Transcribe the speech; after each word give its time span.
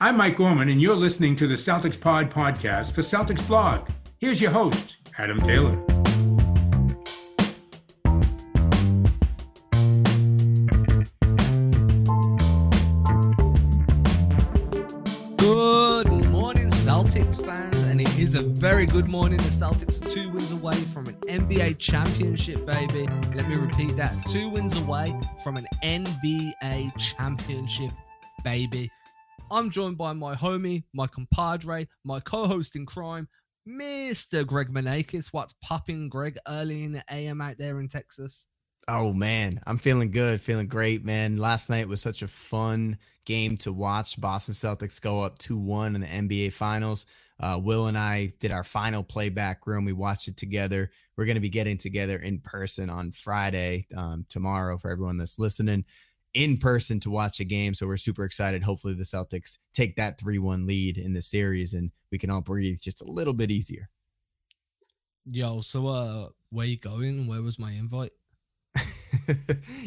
I'm 0.00 0.16
Mike 0.16 0.36
Gorman, 0.38 0.70
and 0.70 0.82
you're 0.82 0.96
listening 0.96 1.36
to 1.36 1.46
the 1.46 1.54
Celtics 1.54 1.98
Pod 1.98 2.28
podcast 2.28 2.90
for 2.90 3.02
Celtics 3.02 3.46
Blog. 3.46 3.88
Here's 4.18 4.40
your 4.40 4.50
host, 4.50 4.96
Adam 5.18 5.40
Taylor. 5.40 5.70
Good 15.36 16.10
morning, 16.28 16.66
Celtics 16.70 17.44
fans, 17.46 17.76
and 17.86 18.00
it 18.00 18.18
is 18.18 18.34
a 18.34 18.42
very 18.42 18.86
good 18.86 19.06
morning. 19.06 19.38
The 19.38 19.44
Celtics 19.44 20.04
are 20.04 20.08
two 20.08 20.28
wins 20.30 20.50
away 20.50 20.74
from 20.74 21.06
an 21.06 21.14
NBA 21.28 21.78
championship, 21.78 22.66
baby. 22.66 23.06
Let 23.32 23.48
me 23.48 23.54
repeat 23.54 23.96
that 23.96 24.12
two 24.26 24.48
wins 24.48 24.76
away 24.76 25.14
from 25.44 25.56
an 25.56 25.68
NBA 25.84 26.98
championship, 26.98 27.92
baby. 28.42 28.90
I'm 29.50 29.70
joined 29.70 29.98
by 29.98 30.12
my 30.14 30.34
homie, 30.34 30.84
my 30.92 31.06
compadre, 31.06 31.86
my 32.04 32.20
co-host 32.20 32.76
in 32.76 32.86
crime, 32.86 33.28
Mr. 33.68 34.46
Greg 34.46 34.68
Manakis. 34.68 35.28
What's 35.32 35.54
popping, 35.62 36.08
Greg, 36.08 36.38
early 36.48 36.84
in 36.84 36.92
the 36.92 37.04
AM 37.10 37.40
out 37.40 37.58
there 37.58 37.78
in 37.78 37.88
Texas? 37.88 38.46
Oh 38.88 39.12
man, 39.12 39.60
I'm 39.66 39.78
feeling 39.78 40.10
good, 40.10 40.40
feeling 40.40 40.66
great, 40.66 41.04
man. 41.04 41.38
Last 41.38 41.70
night 41.70 41.88
was 41.88 42.02
such 42.02 42.20
a 42.22 42.28
fun 42.28 42.98
game 43.24 43.56
to 43.58 43.72
watch. 43.72 44.20
Boston 44.20 44.54
Celtics 44.54 45.00
go 45.00 45.22
up 45.22 45.38
2-1 45.38 45.94
in 45.94 46.00
the 46.00 46.06
NBA 46.06 46.52
Finals. 46.52 47.06
Uh, 47.40 47.58
Will 47.62 47.86
and 47.86 47.96
I 47.98 48.28
did 48.40 48.52
our 48.52 48.64
final 48.64 49.02
playback 49.02 49.66
room. 49.66 49.84
We 49.84 49.92
watched 49.92 50.28
it 50.28 50.36
together. 50.36 50.90
We're 51.16 51.24
going 51.24 51.36
to 51.36 51.40
be 51.40 51.48
getting 51.48 51.78
together 51.78 52.16
in 52.16 52.40
person 52.40 52.90
on 52.90 53.12
Friday, 53.12 53.86
um, 53.96 54.26
tomorrow, 54.28 54.76
for 54.78 54.90
everyone 54.90 55.16
that's 55.16 55.38
listening 55.38 55.84
in 56.34 56.56
person 56.56 57.00
to 57.00 57.10
watch 57.10 57.40
a 57.40 57.44
game. 57.44 57.74
So 57.74 57.86
we're 57.86 57.96
super 57.96 58.24
excited. 58.24 58.64
Hopefully, 58.64 58.94
the 58.94 59.04
Celtics 59.04 59.58
take 59.72 59.96
that 59.96 60.20
3 60.20 60.38
1 60.38 60.66
lead 60.66 60.98
in 60.98 61.14
the 61.14 61.22
series 61.22 61.72
and 61.72 61.90
we 62.10 62.18
can 62.18 62.30
all 62.30 62.42
breathe 62.42 62.78
just 62.82 63.00
a 63.00 63.10
little 63.10 63.32
bit 63.32 63.50
easier. 63.50 63.88
Yo, 65.26 65.60
so 65.60 65.86
uh, 65.86 66.28
where 66.50 66.66
you 66.66 66.78
going? 66.78 67.26
Where 67.26 67.40
was 67.40 67.58
my 67.58 67.72
invite? 67.72 68.12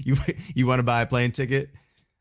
you 0.04 0.16
you 0.56 0.66
want 0.66 0.80
to 0.80 0.84
buy 0.84 1.02
a 1.02 1.06
plane 1.06 1.32
ticket? 1.32 1.70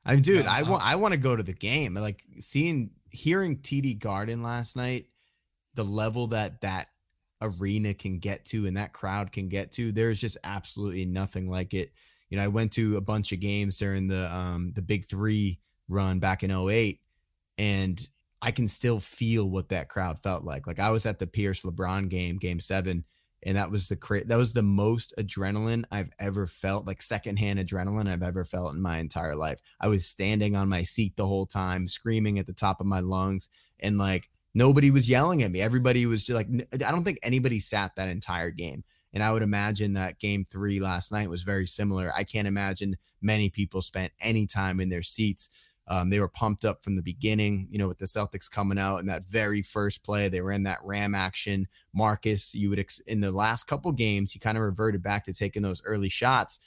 I 0.04 0.14
mean, 0.14 0.22
dude, 0.22 0.44
No, 0.44 0.50
I 0.50 0.62
want 0.62 0.84
I 0.84 0.96
want 0.96 1.12
to 1.12 1.18
go 1.18 1.34
to 1.34 1.42
the 1.42 1.54
game. 1.54 1.94
Like 1.94 2.22
seeing 2.36 2.90
hearing 3.10 3.58
TD 3.58 3.98
Garden 3.98 4.42
last 4.42 4.76
night, 4.76 5.06
the 5.74 5.84
level 5.84 6.28
that 6.28 6.60
that 6.60 6.88
arena 7.40 7.94
can 7.94 8.18
get 8.18 8.44
to 8.46 8.66
and 8.66 8.76
that 8.76 8.92
crowd 8.92 9.32
can 9.32 9.48
get 9.48 9.72
to, 9.72 9.92
there's 9.92 10.20
just 10.20 10.36
absolutely 10.44 11.04
nothing 11.04 11.48
like 11.50 11.74
it. 11.74 11.92
You 12.36 12.42
know, 12.42 12.44
I 12.44 12.48
went 12.48 12.72
to 12.72 12.98
a 12.98 13.00
bunch 13.00 13.32
of 13.32 13.40
games 13.40 13.78
during 13.78 14.08
the 14.08 14.30
um 14.30 14.72
the 14.74 14.82
Big 14.82 15.06
3 15.06 15.58
run 15.88 16.18
back 16.18 16.42
in 16.42 16.50
08 16.50 17.00
and 17.56 17.98
I 18.42 18.50
can 18.50 18.68
still 18.68 19.00
feel 19.00 19.48
what 19.48 19.70
that 19.70 19.88
crowd 19.88 20.18
felt 20.22 20.44
like. 20.44 20.66
Like 20.66 20.78
I 20.78 20.90
was 20.90 21.06
at 21.06 21.18
the 21.18 21.26
Pierce 21.26 21.62
LeBron 21.62 22.10
game, 22.10 22.36
game 22.36 22.60
7 22.60 23.06
and 23.42 23.56
that 23.56 23.70
was 23.70 23.88
the 23.88 23.96
cra- 23.96 24.26
that 24.26 24.36
was 24.36 24.52
the 24.52 24.62
most 24.62 25.14
adrenaline 25.18 25.84
I've 25.90 26.10
ever 26.18 26.46
felt, 26.46 26.86
like 26.86 27.00
secondhand 27.00 27.58
adrenaline 27.58 28.06
I've 28.06 28.22
ever 28.22 28.44
felt 28.44 28.74
in 28.74 28.82
my 28.82 28.98
entire 28.98 29.34
life. 29.34 29.60
I 29.80 29.88
was 29.88 30.04
standing 30.04 30.54
on 30.54 30.68
my 30.68 30.82
seat 30.82 31.16
the 31.16 31.26
whole 31.26 31.46
time, 31.46 31.88
screaming 31.88 32.38
at 32.38 32.46
the 32.46 32.52
top 32.52 32.82
of 32.82 32.86
my 32.86 33.00
lungs, 33.00 33.48
and 33.80 33.96
like 33.96 34.28
nobody 34.52 34.90
was 34.90 35.08
yelling 35.08 35.42
at 35.42 35.52
me. 35.52 35.62
Everybody 35.62 36.04
was 36.04 36.22
just 36.22 36.36
like, 36.36 36.48
I 36.74 36.90
don't 36.90 37.04
think 37.04 37.18
anybody 37.22 37.60
sat 37.60 37.96
that 37.96 38.08
entire 38.08 38.50
game. 38.50 38.84
And 39.16 39.22
I 39.22 39.32
would 39.32 39.42
imagine 39.42 39.94
that 39.94 40.18
game 40.18 40.44
three 40.44 40.78
last 40.78 41.10
night 41.10 41.30
was 41.30 41.42
very 41.42 41.66
similar. 41.66 42.12
I 42.14 42.22
can't 42.22 42.46
imagine 42.46 42.98
many 43.22 43.48
people 43.48 43.80
spent 43.80 44.12
any 44.20 44.46
time 44.46 44.78
in 44.78 44.90
their 44.90 45.02
seats. 45.02 45.48
Um, 45.88 46.10
they 46.10 46.20
were 46.20 46.28
pumped 46.28 46.66
up 46.66 46.84
from 46.84 46.96
the 46.96 47.02
beginning, 47.02 47.66
you 47.70 47.78
know, 47.78 47.88
with 47.88 47.96
the 47.96 48.04
Celtics 48.04 48.50
coming 48.50 48.78
out 48.78 48.98
in 48.98 49.06
that 49.06 49.26
very 49.26 49.62
first 49.62 50.04
play. 50.04 50.28
They 50.28 50.42
were 50.42 50.52
in 50.52 50.64
that 50.64 50.80
ram 50.84 51.14
action. 51.14 51.66
Marcus, 51.94 52.54
you 52.54 52.68
would 52.68 52.78
ex- 52.78 53.00
in 53.06 53.20
the 53.20 53.32
last 53.32 53.64
couple 53.64 53.90
games, 53.92 54.32
he 54.32 54.38
kind 54.38 54.58
of 54.58 54.62
reverted 54.62 55.02
back 55.02 55.24
to 55.24 55.32
taking 55.32 55.62
those 55.62 55.82
early 55.86 56.10
shots. 56.10 56.58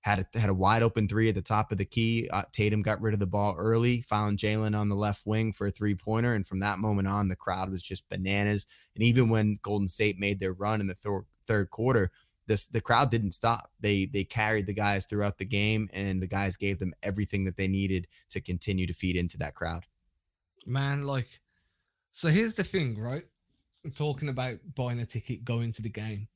Had 0.00 0.26
a, 0.34 0.40
had 0.40 0.50
a 0.50 0.54
wide 0.54 0.82
open 0.82 1.06
three 1.06 1.28
at 1.28 1.36
the 1.36 1.40
top 1.40 1.70
of 1.70 1.78
the 1.78 1.84
key. 1.84 2.28
Uh, 2.32 2.42
Tatum 2.50 2.82
got 2.82 3.00
rid 3.00 3.14
of 3.14 3.20
the 3.20 3.28
ball 3.28 3.54
early, 3.56 4.00
found 4.00 4.38
Jaylen 4.38 4.76
on 4.76 4.88
the 4.88 4.96
left 4.96 5.24
wing 5.24 5.52
for 5.52 5.68
a 5.68 5.70
three 5.70 5.94
pointer, 5.94 6.34
and 6.34 6.44
from 6.44 6.58
that 6.58 6.80
moment 6.80 7.06
on, 7.06 7.28
the 7.28 7.36
crowd 7.36 7.70
was 7.70 7.84
just 7.84 8.08
bananas. 8.08 8.66
And 8.96 9.04
even 9.04 9.28
when 9.28 9.60
Golden 9.62 9.86
State 9.86 10.18
made 10.18 10.40
their 10.40 10.52
run 10.52 10.80
in 10.80 10.88
the 10.88 10.94
thir- 10.96 11.26
third 11.42 11.70
quarter, 11.70 12.10
this 12.46 12.66
the 12.66 12.80
crowd 12.80 13.10
didn't 13.10 13.32
stop. 13.32 13.70
They 13.80 14.06
they 14.06 14.24
carried 14.24 14.66
the 14.66 14.74
guys 14.74 15.06
throughout 15.06 15.38
the 15.38 15.44
game, 15.44 15.88
and 15.92 16.20
the 16.22 16.26
guys 16.26 16.56
gave 16.56 16.78
them 16.78 16.94
everything 17.02 17.44
that 17.44 17.56
they 17.56 17.68
needed 17.68 18.08
to 18.30 18.40
continue 18.40 18.86
to 18.86 18.92
feed 18.94 19.16
into 19.16 19.38
that 19.38 19.54
crowd. 19.54 19.86
man 20.66 21.02
like 21.02 21.40
so 22.10 22.28
here's 22.28 22.54
the 22.54 22.64
thing 22.64 22.98
right 22.98 23.24
I'm 23.84 23.90
talking 23.90 24.28
about 24.28 24.58
buying 24.74 25.00
a 25.00 25.06
ticket 25.06 25.44
going 25.44 25.72
to 25.72 25.82
the 25.82 25.88
game 25.88 26.28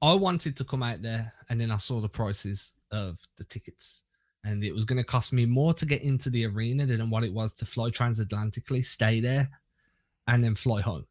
i 0.00 0.14
wanted 0.14 0.56
to 0.56 0.64
come 0.64 0.82
out 0.82 1.02
there 1.02 1.32
and 1.48 1.60
then 1.60 1.70
i 1.70 1.76
saw 1.76 2.00
the 2.00 2.08
prices 2.08 2.72
of 2.90 3.18
the 3.36 3.44
tickets 3.44 4.04
and 4.44 4.64
it 4.64 4.74
was 4.74 4.84
going 4.84 4.96
to 4.96 5.04
cost 5.04 5.32
me 5.32 5.44
more 5.44 5.74
to 5.74 5.84
get 5.84 6.02
into 6.02 6.30
the 6.30 6.46
arena 6.46 6.86
than 6.86 7.10
what 7.10 7.24
it 7.24 7.32
was 7.32 7.52
to 7.54 7.66
fly 7.66 7.90
transatlantically 7.90 8.84
stay 8.84 9.20
there 9.20 9.48
and 10.28 10.42
then 10.42 10.54
fly 10.54 10.80
home 10.80 11.06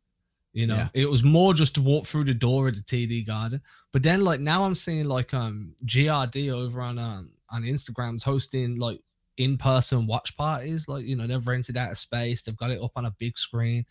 you 0.56 0.66
know? 0.66 0.76
Yeah. 0.76 0.88
it 0.94 1.10
was 1.10 1.24
more 1.24 1.54
just 1.54 1.76
to 1.76 1.82
walk 1.82 2.06
through 2.06 2.24
the 2.24 2.34
door 2.34 2.70
of 2.70 2.76
the 2.76 2.82
td 2.82 3.28
garden. 3.28 3.62
But 3.92 4.02
then 4.04 4.22
like 4.22 4.40
now 4.40 4.64
i'm 4.64 4.74
seeing 4.74 5.06
like 5.06 5.34
um 5.34 5.76
grd 5.86 6.52
over 6.52 6.82
on 6.82 6.98
um 6.98 7.32
on 7.50 7.64
instagram's 7.64 8.24
hosting 8.24 8.80
like 8.80 9.00
in-person 9.38 10.08
watch 10.08 10.36
parties. 10.38 10.88
Like 10.88 11.06
you 11.06 11.16
know 11.16 11.28
they've 11.28 11.46
rented 11.46 11.78
out 11.78 11.92
a 11.92 11.96
space. 11.96 12.42
They've 12.42 12.56
got 12.56 12.72
it 12.72 12.82
up 12.82 12.94
on 12.96 13.06
a 13.06 13.16
big 13.20 13.38
screen. 13.38 13.86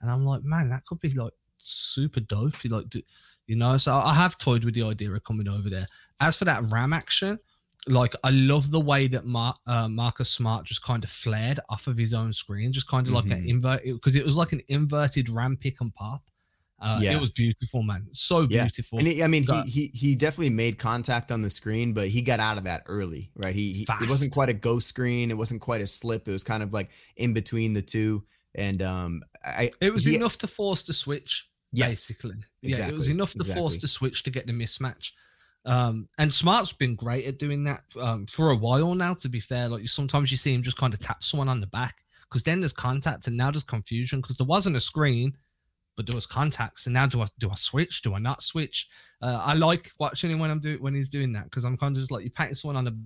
And 0.00 0.10
i'm 0.10 0.24
like 0.24 0.42
man 0.42 0.68
that 0.70 0.84
could 0.86 1.00
be 1.00 1.10
like 1.10 1.32
super 1.58 2.20
dope 2.20 2.62
you 2.64 2.70
like 2.70 2.88
do, 2.88 3.00
you 3.46 3.56
know? 3.56 3.76
So 3.76 3.94
i 3.94 4.12
have 4.12 4.36
toyed 4.36 4.64
with 4.64 4.74
the 4.74 4.82
idea 4.82 5.10
of 5.12 5.24
coming 5.24 5.48
over 5.48 5.70
there. 5.70 5.86
As 6.20 6.36
for 6.36 6.44
that 6.46 6.64
ram 6.72 6.92
action 6.92 7.38
like 7.86 8.14
i 8.24 8.30
love 8.30 8.70
the 8.70 8.80
way 8.80 9.06
that 9.06 9.24
Mar- 9.24 9.54
uh, 9.66 9.88
marcus 9.88 10.30
smart 10.30 10.66
just 10.66 10.82
kind 10.82 11.04
of 11.04 11.10
flared 11.10 11.60
off 11.70 11.86
of 11.86 11.96
his 11.96 12.12
own 12.12 12.32
screen 12.32 12.72
just 12.72 12.88
kind 12.88 13.06
of 13.06 13.12
like 13.12 13.26
an 13.26 13.42
Mhm. 13.44 13.48
invert 13.48 13.84
because 13.84 14.16
it 14.16 14.24
was 14.24 14.36
like 14.36 14.52
an 14.52 14.60
inverted 14.68 15.28
ram 15.28 15.56
pick 15.56 15.80
and 15.80 15.94
pop 15.94 16.22
uh, 16.80 16.98
Yeah. 17.02 17.14
it 17.16 17.20
was 17.20 17.30
beautiful 17.30 17.82
man 17.82 18.06
so 18.12 18.40
Yeah. 18.42 18.64
beautiful 18.64 18.98
And 18.98 19.08
he, 19.08 19.22
I 19.22 19.26
mean, 19.26 19.44
he, 19.44 19.62
he 19.62 19.86
he 19.94 20.14
definitely 20.16 20.50
made 20.50 20.78
contact 20.78 21.32
on 21.32 21.42
the 21.42 21.50
screen, 21.50 21.92
but 21.92 22.06
he 22.08 22.22
got 22.22 22.38
out 22.38 22.56
of 22.56 22.64
that 22.64 22.82
early, 22.86 23.32
right? 23.34 23.52
He, 23.54 23.72
he 23.72 23.82
it 23.82 24.08
wasn't 24.08 24.30
quite 24.32 24.48
a 24.48 24.54
ghost 24.54 24.86
screen, 24.86 25.32
it 25.32 25.36
wasn't 25.36 25.60
quite 25.60 25.80
a 25.80 25.88
slip. 25.88 26.28
It 26.28 26.32
was 26.32 26.44
kind 26.44 26.62
of 26.62 26.72
like 26.72 26.90
in 27.16 27.32
between 27.34 27.72
the 27.72 27.82
two. 27.82 28.24
And 28.54 28.80
um, 28.82 29.22
I 29.44 29.72
it 29.80 29.92
was 29.92 30.04
he- 30.04 30.14
enough 30.14 30.38
to 30.38 30.46
force 30.46 30.84
the 30.84 30.92
switch 30.92 31.48
Yes, 31.72 31.88
basically. 32.08 32.36
Yeah, 32.62 32.86
it 32.88 32.94
was 32.94 33.08
enough 33.08 33.32
to 33.34 33.44
force 33.44 33.74
exactly. 33.74 33.78
the 33.80 33.88
switch 33.88 34.22
to 34.22 34.30
get 34.30 34.46
the 34.46 34.52
mismatch. 34.52 35.10
Um, 35.68 36.08
and 36.16 36.32
Smart's 36.32 36.72
been 36.72 36.96
great 36.96 37.26
at 37.26 37.38
doing 37.38 37.62
that 37.64 37.82
um, 38.00 38.24
for 38.26 38.50
a 38.50 38.56
while 38.56 38.94
now. 38.94 39.12
To 39.14 39.28
be 39.28 39.38
fair, 39.38 39.68
like 39.68 39.86
sometimes 39.86 40.30
you 40.30 40.38
see 40.38 40.54
him 40.54 40.62
just 40.62 40.78
kind 40.78 40.94
of 40.94 41.00
tap 41.00 41.22
someone 41.22 41.48
on 41.48 41.60
the 41.60 41.66
back 41.66 41.96
because 42.22 42.42
then 42.42 42.60
there's 42.60 42.72
contact 42.72 43.26
and 43.26 43.36
now 43.36 43.50
there's 43.50 43.64
confusion 43.64 44.20
because 44.22 44.36
there 44.36 44.46
wasn't 44.46 44.76
a 44.76 44.80
screen, 44.80 45.36
but 45.94 46.06
there 46.06 46.16
was 46.16 46.24
contacts. 46.24 46.86
And 46.86 46.94
now 46.94 47.06
do 47.06 47.20
I 47.20 47.26
do 47.38 47.50
I 47.50 47.54
switch? 47.54 48.00
Do 48.00 48.14
I 48.14 48.18
not 48.18 48.42
switch? 48.42 48.88
Uh, 49.20 49.42
I 49.44 49.54
like 49.54 49.90
watching 50.00 50.30
him 50.30 50.38
when 50.38 50.50
I'm 50.50 50.58
doing 50.58 50.80
when 50.80 50.94
he's 50.94 51.10
doing 51.10 51.34
that 51.34 51.44
because 51.44 51.66
I'm 51.66 51.76
kind 51.76 51.94
of 51.94 52.00
just 52.00 52.10
like 52.10 52.24
you 52.24 52.30
patting 52.30 52.54
someone 52.54 52.76
on 52.76 52.84
the 52.84 52.98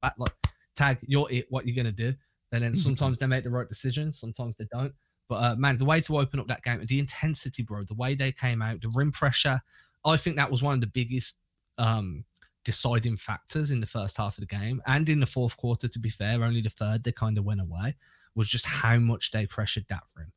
back, 0.00 0.14
like 0.16 0.32
tag, 0.76 0.98
you're 1.02 1.26
it. 1.28 1.46
What 1.50 1.66
you're 1.66 1.76
gonna 1.76 1.90
do? 1.90 2.14
And 2.52 2.62
then 2.62 2.74
sometimes 2.76 3.18
they 3.18 3.26
make 3.26 3.42
the 3.42 3.50
right 3.50 3.68
decisions, 3.68 4.20
sometimes 4.20 4.54
they 4.54 4.66
don't. 4.72 4.94
But 5.28 5.42
uh, 5.42 5.56
man, 5.56 5.76
the 5.76 5.84
way 5.84 6.00
to 6.02 6.18
open 6.18 6.38
up 6.38 6.46
that 6.48 6.62
game, 6.62 6.84
the 6.86 7.00
intensity, 7.00 7.64
bro, 7.64 7.82
the 7.82 7.94
way 7.94 8.14
they 8.14 8.30
came 8.30 8.62
out, 8.62 8.80
the 8.80 8.92
rim 8.94 9.10
pressure, 9.10 9.60
I 10.04 10.16
think 10.16 10.36
that 10.36 10.50
was 10.50 10.62
one 10.62 10.74
of 10.74 10.80
the 10.80 10.86
biggest 10.86 11.39
um, 11.80 12.24
deciding 12.64 13.16
factors 13.16 13.70
in 13.70 13.80
the 13.80 13.86
first 13.86 14.16
half 14.16 14.36
of 14.36 14.46
the 14.46 14.54
game 14.54 14.82
and 14.86 15.08
in 15.08 15.20
the 15.20 15.26
fourth 15.26 15.56
quarter. 15.56 15.88
To 15.88 15.98
be 15.98 16.10
fair, 16.10 16.44
only 16.44 16.60
the 16.60 16.70
third 16.70 17.02
they 17.02 17.12
kind 17.12 17.38
of 17.38 17.44
went 17.44 17.60
away 17.60 17.96
was 18.34 18.48
just 18.48 18.66
how 18.66 18.98
much 18.98 19.30
they 19.30 19.46
pressured 19.46 19.86
that 19.88 20.02
rim. 20.16 20.32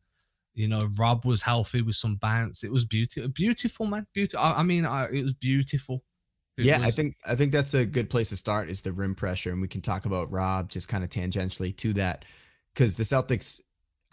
You 0.56 0.68
know, 0.68 0.88
Rob 0.98 1.26
was 1.26 1.42
healthy 1.42 1.82
with 1.82 1.96
some 1.96 2.16
bounce. 2.16 2.64
It 2.64 2.72
was 2.72 2.86
beautiful, 2.86 3.30
beautiful, 3.30 3.88
man. 3.88 4.06
Beautiful. 4.14 4.46
I, 4.46 4.60
I 4.60 4.64
mean, 4.64 4.86
I, 4.86 5.10
it 5.10 5.24
was 5.24 5.34
beautiful. 5.34 6.04
It 6.58 6.66
yeah, 6.66 6.80
I 6.82 6.92
think 6.92 7.16
I 7.28 7.36
think 7.36 7.52
that's 7.52 7.74
a 7.74 7.86
good 7.86 8.10
place 8.10 8.30
to 8.30 8.38
start 8.38 8.70
is 8.70 8.84
the 8.84 8.92
rim 8.92 9.16
pressure, 9.16 9.52
and 9.52 9.62
we 9.62 9.68
can 9.68 9.82
talk 9.82 10.06
about 10.06 10.32
Rob 10.32 10.70
just 10.70 10.88
kind 10.88 11.04
of 11.04 11.10
tangentially 11.10 11.76
to 11.78 11.94
that 11.94 12.26
because 12.74 12.96
the 12.96 13.04
Celtics. 13.04 13.62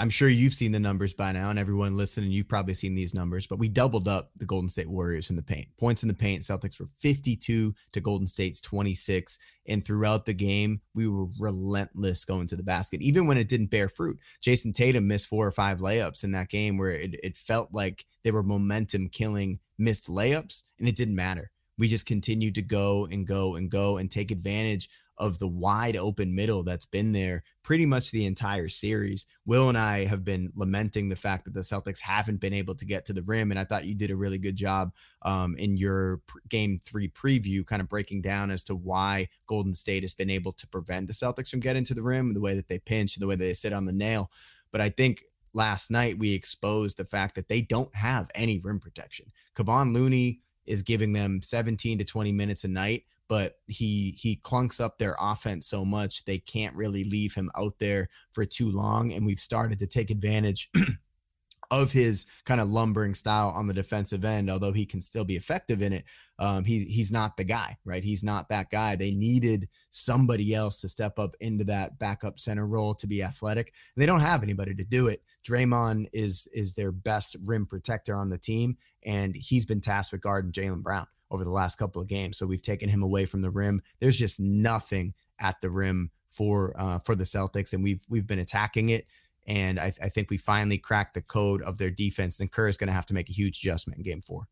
I'm 0.00 0.08
sure 0.08 0.30
you've 0.30 0.54
seen 0.54 0.72
the 0.72 0.80
numbers 0.80 1.12
by 1.12 1.30
now, 1.32 1.50
and 1.50 1.58
everyone 1.58 1.94
listening, 1.94 2.30
you've 2.30 2.48
probably 2.48 2.72
seen 2.72 2.94
these 2.94 3.12
numbers. 3.12 3.46
But 3.46 3.58
we 3.58 3.68
doubled 3.68 4.08
up 4.08 4.30
the 4.34 4.46
Golden 4.46 4.70
State 4.70 4.88
Warriors 4.88 5.28
in 5.28 5.36
the 5.36 5.42
paint. 5.42 5.68
Points 5.76 6.02
in 6.02 6.08
the 6.08 6.14
paint, 6.14 6.40
Celtics 6.40 6.80
were 6.80 6.86
52 6.86 7.74
to 7.92 8.00
Golden 8.00 8.26
State's 8.26 8.62
26, 8.62 9.38
and 9.68 9.84
throughout 9.84 10.24
the 10.24 10.32
game, 10.32 10.80
we 10.94 11.06
were 11.06 11.26
relentless 11.38 12.24
going 12.24 12.46
to 12.46 12.56
the 12.56 12.62
basket, 12.62 13.02
even 13.02 13.26
when 13.26 13.36
it 13.36 13.46
didn't 13.46 13.66
bear 13.66 13.90
fruit. 13.90 14.18
Jayson 14.40 14.72
Tatum 14.72 15.06
missed 15.06 15.28
four 15.28 15.46
or 15.46 15.52
five 15.52 15.80
layups 15.80 16.24
in 16.24 16.32
that 16.32 16.48
game 16.48 16.78
where 16.78 16.92
it, 16.92 17.20
it 17.22 17.36
felt 17.36 17.68
like 17.74 18.06
they 18.24 18.30
were 18.30 18.42
momentum 18.42 19.10
killing 19.10 19.58
missed 19.76 20.08
layups, 20.08 20.62
and 20.78 20.88
it 20.88 20.96
didn't 20.96 21.14
matter 21.14 21.50
we 21.80 21.88
just 21.88 22.04
continued 22.04 22.54
to 22.54 22.62
go 22.62 23.08
and 23.10 23.26
go 23.26 23.54
and 23.54 23.70
go 23.70 23.96
and 23.96 24.10
take 24.10 24.30
advantage 24.30 24.90
of 25.20 25.38
the 25.38 25.46
wide 25.46 25.96
open 25.96 26.34
middle 26.34 26.64
that's 26.64 26.86
been 26.86 27.12
there 27.12 27.44
pretty 27.62 27.84
much 27.84 28.10
the 28.10 28.24
entire 28.24 28.68
series. 28.68 29.26
Will 29.44 29.68
and 29.68 29.76
I 29.76 30.06
have 30.06 30.24
been 30.24 30.50
lamenting 30.56 31.10
the 31.10 31.14
fact 31.14 31.44
that 31.44 31.52
the 31.52 31.60
Celtics 31.60 32.00
haven't 32.00 32.40
been 32.40 32.54
able 32.54 32.74
to 32.74 32.86
get 32.86 33.04
to 33.04 33.12
the 33.12 33.22
rim. 33.22 33.50
And 33.50 33.60
I 33.60 33.64
thought 33.64 33.84
you 33.84 33.94
did 33.94 34.10
a 34.10 34.16
really 34.16 34.38
good 34.38 34.56
job 34.56 34.92
um, 35.22 35.54
in 35.58 35.76
your 35.76 36.22
game 36.48 36.80
three 36.82 37.08
preview, 37.08 37.64
kind 37.64 37.82
of 37.82 37.88
breaking 37.88 38.22
down 38.22 38.50
as 38.50 38.64
to 38.64 38.74
why 38.74 39.28
Golden 39.46 39.74
State 39.74 40.02
has 40.02 40.14
been 40.14 40.30
able 40.30 40.52
to 40.52 40.66
prevent 40.66 41.06
the 41.06 41.12
Celtics 41.12 41.50
from 41.50 41.60
getting 41.60 41.84
to 41.84 41.94
the 41.94 42.02
rim, 42.02 42.32
the 42.32 42.40
way 42.40 42.54
that 42.54 42.68
they 42.68 42.78
pinch, 42.78 43.16
the 43.16 43.26
way 43.26 43.36
they 43.36 43.52
sit 43.52 43.74
on 43.74 43.84
the 43.84 43.92
nail. 43.92 44.30
But 44.72 44.80
I 44.80 44.88
think 44.88 45.22
last 45.52 45.90
night 45.90 46.18
we 46.18 46.34
exposed 46.34 46.96
the 46.96 47.04
fact 47.04 47.34
that 47.34 47.48
they 47.48 47.60
don't 47.60 47.94
have 47.94 48.30
any 48.34 48.58
rim 48.58 48.80
protection. 48.80 49.32
Kevon 49.54 49.92
Looney 49.92 50.40
is 50.64 50.82
giving 50.82 51.12
them 51.12 51.42
17 51.42 51.98
to 51.98 52.04
20 52.04 52.32
minutes 52.32 52.64
a 52.64 52.68
night, 52.68 53.04
but 53.30 53.60
he 53.68 54.16
he 54.18 54.40
clunks 54.42 54.80
up 54.80 54.98
their 54.98 55.14
offense 55.20 55.68
so 55.68 55.84
much 55.84 56.24
they 56.24 56.38
can't 56.38 56.74
really 56.74 57.04
leave 57.04 57.32
him 57.32 57.48
out 57.56 57.78
there 57.78 58.08
for 58.32 58.44
too 58.44 58.68
long. 58.72 59.12
And 59.12 59.24
we've 59.24 59.38
started 59.38 59.78
to 59.78 59.86
take 59.86 60.10
advantage 60.10 60.68
of 61.70 61.92
his 61.92 62.26
kind 62.44 62.60
of 62.60 62.68
lumbering 62.68 63.14
style 63.14 63.52
on 63.54 63.68
the 63.68 63.72
defensive 63.72 64.24
end, 64.24 64.50
although 64.50 64.72
he 64.72 64.84
can 64.84 65.00
still 65.00 65.24
be 65.24 65.36
effective 65.36 65.80
in 65.80 65.92
it. 65.92 66.04
Um, 66.40 66.64
he 66.64 66.80
he's 66.80 67.12
not 67.12 67.36
the 67.36 67.44
guy, 67.44 67.76
right? 67.84 68.02
He's 68.02 68.24
not 68.24 68.48
that 68.48 68.68
guy. 68.68 68.96
They 68.96 69.14
needed 69.14 69.68
somebody 69.90 70.52
else 70.52 70.80
to 70.80 70.88
step 70.88 71.16
up 71.20 71.36
into 71.38 71.62
that 71.66 72.00
backup 72.00 72.40
center 72.40 72.66
role 72.66 72.96
to 72.96 73.06
be 73.06 73.22
athletic. 73.22 73.72
And 73.94 74.02
they 74.02 74.06
don't 74.06 74.18
have 74.18 74.42
anybody 74.42 74.74
to 74.74 74.82
do 74.82 75.06
it. 75.06 75.22
Draymond 75.48 76.08
is 76.12 76.48
is 76.52 76.74
their 76.74 76.90
best 76.90 77.36
rim 77.44 77.66
protector 77.66 78.16
on 78.16 78.28
the 78.28 78.38
team, 78.38 78.76
and 79.06 79.36
he's 79.36 79.66
been 79.66 79.80
tasked 79.80 80.10
with 80.10 80.20
guarding 80.20 80.50
Jaylen 80.50 80.82
Brown 80.82 81.06
over 81.30 81.44
the 81.44 81.50
last 81.50 81.76
couple 81.76 82.02
of 82.02 82.08
games. 82.08 82.38
So 82.38 82.46
we've 82.46 82.62
taken 82.62 82.88
him 82.88 83.02
away 83.02 83.26
from 83.26 83.42
the 83.42 83.50
rim. 83.50 83.82
There's 84.00 84.16
just 84.16 84.40
nothing 84.40 85.14
at 85.38 85.60
the 85.60 85.70
rim 85.70 86.10
for 86.28 86.74
uh, 86.76 86.98
for 86.98 87.14
the 87.14 87.24
Celtics, 87.24 87.72
and 87.72 87.82
we've 87.82 88.04
we've 88.08 88.26
been 88.26 88.38
attacking 88.38 88.90
it. 88.90 89.06
And 89.46 89.80
I, 89.80 89.92
I 90.02 90.08
think 90.08 90.30
we 90.30 90.36
finally 90.36 90.78
cracked 90.78 91.14
the 91.14 91.22
code 91.22 91.62
of 91.62 91.78
their 91.78 91.90
defense. 91.90 92.40
And 92.40 92.52
Kerr 92.52 92.68
is 92.68 92.76
going 92.76 92.88
to 92.88 92.94
have 92.94 93.06
to 93.06 93.14
make 93.14 93.30
a 93.30 93.32
huge 93.32 93.58
adjustment 93.58 93.98
in 93.98 94.04
game 94.04 94.20
four. 94.20 94.48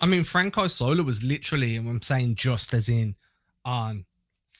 I 0.00 0.06
mean, 0.06 0.24
Frank 0.24 0.56
Isola 0.56 1.02
was 1.02 1.22
literally, 1.22 1.76
and 1.76 1.88
I'm 1.88 2.02
saying 2.02 2.36
just 2.36 2.72
as 2.72 2.88
in 2.88 3.16
on 3.64 4.04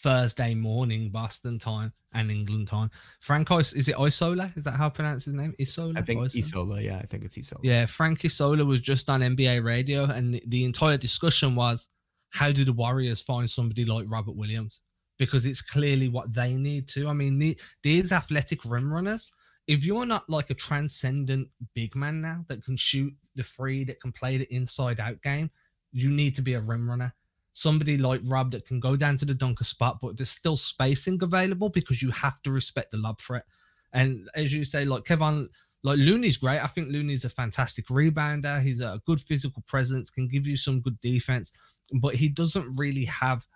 Thursday 0.03 0.55
morning 0.55 1.11
Boston 1.11 1.59
time 1.59 1.93
and 2.15 2.31
England 2.31 2.69
time. 2.69 2.91
Franco 3.21 3.59
is 3.59 3.89
it 3.89 3.99
Isola? 3.99 4.51
Is 4.57 4.65
that 4.65 4.73
how 4.73 4.87
I 4.87 4.91
pronounce 4.91 5.25
his 5.27 5.35
name? 5.35 5.55
Isola? 5.61 5.95
I 5.97 6.03
think 6.03 6.25
Isola. 6.25 6.39
Isola. 6.39 6.83
Yeah, 6.83 6.99
I 6.99 7.07
think 7.07 7.25
it's 7.25 7.39
Isola. 7.39 7.61
Yeah, 7.63 7.87
Frank 7.87 8.25
Isola 8.25 8.65
was 8.65 8.81
just 8.81 9.11
on 9.11 9.21
NBA 9.21 9.65
radio, 9.65 10.05
and 10.05 10.35
the, 10.35 10.43
the 10.47 10.65
entire 10.65 10.97
discussion 10.97 11.55
was 11.55 11.89
how 12.31 12.53
do 12.53 12.65
the 12.65 12.73
Warriors 12.73 13.21
find 13.21 13.49
somebody 13.49 13.85
like 13.85 14.07
Robert 14.09 14.37
Williams? 14.37 14.81
Because 15.19 15.45
it's 15.45 15.61
clearly 15.61 16.09
what 16.09 16.33
they 16.33 16.55
need 16.55 16.89
to. 16.89 17.09
I 17.09 17.13
mean, 17.13 17.39
the, 17.39 17.59
these 17.83 18.11
athletic 18.11 18.61
rim 18.65 18.93
runners 18.93 19.31
if 19.71 19.85
you're 19.85 20.05
not 20.05 20.29
like 20.29 20.51
a 20.51 20.55
transcendent 20.55 21.47
big 21.77 21.95
man 21.95 22.21
now 22.21 22.45
that 22.49 22.65
can 22.65 22.77
shoot 22.77 23.15
the 23.37 23.45
free, 23.45 23.85
that 23.85 24.01
can 24.01 24.11
play 24.11 24.37
the 24.37 24.53
inside 24.53 24.99
out 24.99 25.23
game, 25.23 25.49
you 25.93 26.09
need 26.11 26.35
to 26.35 26.43
be 26.43 26.55
a 26.55 26.61
rim 26.61 26.91
runner. 26.91 27.15
Somebody 27.61 27.99
like 27.99 28.23
Rob 28.25 28.53
that 28.53 28.67
can 28.67 28.81
go 28.81 28.97
down 28.97 29.17
to 29.19 29.25
the 29.25 29.35
dunker 29.35 29.65
spot, 29.65 29.99
but 30.01 30.17
there's 30.17 30.31
still 30.31 30.57
spacing 30.57 31.19
available 31.23 31.69
because 31.69 32.01
you 32.01 32.11
have 32.11 32.41
to 32.43 32.51
respect 32.51 32.91
the 32.91 32.97
lob 32.97 33.21
threat. 33.21 33.45
And 33.93 34.31
as 34.35 34.53
you 34.53 34.65
say, 34.65 34.85
like 34.85 35.05
Kevin, 35.05 35.49
like 35.83 35.99
Looney's 35.99 36.39
great. 36.39 36.63
I 36.63 36.69
think 36.69 36.89
Looney's 36.89 37.27
a 37.27 37.29
fantastic 37.29 37.87
rebounder. 37.89 38.63
He's 38.63 38.81
a 38.81 39.03
good 39.05 39.21
physical 39.21 39.63
presence, 39.67 40.09
can 40.11 40.29
give 40.29 40.47
you 40.47 40.57
some 40.57 40.81
good 40.81 40.99
defense, 41.01 41.53
but 42.01 42.15
he 42.15 42.29
doesn't 42.31 42.79
really 42.79 43.05
have 43.05 43.47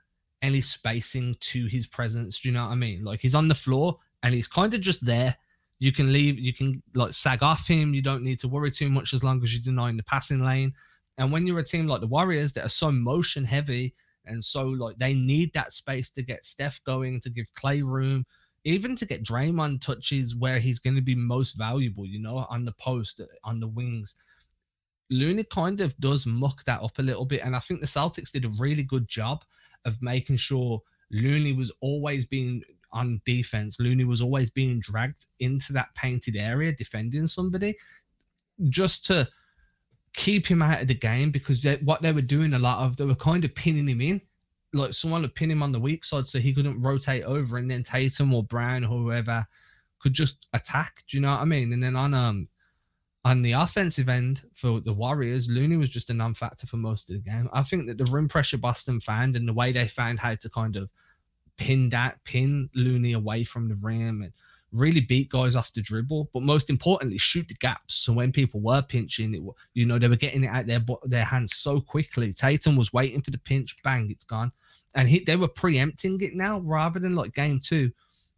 any 0.42 0.60
spacing 0.60 1.36
to 1.40 1.66
his 1.66 1.86
presence. 1.86 2.40
Do 2.40 2.48
you 2.48 2.54
know 2.54 2.64
what 2.64 2.72
I 2.72 2.76
mean? 2.76 3.04
Like 3.04 3.20
he's 3.20 3.34
on 3.34 3.48
the 3.48 3.54
floor 3.54 3.98
and 4.22 4.34
he's 4.34 4.48
kind 4.48 4.74
of 4.74 4.80
just 4.82 5.06
there 5.06 5.36
you 5.78 5.92
can 5.92 6.12
leave, 6.12 6.38
you 6.38 6.52
can 6.52 6.82
like 6.94 7.12
sag 7.12 7.42
off 7.42 7.66
him. 7.66 7.94
You 7.94 8.02
don't 8.02 8.22
need 8.22 8.40
to 8.40 8.48
worry 8.48 8.70
too 8.70 8.88
much 8.88 9.12
as 9.12 9.24
long 9.24 9.42
as 9.42 9.52
you're 9.52 9.62
denying 9.62 9.96
the 9.96 10.02
passing 10.02 10.44
lane. 10.44 10.72
And 11.18 11.30
when 11.30 11.46
you're 11.46 11.58
a 11.58 11.64
team 11.64 11.86
like 11.86 12.00
the 12.00 12.06
Warriors 12.06 12.52
that 12.54 12.64
are 12.64 12.70
so 12.70 12.90
motion 12.90 13.44
heavy 13.44 13.94
and 14.24 14.42
so 14.42 14.66
like 14.66 14.98
they 14.98 15.14
need 15.14 15.52
that 15.52 15.72
space 15.72 16.10
to 16.10 16.22
get 16.22 16.44
Steph 16.44 16.82
going, 16.84 17.20
to 17.20 17.30
give 17.30 17.52
Klay 17.54 17.82
room, 17.84 18.24
even 18.64 18.96
to 18.96 19.06
get 19.06 19.24
Draymond 19.24 19.80
touches 19.80 20.34
where 20.34 20.58
he's 20.58 20.78
going 20.78 20.96
to 20.96 21.02
be 21.02 21.14
most 21.14 21.52
valuable, 21.54 22.06
you 22.06 22.18
know, 22.18 22.46
on 22.48 22.64
the 22.64 22.72
post, 22.72 23.20
on 23.44 23.60
the 23.60 23.68
wings. 23.68 24.16
Looney 25.10 25.44
kind 25.44 25.80
of 25.80 25.96
does 25.98 26.26
muck 26.26 26.64
that 26.64 26.82
up 26.82 26.98
a 26.98 27.02
little 27.02 27.26
bit. 27.26 27.42
And 27.44 27.54
I 27.54 27.58
think 27.58 27.80
the 27.80 27.86
Celtics 27.86 28.32
did 28.32 28.46
a 28.46 28.52
really 28.58 28.82
good 28.82 29.06
job 29.06 29.44
of 29.84 30.00
making 30.00 30.36
sure 30.36 30.80
Looney 31.10 31.52
was 31.52 31.70
always 31.80 32.24
being 32.24 32.62
on 32.94 33.20
defense, 33.26 33.80
Looney 33.80 34.04
was 34.04 34.22
always 34.22 34.50
being 34.50 34.78
dragged 34.80 35.26
into 35.40 35.72
that 35.72 35.92
painted 35.96 36.36
area 36.36 36.72
defending 36.72 37.26
somebody 37.26 37.74
just 38.68 39.04
to 39.06 39.28
keep 40.14 40.46
him 40.46 40.62
out 40.62 40.80
of 40.80 40.88
the 40.88 40.94
game 40.94 41.30
because 41.30 41.60
they, 41.60 41.76
what 41.76 42.00
they 42.00 42.12
were 42.12 42.22
doing 42.22 42.54
a 42.54 42.58
lot 42.58 42.78
of, 42.78 42.96
they 42.96 43.04
were 43.04 43.14
kind 43.14 43.44
of 43.44 43.54
pinning 43.54 43.88
him 43.88 44.00
in. 44.00 44.20
Like 44.72 44.92
someone 44.92 45.22
would 45.22 45.34
pin 45.34 45.50
him 45.50 45.62
on 45.62 45.72
the 45.72 45.78
weak 45.78 46.04
side 46.04 46.26
so 46.26 46.38
he 46.38 46.54
couldn't 46.54 46.80
rotate 46.80 47.24
over, 47.24 47.58
and 47.58 47.70
then 47.70 47.82
Tatum 47.82 48.34
or 48.34 48.42
Brown 48.42 48.84
or 48.84 48.88
whoever 48.88 49.46
could 50.00 50.12
just 50.12 50.46
attack. 50.52 51.04
Do 51.08 51.16
you 51.16 51.20
know 51.20 51.30
what 51.30 51.40
I 51.40 51.44
mean? 51.44 51.72
And 51.72 51.82
then 51.82 51.94
on 51.94 52.12
um 52.12 52.48
on 53.24 53.42
the 53.42 53.52
offensive 53.52 54.08
end 54.08 54.42
for 54.54 54.80
the 54.80 54.92
Warriors, 54.92 55.48
Looney 55.48 55.76
was 55.76 55.88
just 55.88 56.10
a 56.10 56.14
non-factor 56.14 56.66
for 56.66 56.76
most 56.76 57.08
of 57.08 57.16
the 57.16 57.30
game. 57.30 57.48
I 57.52 57.62
think 57.62 57.86
that 57.86 57.98
the 57.98 58.10
rim 58.12 58.28
pressure 58.28 58.58
Boston 58.58 59.00
found 59.00 59.34
and 59.34 59.48
the 59.48 59.52
way 59.54 59.72
they 59.72 59.88
found 59.88 60.18
how 60.18 60.34
to 60.34 60.50
kind 60.50 60.76
of 60.76 60.90
pin 61.56 61.88
that 61.90 62.22
pin 62.24 62.68
Looney 62.74 63.12
away 63.12 63.44
from 63.44 63.68
the 63.68 63.78
rim 63.82 64.22
and 64.22 64.32
really 64.74 65.00
beat 65.00 65.30
guys 65.30 65.56
off 65.56 65.72
the 65.72 65.82
dribble, 65.82 66.30
but 66.32 66.42
most 66.42 66.70
importantly, 66.70 67.18
shoot 67.18 67.48
the 67.48 67.54
gaps. 67.54 67.94
So 67.94 68.12
when 68.12 68.32
people 68.32 68.60
were 68.60 68.82
pinching, 68.82 69.34
it 69.34 69.42
you 69.74 69.86
know 69.86 69.98
they 69.98 70.08
were 70.08 70.16
getting 70.16 70.44
it 70.44 70.48
out 70.48 70.66
their 70.66 70.84
their 71.04 71.24
hands 71.24 71.56
so 71.56 71.80
quickly. 71.80 72.32
Tatum 72.32 72.76
was 72.76 72.92
waiting 72.92 73.22
for 73.22 73.30
the 73.30 73.38
pinch, 73.38 73.76
bang, 73.82 74.10
it's 74.10 74.24
gone, 74.24 74.52
and 74.94 75.08
he, 75.08 75.20
they 75.20 75.36
were 75.36 75.48
preempting 75.48 76.20
it 76.20 76.34
now 76.34 76.60
rather 76.60 76.98
than 76.98 77.14
like 77.14 77.34
game 77.34 77.60
two. 77.60 77.90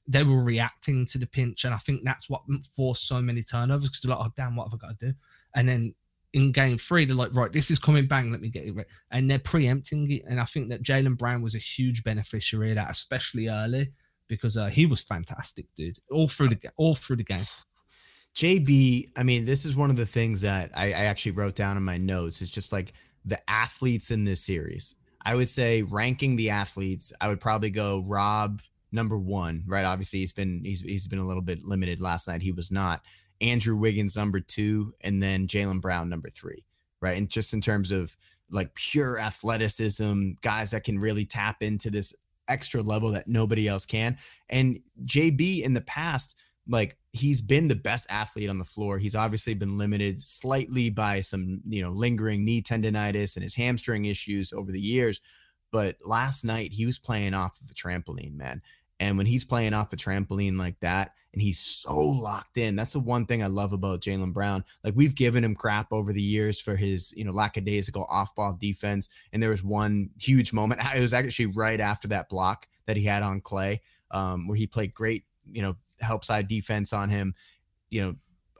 They 0.08 0.22
were 0.22 0.44
reacting 0.44 1.04
to 1.06 1.18
the 1.18 1.26
pinch, 1.26 1.64
and 1.64 1.74
I 1.74 1.78
think 1.78 2.02
that's 2.04 2.30
what 2.30 2.42
forced 2.74 3.08
so 3.08 3.20
many 3.20 3.42
turnovers 3.42 3.88
because 3.88 4.00
they're 4.00 4.14
like, 4.14 4.26
"Oh 4.26 4.32
damn, 4.36 4.54
what 4.54 4.70
have 4.70 4.74
I 4.74 4.86
got 4.86 4.98
to 4.98 5.06
do?" 5.06 5.14
And 5.54 5.68
then 5.68 5.94
in 6.36 6.52
game 6.52 6.76
three, 6.76 7.06
they're 7.06 7.16
like, 7.16 7.34
right, 7.34 7.50
this 7.50 7.70
is 7.70 7.78
coming, 7.78 8.06
bang, 8.06 8.30
let 8.30 8.42
me 8.42 8.50
get 8.50 8.66
it 8.66 8.74
right. 8.74 8.86
And 9.10 9.30
they're 9.30 9.38
preempting 9.38 10.10
it. 10.10 10.22
And 10.28 10.38
I 10.38 10.44
think 10.44 10.68
that 10.68 10.82
Jaylen 10.82 11.16
Brown 11.16 11.40
was 11.40 11.54
a 11.54 11.58
huge 11.58 12.04
beneficiary 12.04 12.70
of 12.70 12.76
that, 12.76 12.90
especially 12.90 13.48
early, 13.48 13.90
because 14.28 14.56
uh, 14.56 14.66
he 14.66 14.86
was 14.86 15.02
fantastic, 15.02 15.66
dude, 15.76 15.98
all 16.10 16.28
through 16.28 16.48
the 16.48 16.58
all 16.76 16.94
through 16.94 17.16
the 17.16 17.24
game. 17.24 17.44
JB, 18.34 19.12
I 19.16 19.22
mean, 19.22 19.46
this 19.46 19.64
is 19.64 19.74
one 19.74 19.88
of 19.88 19.96
the 19.96 20.04
things 20.04 20.42
that 20.42 20.70
I, 20.76 20.88
I 20.88 21.04
actually 21.06 21.32
wrote 21.32 21.54
down 21.54 21.78
in 21.78 21.82
my 21.82 21.96
notes. 21.96 22.42
It's 22.42 22.50
just 22.50 22.70
like 22.70 22.92
the 23.24 23.40
athletes 23.48 24.10
in 24.10 24.24
this 24.24 24.44
series. 24.44 24.94
I 25.24 25.34
would 25.34 25.48
say 25.48 25.82
ranking 25.82 26.36
the 26.36 26.50
athletes, 26.50 27.12
I 27.20 27.28
would 27.28 27.40
probably 27.40 27.70
go 27.70 28.04
Rob 28.06 28.60
number 28.92 29.18
one, 29.18 29.64
right? 29.66 29.84
Obviously, 29.84 30.20
he's 30.20 30.32
been 30.32 30.62
he's 30.64 30.82
he's 30.82 31.08
been 31.08 31.18
a 31.18 31.26
little 31.26 31.42
bit 31.42 31.62
limited 31.62 32.00
last 32.00 32.28
night. 32.28 32.42
He 32.42 32.52
was 32.52 32.70
not. 32.70 33.02
Andrew 33.40 33.76
Wiggins 33.76 34.16
number 34.16 34.40
two, 34.40 34.92
and 35.02 35.22
then 35.22 35.46
Jaylen 35.46 35.80
Brown 35.80 36.08
number 36.08 36.28
three, 36.28 36.64
right? 37.00 37.18
And 37.18 37.28
just 37.28 37.52
in 37.52 37.60
terms 37.60 37.92
of 37.92 38.16
like 38.50 38.74
pure 38.74 39.18
athleticism, 39.18 40.32
guys 40.42 40.70
that 40.70 40.84
can 40.84 40.98
really 40.98 41.26
tap 41.26 41.62
into 41.62 41.90
this 41.90 42.14
extra 42.48 42.82
level 42.82 43.10
that 43.12 43.28
nobody 43.28 43.68
else 43.68 43.86
can. 43.86 44.16
And 44.48 44.80
JB 45.04 45.62
in 45.62 45.74
the 45.74 45.80
past, 45.80 46.36
like 46.68 46.96
he's 47.12 47.40
been 47.40 47.68
the 47.68 47.76
best 47.76 48.06
athlete 48.10 48.50
on 48.50 48.58
the 48.58 48.64
floor. 48.64 48.98
He's 48.98 49.14
obviously 49.14 49.54
been 49.54 49.78
limited 49.78 50.20
slightly 50.26 50.90
by 50.90 51.20
some, 51.20 51.62
you 51.68 51.82
know, 51.82 51.90
lingering 51.90 52.44
knee 52.44 52.62
tendonitis 52.62 53.36
and 53.36 53.42
his 53.42 53.54
hamstring 53.54 54.04
issues 54.04 54.52
over 54.52 54.72
the 54.72 54.80
years. 54.80 55.20
But 55.72 55.96
last 56.04 56.44
night 56.44 56.72
he 56.72 56.86
was 56.86 56.98
playing 56.98 57.34
off 57.34 57.60
of 57.60 57.70
a 57.70 57.74
trampoline, 57.74 58.34
man. 58.34 58.62
And 58.98 59.16
when 59.16 59.26
he's 59.26 59.44
playing 59.44 59.74
off 59.74 59.92
a 59.92 59.96
trampoline 59.96 60.58
like 60.58 60.80
that, 60.80 61.12
and 61.36 61.42
he's 61.42 61.58
so 61.58 61.94
locked 61.94 62.56
in. 62.56 62.76
That's 62.76 62.94
the 62.94 63.00
one 63.00 63.26
thing 63.26 63.42
I 63.42 63.46
love 63.48 63.74
about 63.74 64.00
Jaylen 64.00 64.32
Brown. 64.32 64.64
Like 64.82 64.94
we've 64.96 65.14
given 65.14 65.44
him 65.44 65.54
crap 65.54 65.92
over 65.92 66.14
the 66.14 66.22
years 66.22 66.58
for 66.58 66.76
his, 66.76 67.12
you 67.14 67.24
know, 67.24 67.30
lackadaisical 67.30 68.06
off-ball 68.08 68.56
defense. 68.58 69.10
And 69.34 69.42
there 69.42 69.50
was 69.50 69.62
one 69.62 70.08
huge 70.18 70.54
moment. 70.54 70.80
It 70.96 71.00
was 71.00 71.12
actually 71.12 71.52
right 71.54 71.78
after 71.78 72.08
that 72.08 72.30
block 72.30 72.66
that 72.86 72.96
he 72.96 73.04
had 73.04 73.22
on 73.22 73.42
Klay, 73.42 73.80
um, 74.10 74.48
where 74.48 74.56
he 74.56 74.66
played 74.66 74.94
great, 74.94 75.24
you 75.52 75.60
know, 75.60 75.76
help 76.00 76.24
side 76.24 76.48
defense 76.48 76.94
on 76.94 77.10
him. 77.10 77.34
You 77.90 78.00
know, 78.02 78.16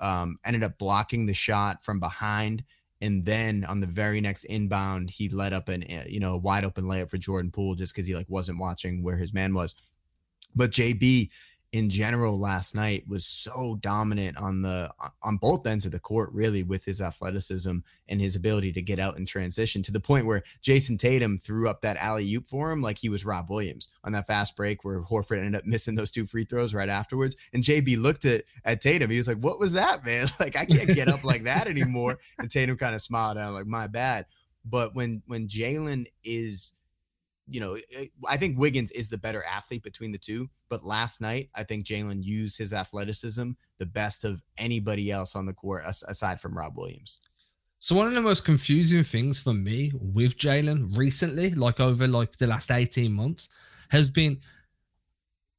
um, 0.07 0.39
ended 0.45 0.63
up 0.63 0.77
blocking 0.77 1.25
the 1.25 1.33
shot 1.33 1.83
from 1.83 1.99
behind. 1.99 2.63
And 3.01 3.25
then 3.25 3.65
on 3.65 3.81
the 3.81 3.87
very 3.87 4.21
next 4.21 4.45
inbound, 4.45 5.11
he 5.11 5.31
let 5.31 5.55
up 5.55 5.71
an 5.71 5.83
eh, 5.91 6.05
you 6.09 6.21
know 6.21 6.37
wide 6.37 6.65
open 6.65 6.85
layup 6.85 7.11
for 7.11 7.17
Jordan 7.19 7.51
Poole 7.51 7.75
just 7.75 7.95
because 7.95 8.07
he 8.07 8.15
like 8.15 8.29
wasn't 8.29 8.59
watching 8.59 9.03
where 9.03 9.17
his 9.17 9.33
man 9.33 9.55
was. 9.55 9.75
But 10.57 10.71
JB 10.71 11.31
in 11.77 11.91
general 11.91 12.39
last 12.39 12.75
night 12.75 13.05
was 13.07 13.27
so 13.27 13.79
dominant 13.83 14.39
on 14.39 14.63
the 14.63 14.91
on 15.23 15.37
both 15.37 15.67
ends 15.67 15.85
of 15.85 15.93
the 15.93 15.99
court 15.99 16.31
really 16.33 16.63
with 16.63 16.85
his 16.87 17.03
athleticism 17.03 17.79
and 18.09 18.21
his 18.21 18.35
ability 18.35 18.73
to 18.73 18.81
get 18.81 18.99
out 18.99 19.19
and 19.19 19.29
transition 19.29 19.83
to 19.83 19.93
the 19.93 20.01
point 20.01 20.25
where 20.25 20.43
Jayson 20.63 20.97
Tatum 20.97 21.37
threw 21.37 21.69
up 21.69 21.83
that 21.83 21.99
alley 21.99 22.33
oop 22.35 22.47
for 22.47 22.71
him 22.71 22.81
like 22.81 22.97
he 22.97 23.11
was 23.11 23.27
Rob 23.27 23.51
Williams 23.51 23.91
on 24.05 24.13
that 24.13 24.27
fast 24.27 24.57
break 24.57 24.85
where 24.85 25.03
Horford 25.03 25.39
ended 25.39 25.57
up 25.57 25.67
missing 25.67 25.97
those 25.97 26.11
two 26.11 26.25
free 26.25 26.45
throws 26.45 26.73
right 26.73 26.89
afterwards. 26.89 27.37
And 27.53 27.63
JB 27.63 28.01
looked 28.01 28.25
at 28.25 28.45
at 28.65 28.81
Tatum. 28.81 29.11
He 29.11 29.19
was 29.19 29.29
like 29.29 29.39
what 29.39 29.59
was 29.59 29.75
that 29.75 30.05
man? 30.05 30.29
Like 30.41 30.57
I 30.57 30.65
can't 30.65 30.95
get 30.95 31.09
up 31.09 31.25
like 31.25 31.45
that 31.45 31.67
anymore. 31.67 32.19
And 32.39 32.51
Tatum 32.51 32.77
kind 32.77 32.95
of 32.95 33.03
smiled 33.03 33.39
out 33.39 33.55
like 33.55 33.67
my 33.67 33.87
bad. 33.87 34.27
But 34.65 34.95
when 34.95 35.23
when 35.27 35.49
Jaylen 35.49 36.07
is 36.25 36.73
you 37.49 37.61
know, 37.61 37.75
eh, 37.75 38.07
I 38.29 38.37
think 38.37 38.59
Wiggins 38.59 38.91
is 38.91 39.11
the 39.11 39.19
better 39.19 39.45
athlete 39.45 39.83
between 39.83 40.13
the 40.13 40.19
two. 40.19 40.49
But 40.69 40.85
last 40.85 41.21
night, 41.21 41.51
I 41.55 41.63
think 41.63 41.85
Jaylen 41.85 42.25
used 42.25 42.59
his 42.59 42.73
athleticism 42.73 43.53
the 43.79 43.87
best 43.87 44.25
of 44.25 44.43
anybody 44.59 45.11
else 45.11 45.37
on 45.37 45.47
the 45.47 45.53
court 45.53 45.85
aside 45.87 46.41
from 46.41 46.57
Rob 46.57 46.77
Williams. 46.77 47.21
So 47.79 47.95
one 47.95 48.07
of 48.07 48.15
the 48.15 48.21
most 48.21 48.45
confusing 48.45 49.05
things 49.05 49.39
for 49.39 49.53
me 49.53 49.93
with 49.95 50.39
Jaylen 50.39 50.97
recently, 50.97 51.51
like 51.55 51.79
over 51.79 52.09
like 52.09 52.37
the 52.37 52.47
last 52.47 52.71
18 52.71 53.13
months, 53.13 53.49
has 53.91 54.11
been 54.11 54.41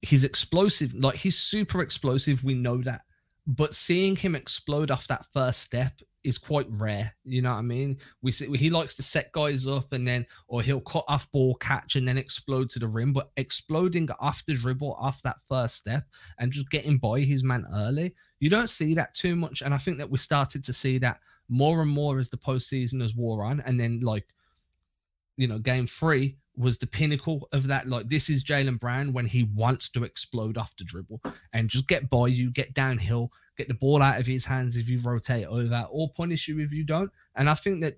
he's 0.01 0.23
explosive. 0.23 0.93
Like 0.93 1.15
he's 1.15 1.37
super 1.37 1.81
explosive. 1.81 2.43
We 2.43 2.53
know 2.53 2.77
that. 2.79 3.01
But 3.45 3.73
seeing 3.73 4.15
him 4.17 4.35
explode 4.35 4.91
off 4.91 5.07
that 5.07 5.25
first 5.31 5.61
step 5.61 5.93
is 6.27 6.37
quite 6.37 6.67
rare. 6.69 7.15
You 7.23 7.41
know 7.41 7.51
what 7.51 7.59
I 7.59 7.61
mean? 7.61 7.97
We 8.21 8.31
see 8.31 8.55
he 8.57 8.69
likes 8.69 8.95
to 8.97 9.03
set 9.03 9.31
guys 9.31 9.65
up 9.65 9.93
and 9.93 10.07
then, 10.07 10.25
or 10.47 10.61
he'll 10.61 10.81
cut 10.81 11.05
off 11.07 11.31
ball 11.31 11.55
catch 11.55 11.95
and 11.95 12.07
then 12.07 12.17
explode 12.17 12.69
to 12.71 12.79
the 12.79 12.87
rim. 12.87 13.13
But 13.13 13.31
exploding 13.37 14.09
off 14.19 14.45
the 14.45 14.53
dribble, 14.53 14.93
off 14.99 15.21
that 15.23 15.37
first 15.47 15.75
step, 15.75 16.03
and 16.37 16.51
just 16.51 16.69
getting 16.69 16.97
by 16.97 17.21
his 17.21 17.43
man 17.43 17.65
early, 17.73 18.13
you 18.39 18.49
don't 18.49 18.69
see 18.69 18.93
that 18.95 19.13
too 19.13 19.35
much. 19.35 19.61
And 19.61 19.73
I 19.73 19.77
think 19.77 19.97
that 19.97 20.09
we 20.09 20.17
started 20.17 20.63
to 20.65 20.73
see 20.73 20.97
that 20.99 21.19
more 21.49 21.81
and 21.81 21.89
more 21.89 22.19
as 22.19 22.29
the 22.29 22.37
postseason 22.37 23.01
has 23.01 23.15
wore 23.15 23.45
on, 23.45 23.61
and 23.61 23.79
then 23.79 24.01
like, 24.01 24.27
you 25.37 25.47
know, 25.47 25.59
game 25.59 25.87
three 25.87 26.37
was 26.55 26.79
the 26.79 26.87
pinnacle 26.87 27.47
of 27.51 27.67
that. 27.67 27.87
Like 27.87 28.09
this 28.09 28.29
is 28.29 28.43
Jaylen 28.43 28.79
Brown 28.79 29.13
when 29.13 29.27
he 29.27 29.43
wants 29.43 29.89
to 29.91 30.03
explode 30.03 30.57
off 30.57 30.75
the 30.75 30.83
dribble 30.83 31.21
and 31.53 31.69
just 31.69 31.87
get 31.87 32.09
by 32.09 32.27
you, 32.27 32.51
get 32.51 32.73
downhill, 32.73 33.31
get 33.57 33.67
the 33.67 33.73
ball 33.73 34.01
out 34.01 34.19
of 34.19 34.25
his 34.25 34.45
hands 34.45 34.77
if 34.77 34.89
you 34.89 34.99
rotate 34.99 35.45
over, 35.45 35.87
or 35.89 36.09
punish 36.11 36.47
you 36.47 36.59
if 36.59 36.71
you 36.71 36.83
don't. 36.83 37.11
And 37.35 37.49
I 37.49 37.55
think 37.55 37.81
that 37.81 37.97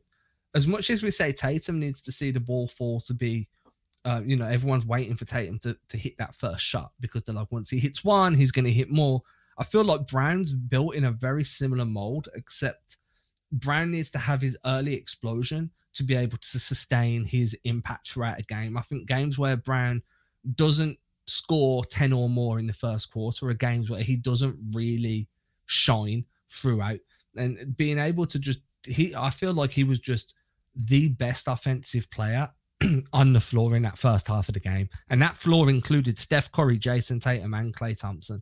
as 0.56 0.68
much 0.68 0.90
as 0.90 1.04
we 1.04 1.12
say 1.12 1.32
Tatum 1.32 1.80
needs 1.80 2.02
to 2.02 2.12
see 2.12 2.32
the 2.32 2.40
ball 2.40 2.68
fall 2.68 3.00
to 3.02 3.14
be, 3.14 3.48
uh, 4.06 4.22
you 4.26 4.36
know, 4.36 4.46
everyone's 4.46 4.86
waiting 4.86 5.16
for 5.16 5.26
Tatum 5.26 5.60
to, 5.60 5.78
to 5.90 5.98
hit 5.98 6.18
that 6.18 6.34
first 6.34 6.64
shot 6.64 6.92
because 7.00 7.24
they're 7.24 7.36
like, 7.36 7.52
once 7.52 7.70
he 7.70 7.80
hits 7.80 8.04
one, 8.04 8.34
he's 8.34 8.52
going 8.52 8.66
to 8.66 8.72
hit 8.72 8.90
more. 8.90 9.22
I 9.58 9.64
feel 9.64 9.84
like 9.84 10.08
Brown's 10.08 10.54
built 10.54 10.96
in 10.96 11.04
a 11.04 11.12
very 11.12 11.44
similar 11.44 11.86
mold, 11.86 12.30
except 12.34 12.98
Brown 13.52 13.92
needs 13.92 14.10
to 14.12 14.20
have 14.20 14.42
his 14.42 14.58
early 14.66 14.94
explosion 14.94 15.72
to 15.94 16.04
be 16.04 16.16
able 16.16 16.38
to 16.38 16.60
sustain 16.60 17.26
his 17.26 17.58
impact 17.66 18.10
throughout 18.10 18.40
a 18.40 18.44
game. 18.44 18.78
I 18.78 18.82
think 18.82 19.08
games 19.08 19.38
where 19.38 19.58
Brown 19.58 20.02
doesn't 20.56 20.98
score 21.28 21.84
10 21.86 22.14
or 22.14 22.30
more 22.30 22.58
in 22.58 22.68
the 22.68 22.74
first 22.74 23.12
quarter 23.12 23.50
are 23.50 23.54
games 23.54 23.90
where 23.90 24.02
he 24.02 24.16
doesn't 24.16 24.58
really 24.72 25.28
shine 25.70 26.26
throughout. 26.52 27.00
And 27.36 27.78
being 27.78 28.00
able 28.00 28.26
to 28.26 28.40
just, 28.40 28.60
he, 28.86 29.16
I 29.16 29.30
feel 29.30 29.54
like 29.54 29.72
he 29.72 29.84
was 29.84 30.00
just 30.00 30.34
the 30.76 31.10
best 31.10 31.48
offensive 31.48 32.10
player 32.10 32.50
on 33.14 33.34
the 33.34 33.40
floor 33.40 33.76
in 33.76 33.84
that 33.84 33.98
first 33.98 34.28
half 34.28 34.50
of 34.50 34.54
the 34.54 34.60
game. 34.60 34.90
And 35.10 35.22
that 35.22 35.36
floor 35.36 35.70
included 35.70 36.18
Steph 36.18 36.52
Curry, 36.52 36.80
Jayson 36.80 37.20
Tatum, 37.20 37.54
and 37.54 37.76
Klay 37.76 37.98
Thompson. 37.98 38.42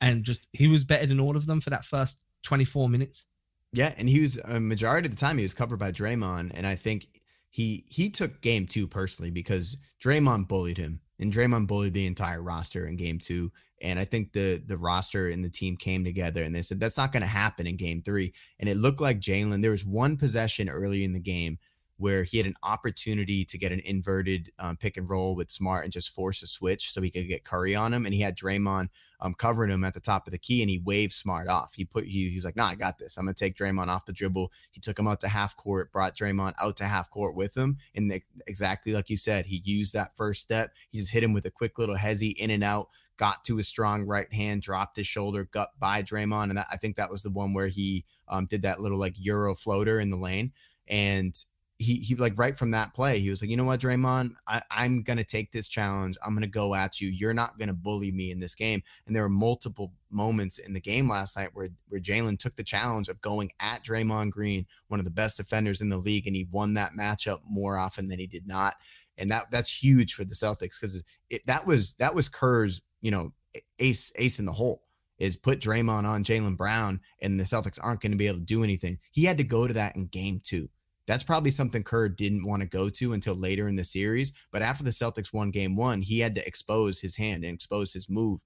And 0.00 0.22
just, 0.22 0.46
he 0.52 0.68
was 0.68 0.84
better 0.84 1.06
than 1.06 1.20
all 1.20 1.36
of 1.36 1.46
them 1.46 1.60
for 1.60 1.70
that 1.70 1.84
first 1.84 2.20
24 2.44 2.88
minutes. 2.88 3.26
Yeah, 3.72 3.92
and 3.98 4.08
he 4.08 4.20
was 4.20 4.38
a 4.38 4.60
majority 4.60 5.06
of 5.08 5.14
the 5.14 5.20
time 5.20 5.36
he 5.36 5.42
was 5.42 5.54
covered 5.54 5.78
by 5.78 5.92
Draymond, 5.92 6.52
and 6.54 6.66
I 6.66 6.74
think 6.74 7.20
he 7.50 7.84
he 7.86 8.08
took 8.08 8.40
game 8.40 8.66
two 8.66 8.88
personally 8.88 9.30
because 9.30 9.76
Draymond 10.02 10.48
bullied 10.48 10.78
him, 10.78 11.00
and 11.18 11.32
Draymond 11.32 11.66
bullied 11.66 11.94
the 11.94 12.06
entire 12.06 12.42
roster 12.42 12.86
in 12.86 12.96
game 12.96 13.18
two. 13.18 13.52
And 13.82 13.98
I 13.98 14.04
think 14.04 14.32
the 14.32 14.62
the 14.64 14.78
roster 14.78 15.28
and 15.28 15.44
the 15.44 15.50
team 15.50 15.76
came 15.76 16.04
together 16.04 16.42
and 16.42 16.54
they 16.54 16.62
said 16.62 16.80
that's 16.80 16.98
not 16.98 17.12
going 17.12 17.22
to 17.22 17.28
happen 17.28 17.66
in 17.66 17.76
game 17.76 18.02
three. 18.02 18.32
And 18.58 18.68
it 18.68 18.76
looked 18.76 19.00
like 19.00 19.20
Jaylen. 19.20 19.62
There 19.62 19.70
was 19.70 19.84
one 19.84 20.16
possession 20.16 20.68
early 20.68 21.04
in 21.04 21.12
the 21.12 21.20
game 21.20 21.58
where 21.98 22.22
he 22.22 22.38
had 22.38 22.46
an 22.46 22.54
opportunity 22.62 23.44
to 23.44 23.58
get 23.58 23.72
an 23.72 23.80
inverted 23.84 24.52
um, 24.60 24.76
pick 24.76 24.96
and 24.96 25.10
roll 25.10 25.34
with 25.34 25.50
Smart 25.50 25.82
and 25.82 25.92
just 25.92 26.14
force 26.14 26.42
a 26.42 26.46
switch 26.46 26.90
so 26.90 27.02
he 27.02 27.10
could 27.10 27.28
get 27.28 27.44
Curry 27.44 27.74
on 27.74 27.92
him. 27.92 28.06
And 28.06 28.14
he 28.14 28.20
had 28.20 28.38
Draymond 28.38 28.88
um, 29.20 29.34
covering 29.34 29.70
him 29.70 29.82
at 29.82 29.94
the 29.94 30.00
top 30.00 30.26
of 30.26 30.32
the 30.32 30.38
key 30.38 30.62
and 30.62 30.70
he 30.70 30.78
waved 30.78 31.12
Smart 31.12 31.48
off. 31.48 31.74
He 31.74 31.84
put 31.84 32.04
he, 32.04 32.30
he's 32.30 32.44
like, 32.44 32.54
nah, 32.54 32.68
I 32.68 32.76
got 32.76 32.98
this. 32.98 33.16
I'm 33.16 33.24
gonna 33.24 33.34
take 33.34 33.56
Draymond 33.56 33.88
off 33.88 34.06
the 34.06 34.12
dribble. 34.12 34.52
He 34.70 34.80
took 34.80 34.96
him 34.96 35.08
out 35.08 35.20
to 35.20 35.28
half 35.28 35.56
court, 35.56 35.90
brought 35.90 36.14
Draymond 36.14 36.54
out 36.62 36.76
to 36.76 36.84
half 36.84 37.10
court 37.10 37.34
with 37.34 37.56
him. 37.56 37.78
And 37.96 38.08
they, 38.10 38.22
exactly 38.46 38.92
like 38.92 39.10
you 39.10 39.16
said, 39.16 39.46
he 39.46 39.60
used 39.64 39.92
that 39.94 40.16
first 40.16 40.40
step. 40.40 40.74
He 40.90 40.98
just 40.98 41.12
hit 41.12 41.24
him 41.24 41.32
with 41.32 41.46
a 41.46 41.50
quick 41.50 41.78
little 41.80 41.96
hezzy 41.96 42.32
in 42.38 42.50
and 42.50 42.62
out, 42.62 42.90
got 43.16 43.42
to 43.44 43.56
his 43.56 43.66
strong 43.66 44.06
right 44.06 44.32
hand, 44.32 44.62
dropped 44.62 44.96
his 44.96 45.08
shoulder, 45.08 45.48
gut 45.50 45.70
by 45.80 46.04
Draymond. 46.04 46.50
And 46.50 46.58
that, 46.58 46.68
I 46.70 46.76
think 46.76 46.94
that 46.94 47.10
was 47.10 47.24
the 47.24 47.30
one 47.30 47.54
where 47.54 47.68
he 47.68 48.04
um, 48.28 48.46
did 48.46 48.62
that 48.62 48.78
little 48.78 48.98
like 48.98 49.14
Euro 49.18 49.56
floater 49.56 49.98
in 49.98 50.10
the 50.10 50.16
lane. 50.16 50.52
And 50.86 51.34
he 51.78 51.96
he 51.96 52.16
like 52.16 52.36
right 52.36 52.56
from 52.56 52.72
that 52.72 52.92
play, 52.92 53.20
he 53.20 53.30
was 53.30 53.40
like, 53.40 53.50
you 53.50 53.56
know 53.56 53.64
what, 53.64 53.80
Draymond, 53.80 54.32
I, 54.48 54.62
I'm 54.70 55.02
gonna 55.02 55.24
take 55.24 55.52
this 55.52 55.68
challenge. 55.68 56.16
I'm 56.24 56.34
gonna 56.34 56.48
go 56.48 56.74
at 56.74 57.00
you. 57.00 57.08
You're 57.08 57.34
not 57.34 57.56
gonna 57.58 57.72
bully 57.72 58.10
me 58.10 58.32
in 58.32 58.40
this 58.40 58.56
game. 58.56 58.82
And 59.06 59.14
there 59.14 59.22
were 59.22 59.28
multiple 59.28 59.92
moments 60.10 60.58
in 60.58 60.72
the 60.72 60.80
game 60.80 61.08
last 61.08 61.36
night 61.36 61.50
where 61.52 61.68
where 61.88 62.00
Jaylen 62.00 62.38
took 62.38 62.56
the 62.56 62.64
challenge 62.64 63.08
of 63.08 63.20
going 63.20 63.52
at 63.60 63.84
Draymond 63.84 64.30
Green, 64.30 64.66
one 64.88 64.98
of 64.98 65.04
the 65.04 65.10
best 65.10 65.36
defenders 65.36 65.80
in 65.80 65.88
the 65.88 65.98
league, 65.98 66.26
and 66.26 66.34
he 66.34 66.48
won 66.50 66.74
that 66.74 66.92
matchup 66.98 67.40
more 67.48 67.78
often 67.78 68.08
than 68.08 68.18
he 68.18 68.26
did 68.26 68.46
not. 68.46 68.74
And 69.16 69.30
that 69.30 69.50
that's 69.52 69.82
huge 69.82 70.14
for 70.14 70.24
the 70.24 70.34
Celtics 70.34 70.80
because 70.80 71.04
that 71.46 71.64
was 71.64 71.92
that 71.94 72.14
was 72.14 72.28
Kerr's, 72.28 72.80
you 73.00 73.12
know, 73.12 73.32
ace 73.78 74.12
ace 74.16 74.40
in 74.40 74.46
the 74.46 74.52
hole 74.52 74.82
is 75.18 75.36
put 75.36 75.60
Draymond 75.60 76.04
on 76.04 76.24
Jaylen 76.24 76.56
Brown, 76.56 77.00
and 77.20 77.38
the 77.38 77.44
Celtics 77.44 77.78
aren't 77.82 78.00
going 78.00 78.12
to 78.12 78.18
be 78.18 78.28
able 78.28 78.38
to 78.38 78.44
do 78.44 78.62
anything. 78.62 78.98
He 79.10 79.24
had 79.24 79.38
to 79.38 79.44
go 79.44 79.66
to 79.66 79.74
that 79.74 79.96
in 79.96 80.06
game 80.06 80.40
two. 80.42 80.70
That's 81.08 81.24
probably 81.24 81.50
something 81.50 81.82
Kerr 81.82 82.10
didn't 82.10 82.46
want 82.46 82.60
to 82.60 82.68
go 82.68 82.90
to 82.90 83.14
until 83.14 83.34
later 83.34 83.66
in 83.66 83.76
the 83.76 83.84
series. 83.84 84.32
But 84.52 84.60
after 84.60 84.84
the 84.84 84.90
Celtics 84.90 85.32
won 85.32 85.50
game 85.50 85.74
one, 85.74 86.02
he 86.02 86.20
had 86.20 86.34
to 86.34 86.46
expose 86.46 87.00
his 87.00 87.16
hand 87.16 87.44
and 87.44 87.54
expose 87.54 87.94
his 87.94 88.10
move. 88.10 88.44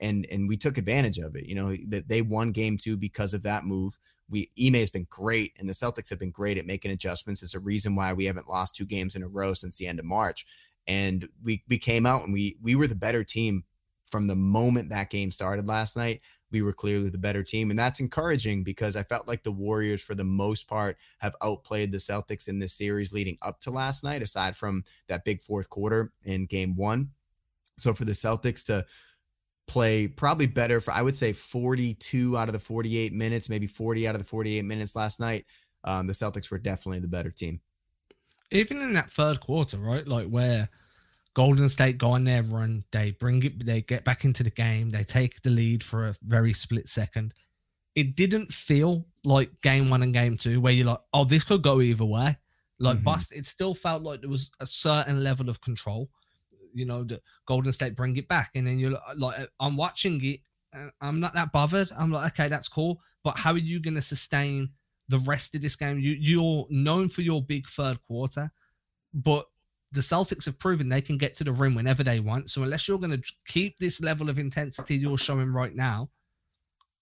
And 0.00 0.26
and 0.32 0.48
we 0.48 0.56
took 0.56 0.78
advantage 0.78 1.18
of 1.18 1.36
it. 1.36 1.44
You 1.44 1.54
know, 1.54 1.76
that 1.88 2.08
they 2.08 2.22
won 2.22 2.52
game 2.52 2.78
two 2.78 2.96
because 2.96 3.34
of 3.34 3.42
that 3.42 3.64
move. 3.64 3.98
We 4.30 4.50
Ime 4.58 4.74
has 4.74 4.90
been 4.90 5.06
great, 5.10 5.52
and 5.58 5.68
the 5.68 5.74
Celtics 5.74 6.08
have 6.08 6.18
been 6.18 6.30
great 6.30 6.56
at 6.56 6.66
making 6.66 6.92
adjustments. 6.92 7.42
It's 7.42 7.54
a 7.54 7.60
reason 7.60 7.94
why 7.94 8.14
we 8.14 8.24
haven't 8.24 8.48
lost 8.48 8.74
two 8.74 8.86
games 8.86 9.14
in 9.14 9.22
a 9.22 9.28
row 9.28 9.52
since 9.52 9.76
the 9.76 9.86
end 9.86 9.98
of 9.98 10.06
March. 10.06 10.46
And 10.86 11.28
we 11.44 11.62
we 11.68 11.76
came 11.76 12.06
out 12.06 12.24
and 12.24 12.32
we 12.32 12.56
we 12.62 12.74
were 12.74 12.86
the 12.86 12.94
better 12.94 13.22
team 13.22 13.64
from 14.06 14.28
the 14.28 14.36
moment 14.36 14.88
that 14.88 15.10
game 15.10 15.30
started 15.30 15.66
last 15.66 15.94
night 15.94 16.22
we 16.50 16.62
were 16.62 16.72
clearly 16.72 17.10
the 17.10 17.18
better 17.18 17.42
team. 17.42 17.70
And 17.70 17.78
that's 17.78 18.00
encouraging 18.00 18.64
because 18.64 18.96
I 18.96 19.02
felt 19.02 19.28
like 19.28 19.42
the 19.42 19.52
Warriors, 19.52 20.02
for 20.02 20.14
the 20.14 20.24
most 20.24 20.68
part, 20.68 20.96
have 21.18 21.36
outplayed 21.42 21.92
the 21.92 21.98
Celtics 21.98 22.48
in 22.48 22.58
this 22.58 22.72
series 22.72 23.12
leading 23.12 23.38
up 23.42 23.60
to 23.60 23.70
last 23.70 24.02
night, 24.02 24.22
aside 24.22 24.56
from 24.56 24.84
that 25.08 25.24
big 25.24 25.42
fourth 25.42 25.68
quarter 25.68 26.12
in 26.24 26.46
game 26.46 26.76
one. 26.76 27.10
So 27.76 27.92
for 27.92 28.04
the 28.04 28.12
Celtics 28.12 28.64
to 28.66 28.86
play 29.66 30.08
probably 30.08 30.46
better 30.46 30.80
for, 30.80 30.92
I 30.92 31.02
would 31.02 31.16
say, 31.16 31.32
42 31.32 32.36
out 32.36 32.48
of 32.48 32.54
the 32.54 32.58
48 32.58 33.12
minutes, 33.12 33.48
maybe 33.48 33.66
40 33.66 34.08
out 34.08 34.14
of 34.14 34.20
the 34.20 34.26
48 34.26 34.64
minutes 34.64 34.96
last 34.96 35.20
night, 35.20 35.44
um, 35.84 36.06
the 36.06 36.12
Celtics 36.12 36.50
were 36.50 36.58
definitely 36.58 37.00
the 37.00 37.08
better 37.08 37.30
team. 37.30 37.60
Even 38.50 38.80
in 38.80 38.94
that 38.94 39.10
third 39.10 39.40
quarter, 39.40 39.76
right? 39.76 40.08
Like 40.08 40.28
where 40.28 40.70
Golden 41.38 41.68
State 41.68 41.98
go 41.98 42.10
on 42.10 42.24
their 42.24 42.42
run. 42.42 42.82
They 42.90 43.12
bring 43.12 43.44
it, 43.44 43.64
they 43.64 43.80
get 43.80 44.02
back 44.02 44.24
into 44.24 44.42
the 44.42 44.50
game. 44.50 44.90
They 44.90 45.04
take 45.04 45.40
the 45.42 45.50
lead 45.50 45.84
for 45.84 46.08
a 46.08 46.16
very 46.20 46.52
split 46.52 46.88
second. 46.88 47.32
It 47.94 48.16
didn't 48.16 48.50
feel 48.50 49.06
like 49.24 49.62
game 49.62 49.88
one 49.88 50.02
and 50.02 50.12
game 50.12 50.36
two 50.36 50.60
where 50.60 50.72
you're 50.72 50.86
like, 50.86 50.98
oh, 51.14 51.22
this 51.22 51.44
could 51.44 51.62
go 51.62 51.80
either 51.80 52.04
way. 52.04 52.36
Like 52.80 52.96
mm-hmm. 52.96 53.04
bust, 53.04 53.32
it 53.32 53.46
still 53.46 53.72
felt 53.72 54.02
like 54.02 54.20
there 54.20 54.28
was 54.28 54.50
a 54.58 54.66
certain 54.66 55.22
level 55.22 55.48
of 55.48 55.60
control. 55.60 56.10
You 56.74 56.86
know, 56.86 57.04
the 57.04 57.20
Golden 57.46 57.72
State 57.72 57.94
bring 57.94 58.16
it 58.16 58.26
back, 58.26 58.50
and 58.56 58.66
then 58.66 58.80
you're 58.80 58.98
like, 59.16 59.48
I'm 59.60 59.76
watching 59.76 60.18
it. 60.24 60.40
I'm 61.00 61.20
not 61.20 61.34
that 61.34 61.52
bothered. 61.52 61.88
I'm 61.96 62.10
like, 62.10 62.32
okay, 62.32 62.48
that's 62.48 62.68
cool. 62.68 63.00
But 63.22 63.38
how 63.38 63.52
are 63.52 63.58
you 63.58 63.80
going 63.80 63.94
to 63.94 64.02
sustain 64.02 64.70
the 65.08 65.20
rest 65.20 65.54
of 65.54 65.62
this 65.62 65.76
game? 65.76 66.00
You 66.00 66.16
you're 66.18 66.66
known 66.68 67.08
for 67.08 67.22
your 67.22 67.44
big 67.44 67.68
third 67.68 68.02
quarter, 68.08 68.50
but 69.14 69.46
the 69.92 70.00
Celtics 70.00 70.44
have 70.44 70.58
proven 70.58 70.88
they 70.88 71.00
can 71.00 71.16
get 71.16 71.34
to 71.36 71.44
the 71.44 71.52
rim 71.52 71.74
whenever 71.74 72.02
they 72.02 72.20
want. 72.20 72.50
So 72.50 72.62
unless 72.62 72.86
you're 72.86 72.98
going 72.98 73.22
to 73.22 73.32
keep 73.46 73.78
this 73.78 74.00
level 74.00 74.28
of 74.28 74.38
intensity 74.38 74.96
you're 74.96 75.18
showing 75.18 75.52
right 75.52 75.74
now, 75.74 76.10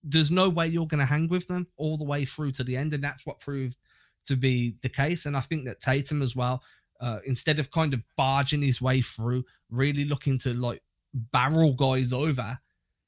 there's 0.05 0.31
no 0.31 0.49
way 0.49 0.69
you're 0.69 0.87
going 0.87 1.01
to 1.01 1.07
hang 1.07 1.29
with 1.29 1.49
them 1.49 1.67
all 1.77 1.97
the 1.97 2.05
way 2.05 2.25
through 2.25 2.53
to 2.53 2.65
the 2.65 2.77
end. 2.77 2.93
And 2.93 3.03
that's 3.03 3.27
what 3.27 3.41
proved 3.41 3.79
to 4.27 4.37
be 4.37 4.77
the 4.83 4.89
case. 4.89 5.27
And 5.27 5.37
I 5.37 5.41
think 5.41 5.65
that 5.65 5.81
Tatum 5.81 6.23
as 6.23 6.37
well, 6.37 6.63
uh, 7.01 7.19
instead 7.27 7.59
of 7.59 7.73
kind 7.73 7.93
of 7.93 8.03
barging 8.17 8.63
his 8.63 8.81
way 8.81 9.01
through, 9.01 9.45
really 9.69 10.05
looking 10.05 10.39
to 10.41 10.55
like 10.55 10.83
barrel 11.13 11.73
guys 11.73 12.13
over, 12.13 12.59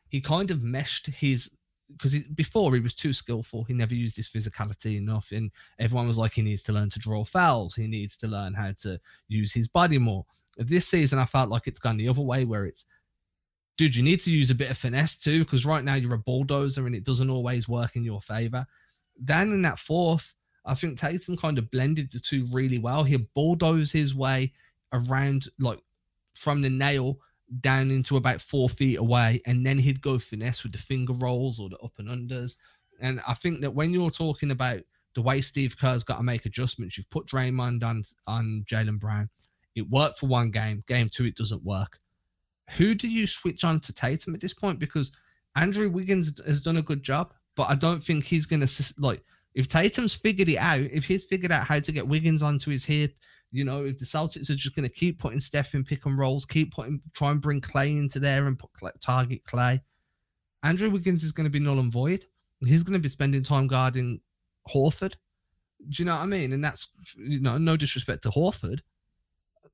he 0.08 0.20
kind 0.20 0.50
of 0.50 0.62
meshed 0.62 1.06
his 1.06 1.52
because 1.92 2.22
before 2.24 2.74
he 2.74 2.80
was 2.80 2.94
too 2.94 3.12
skillful. 3.12 3.64
He 3.64 3.72
never 3.72 3.94
used 3.94 4.16
his 4.16 4.28
physicality 4.28 4.98
enough, 4.98 5.30
and 5.32 5.50
everyone 5.78 6.06
was 6.06 6.18
like, 6.18 6.32
he 6.32 6.42
needs 6.42 6.62
to 6.64 6.72
learn 6.72 6.90
to 6.90 6.98
draw 6.98 7.24
fouls. 7.24 7.74
He 7.74 7.86
needs 7.86 8.16
to 8.18 8.28
learn 8.28 8.54
how 8.54 8.72
to 8.82 9.00
use 9.28 9.52
his 9.52 9.68
body 9.68 9.98
more. 9.98 10.26
This 10.56 10.86
season, 10.86 11.18
I 11.18 11.24
felt 11.24 11.50
like 11.50 11.66
it's 11.66 11.80
gone 11.80 11.96
the 11.96 12.08
other 12.08 12.22
way, 12.22 12.44
where 12.44 12.66
it's, 12.66 12.84
dude, 13.76 13.96
you 13.96 14.02
need 14.02 14.20
to 14.20 14.30
use 14.30 14.50
a 14.50 14.54
bit 14.54 14.70
of 14.70 14.76
finesse 14.76 15.16
too, 15.16 15.40
because 15.40 15.64
right 15.64 15.84
now 15.84 15.94
you're 15.94 16.14
a 16.14 16.18
bulldozer 16.18 16.86
and 16.86 16.94
it 16.94 17.04
doesn't 17.04 17.30
always 17.30 17.68
work 17.68 17.96
in 17.96 18.04
your 18.04 18.20
favor. 18.20 18.66
Down 19.24 19.52
in 19.52 19.62
that 19.62 19.78
fourth, 19.78 20.34
I 20.64 20.74
think 20.74 20.98
Tatum 20.98 21.36
kind 21.36 21.58
of 21.58 21.70
blended 21.70 22.12
the 22.12 22.20
two 22.20 22.44
really 22.52 22.78
well. 22.78 23.02
He 23.02 23.16
bulldozed 23.16 23.92
his 23.92 24.14
way 24.14 24.52
around, 24.92 25.48
like 25.58 25.80
from 26.34 26.60
the 26.60 26.68
nail 26.68 27.18
down 27.60 27.90
into 27.90 28.16
about 28.16 28.40
four 28.40 28.68
feet 28.68 28.96
away, 28.96 29.40
and 29.46 29.64
then 29.64 29.78
he'd 29.78 30.02
go 30.02 30.18
finesse 30.18 30.62
with 30.62 30.72
the 30.72 30.78
finger 30.78 31.12
rolls 31.14 31.58
or 31.58 31.68
the 31.68 31.78
up 31.78 31.92
and 31.98 32.08
unders. 32.08 32.56
And 33.00 33.20
I 33.26 33.34
think 33.34 33.60
that 33.60 33.74
when 33.74 33.92
you're 33.92 34.10
talking 34.10 34.50
about 34.50 34.80
the 35.14 35.22
way 35.22 35.40
Steve 35.40 35.76
Kerr's 35.78 36.04
got 36.04 36.18
to 36.18 36.22
make 36.22 36.46
adjustments, 36.46 36.96
you've 36.96 37.10
put 37.10 37.26
Draymond 37.26 37.82
on 37.84 38.02
on 38.26 38.64
Jaylen 38.70 39.00
Brown. 39.00 39.30
It 39.74 39.88
worked 39.88 40.18
for 40.18 40.26
one 40.26 40.50
game. 40.50 40.84
Game 40.86 41.08
two, 41.08 41.24
it 41.24 41.36
doesn't 41.36 41.64
work. 41.64 41.98
Who 42.76 42.94
do 42.94 43.08
you 43.08 43.26
switch 43.26 43.64
on 43.64 43.80
to 43.80 43.92
Tatum 43.92 44.34
at 44.34 44.40
this 44.40 44.54
point? 44.54 44.78
Because 44.78 45.12
Andrew 45.56 45.88
Wiggins 45.88 46.40
has 46.44 46.60
done 46.60 46.76
a 46.76 46.82
good 46.82 47.02
job, 47.02 47.32
but 47.56 47.70
I 47.70 47.74
don't 47.74 48.02
think 48.02 48.24
he's 48.24 48.46
going 48.46 48.64
to 48.64 48.94
like 48.98 49.22
if 49.54 49.68
Tatum's 49.68 50.14
figured 50.14 50.48
it 50.48 50.58
out. 50.58 50.80
If 50.80 51.06
he's 51.06 51.24
figured 51.24 51.52
out 51.52 51.66
how 51.66 51.80
to 51.80 51.92
get 51.92 52.06
Wiggins 52.06 52.42
onto 52.42 52.70
his 52.70 52.84
hip 52.84 53.14
you 53.50 53.64
know, 53.64 53.84
if 53.84 53.98
the 53.98 54.04
Celtics 54.04 54.50
are 54.50 54.54
just 54.54 54.76
going 54.76 54.88
to 54.88 54.94
keep 54.94 55.18
putting 55.18 55.40
Steph 55.40 55.74
in 55.74 55.84
pick 55.84 56.06
and 56.06 56.18
rolls, 56.18 56.44
keep 56.44 56.74
putting, 56.74 57.00
try 57.14 57.30
and 57.30 57.40
bring 57.40 57.60
Klay 57.60 57.98
into 57.98 58.18
there 58.18 58.46
and 58.46 58.58
put 58.58 58.70
target 59.00 59.44
Klay, 59.44 59.80
Andrew 60.62 60.90
Wiggins 60.90 61.22
is 61.22 61.32
going 61.32 61.44
to 61.44 61.50
be 61.50 61.60
null 61.60 61.78
and 61.78 61.92
void. 61.92 62.24
He's 62.64 62.82
going 62.82 62.94
to 62.94 63.02
be 63.02 63.08
spending 63.08 63.42
time 63.42 63.68
guarding 63.68 64.20
Horford. 64.68 65.14
Do 65.88 66.02
you 66.02 66.04
know 66.04 66.16
what 66.16 66.22
I 66.22 66.26
mean? 66.26 66.52
And 66.52 66.62
that's, 66.62 66.88
you 67.16 67.40
know, 67.40 67.56
no 67.56 67.76
disrespect 67.76 68.24
to 68.24 68.30
Horford. 68.30 68.80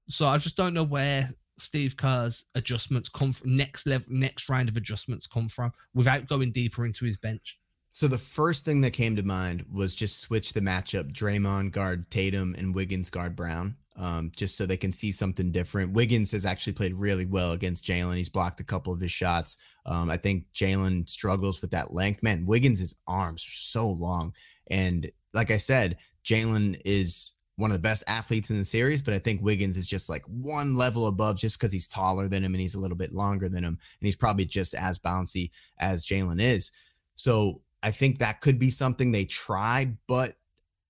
So 0.07 0.27
I 0.27 0.37
just 0.39 0.57
don't 0.57 0.75
know 0.75 0.85
where 0.85 1.31
Steve 1.59 1.97
Kerr's 1.97 2.45
adjustments 2.55 3.09
come 3.09 3.33
from, 3.33 3.57
next 3.57 3.87
level, 3.87 4.07
next 4.11 4.49
round 4.49 4.69
of 4.69 4.77
adjustments 4.77 5.27
come 5.27 5.49
from 5.49 5.73
without 5.95 6.29
going 6.29 6.53
deeper 6.53 6.85
into 6.85 7.05
his 7.07 7.17
bench. 7.17 7.59
So 7.95 8.09
the 8.09 8.19
first 8.19 8.65
thing 8.65 8.81
that 8.81 8.93
came 8.93 9.15
to 9.15 9.23
mind 9.23 9.67
was 9.73 9.95
just 9.95 10.19
switch 10.19 10.53
the 10.53 10.61
matchup: 10.61 11.13
Draymond 11.13 11.71
guard 11.71 12.11
Tatum 12.11 12.57
and 12.59 12.75
Wiggins 12.75 13.09
guard 13.09 13.37
Brown, 13.37 13.77
um, 13.95 14.33
just 14.35 14.57
so 14.57 14.67
they 14.67 14.77
can 14.77 14.91
see 14.91 15.13
something 15.13 15.53
different. 15.53 15.93
Wiggins 15.93 16.33
has 16.33 16.45
actually 16.45 16.73
played 16.73 16.95
really 16.95 17.25
well 17.25 17.53
against 17.53 17.85
Jaylen. 17.85 18.17
He's 18.17 18.29
blocked 18.29 18.59
a 18.59 18.65
couple 18.65 18.93
of 18.93 19.01
his 19.01 19.13
shots. 19.13 19.59
Um, 19.87 20.11
I 20.11 20.17
think 20.17 20.47
Jaylen 20.53 21.09
struggles 21.09 21.63
with 21.63 21.71
that 21.71 21.95
length. 21.95 22.21
Man, 22.21 22.47
Wiggins' 22.47 22.97
arms 23.07 23.45
are 23.45 23.55
so 23.55 23.89
long, 23.89 24.35
and 24.69 25.13
like 25.33 25.53
I 25.53 25.59
said, 25.59 25.99
Jaylen 26.25 26.81
is 26.85 27.31
one 27.55 27.71
of 27.71 27.77
the 27.77 27.89
best 27.89 28.03
athletes 28.09 28.51
in 28.51 28.59
the 28.59 28.65
series, 28.65 29.05
but 29.05 29.15
I 29.15 29.21
think 29.21 29.41
Wiggins 29.41 29.77
is 29.77 29.87
just 29.87 30.09
like 30.09 30.25
one 30.27 30.77
level 30.77 31.07
above 31.07 31.39
just 31.39 31.57
because 31.57 31.71
he's 31.71 31.87
taller 31.87 32.27
than 32.27 32.43
him 32.43 32.55
and 32.55 32.61
he's 32.61 32.75
a 32.75 32.81
little 32.81 32.97
bit 32.97 33.13
longer 33.13 33.49
than 33.49 33.63
him. 33.63 33.79
And 34.01 34.07
he's 34.07 34.17
probably 34.17 34.47
just 34.47 34.75
as 34.75 34.99
bouncy 34.99 35.53
as 35.79 36.05
Jaylen 36.05 36.43
is. 36.43 36.73
So 37.15 37.61
I 37.85 37.91
think 37.91 38.19
that 38.19 38.41
could 38.41 38.59
be 38.59 38.71
something 38.71 39.13
they 39.13 39.27
try, 39.27 39.95
but 40.09 40.37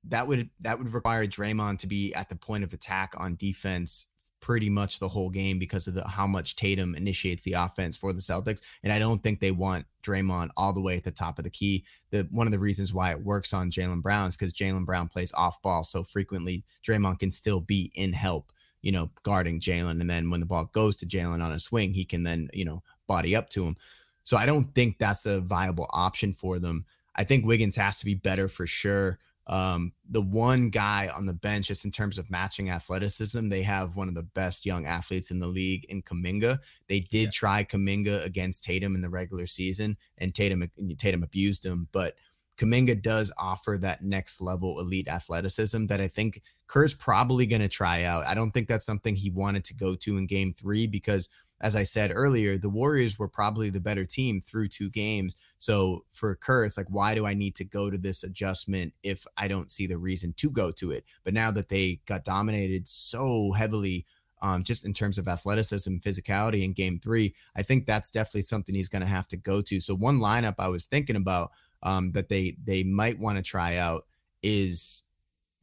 that 0.05 0.29
would 0.29 0.49
that 0.61 0.79
would 0.79 0.95
require 0.95 1.27
Draymond 1.27 1.79
to 1.79 1.89
be 1.89 2.15
at 2.15 2.29
the 2.29 2.37
point 2.37 2.63
of 2.63 2.73
attack 2.73 3.15
on 3.17 3.35
defense 3.35 4.07
pretty 4.41 4.71
much 4.71 5.01
the 5.01 5.09
whole 5.09 5.31
game 5.31 5.59
because 5.59 5.89
of 5.89 5.95
the 5.95 6.07
how 6.07 6.27
much 6.27 6.55
Tatum 6.55 6.95
initiates 6.95 7.43
the 7.43 7.55
offense 7.55 7.97
for 7.97 8.13
the 8.13 8.21
Celtics. 8.21 8.61
And 8.85 8.93
I 8.93 9.01
don't 9.01 9.23
think 9.23 9.41
they 9.41 9.51
want 9.51 9.87
Draymond 10.05 10.51
all 10.57 10.73
the 10.73 10.83
way 10.83 10.97
at 10.97 11.03
the 11.03 11.11
top 11.11 11.39
of 11.39 11.45
the 11.45 11.51
key. 11.51 11.85
The 12.13 12.29
one 12.31 12.47
of 12.47 12.53
the 12.53 12.61
reasons 12.61 12.95
why 12.95 13.11
it 13.11 13.25
works 13.25 13.53
on 13.53 13.73
Jaylen 13.73 14.01
Brown 14.01 14.29
is 14.29 14.37
because 14.37 14.53
Jaylen 14.53 14.85
Brown 14.85 15.09
plays 15.09 15.33
off 15.33 15.61
ball 15.63 15.83
so 15.83 16.05
frequently. 16.05 16.65
Draymond 16.87 17.19
can 17.19 17.33
still 17.33 17.59
be 17.59 17.91
in 17.97 18.13
help, 18.13 18.53
you 18.83 18.93
know, 18.93 19.11
guarding 19.25 19.59
Jaylen. 19.59 20.01
And 20.01 20.09
then 20.09 20.31
when 20.31 20.39
the 20.41 20.47
ball 20.47 20.67
goes 20.67 20.97
to 20.99 21.07
Jaylen 21.07 21.43
on 21.43 21.51
a 21.51 21.59
swing, 21.59 21.95
he 21.95 22.05
can 22.05 22.23
then, 22.23 22.51
you 22.53 22.65
know, 22.65 22.85
body 23.09 23.35
up 23.35 23.49
to 23.51 23.65
him. 23.65 23.77
So 24.25 24.37
I 24.37 24.47
don't 24.47 24.75
think 24.75 24.99
that's 24.99 25.27
a 25.27 25.41
viable 25.41 25.89
option 25.91 26.33
for 26.33 26.59
them. 26.59 26.87
I 27.15 27.25
think 27.25 27.47
Wiggins 27.47 27.77
has 27.77 27.99
to 27.99 28.05
be 28.05 28.15
better 28.15 28.49
for 28.49 28.67
sure. 28.67 29.19
Um, 29.47 29.93
the 30.09 30.23
one 30.23 30.71
guy 30.71 31.11
on 31.15 31.27
the 31.27 31.35
bench, 31.35 31.69
just 31.69 31.85
in 31.85 31.91
terms 31.91 32.17
of 32.17 32.31
matching 32.31 32.71
athleticism, 32.71 33.49
they 33.49 33.63
have 33.63 33.95
one 33.95 34.09
of 34.09 34.15
the 34.15 34.23
best 34.23 34.65
young 34.65 34.87
athletes 34.87 35.31
in 35.31 35.39
the 35.39 35.47
league 35.47 35.85
in 35.91 36.03
Kuminga. 36.03 36.59
They 36.89 37.01
did 37.01 37.27
yeah. 37.27 37.31
try 37.31 37.65
Kuminga 37.65 38.25
against 38.25 38.65
Tatum 38.65 38.95
in 38.95 39.03
the 39.03 39.11
regular 39.11 39.47
season, 39.47 39.99
and 40.17 40.35
Tatum 40.35 40.65
Tatum 40.99 41.23
abused 41.23 41.65
him. 41.65 41.89
But 41.93 42.15
Kuminga 42.57 43.03
does 43.03 43.33
offer 43.37 43.79
that 43.81 44.03
next 44.03 44.41
level 44.41 44.81
elite 44.81 45.09
athleticism 45.09 45.87
that 45.87 46.01
I 46.01 46.09
think 46.09 46.41
Kerr's 46.67 46.95
probably 46.95 47.47
going 47.47 47.63
to 47.63 47.69
try 47.69 48.05
out. 48.05 48.25
I 48.25 48.35
don't 48.35 48.53
think 48.53 48.69
that's 48.69 48.87
something 48.87 49.15
he 49.15 49.31
wanted 49.31 49.65
to 49.65 49.75
go 49.75 49.95
to 49.97 50.17
in 50.17 50.27
game 50.27 50.53
three 50.53 50.87
because 50.87 51.29
as 51.65 51.75
I 51.75 51.83
said 51.83 52.13
earlier, 52.15 52.59
the 52.59 52.69
Warriors 52.69 53.19
were 53.19 53.27
probably 53.27 53.71
the 53.71 53.81
better 53.81 54.05
team 54.05 54.39
through 54.39 54.69
two 54.69 54.91
games. 54.91 55.35
So 55.57 56.05
for 56.11 56.35
Kerr, 56.35 56.67
it's 56.67 56.77
like, 56.77 56.91
why 56.91 57.15
do 57.15 57.25
I 57.25 57.33
need 57.33 57.55
to 57.55 57.65
go 57.65 57.89
to 57.89 57.97
this 57.97 58.23
adjustment 58.23 58.93
if 59.03 59.25
I 59.39 59.49
don't 59.49 59.71
see 59.71 59.87
the 59.87 59.97
reason 59.97 60.35
to 60.35 60.51
go 60.51 60.71
to 60.73 60.91
it? 60.91 61.07
But 61.25 61.33
now 61.33 61.51
that 61.53 61.71
they 61.71 62.01
got 62.05 62.23
dominated 62.23 62.87
so 62.87 63.53
heavily, 63.53 64.05
um, 64.43 64.63
just 64.63 64.85
in 64.85 64.93
terms 64.93 65.17
of 65.17 65.27
athleticism, 65.27 65.97
physicality 65.97 66.65
in 66.65 66.75
game 66.75 66.99
three, 66.99 67.35
I 67.57 67.63
think 67.63 67.87
that's 67.87 68.11
definitely 68.11 68.43
something 68.43 68.75
he's 68.75 68.91
going 68.91 69.01
to 69.01 69.09
have 69.09 69.29
to 69.29 69.39
go 69.39 69.63
to. 69.63 69.81
So 69.81 69.95
one 69.95 70.19
lineup 70.19 70.57
I 70.59 70.69
was 70.69 70.85
thinking 70.85 71.17
about 71.17 71.51
um, 71.83 72.13
that 72.13 72.29
they 72.29 72.59
they 72.63 72.83
might 72.83 73.19
want 73.19 73.39
to 73.39 73.43
try 73.43 73.77
out 73.77 74.05
is, 74.43 75.01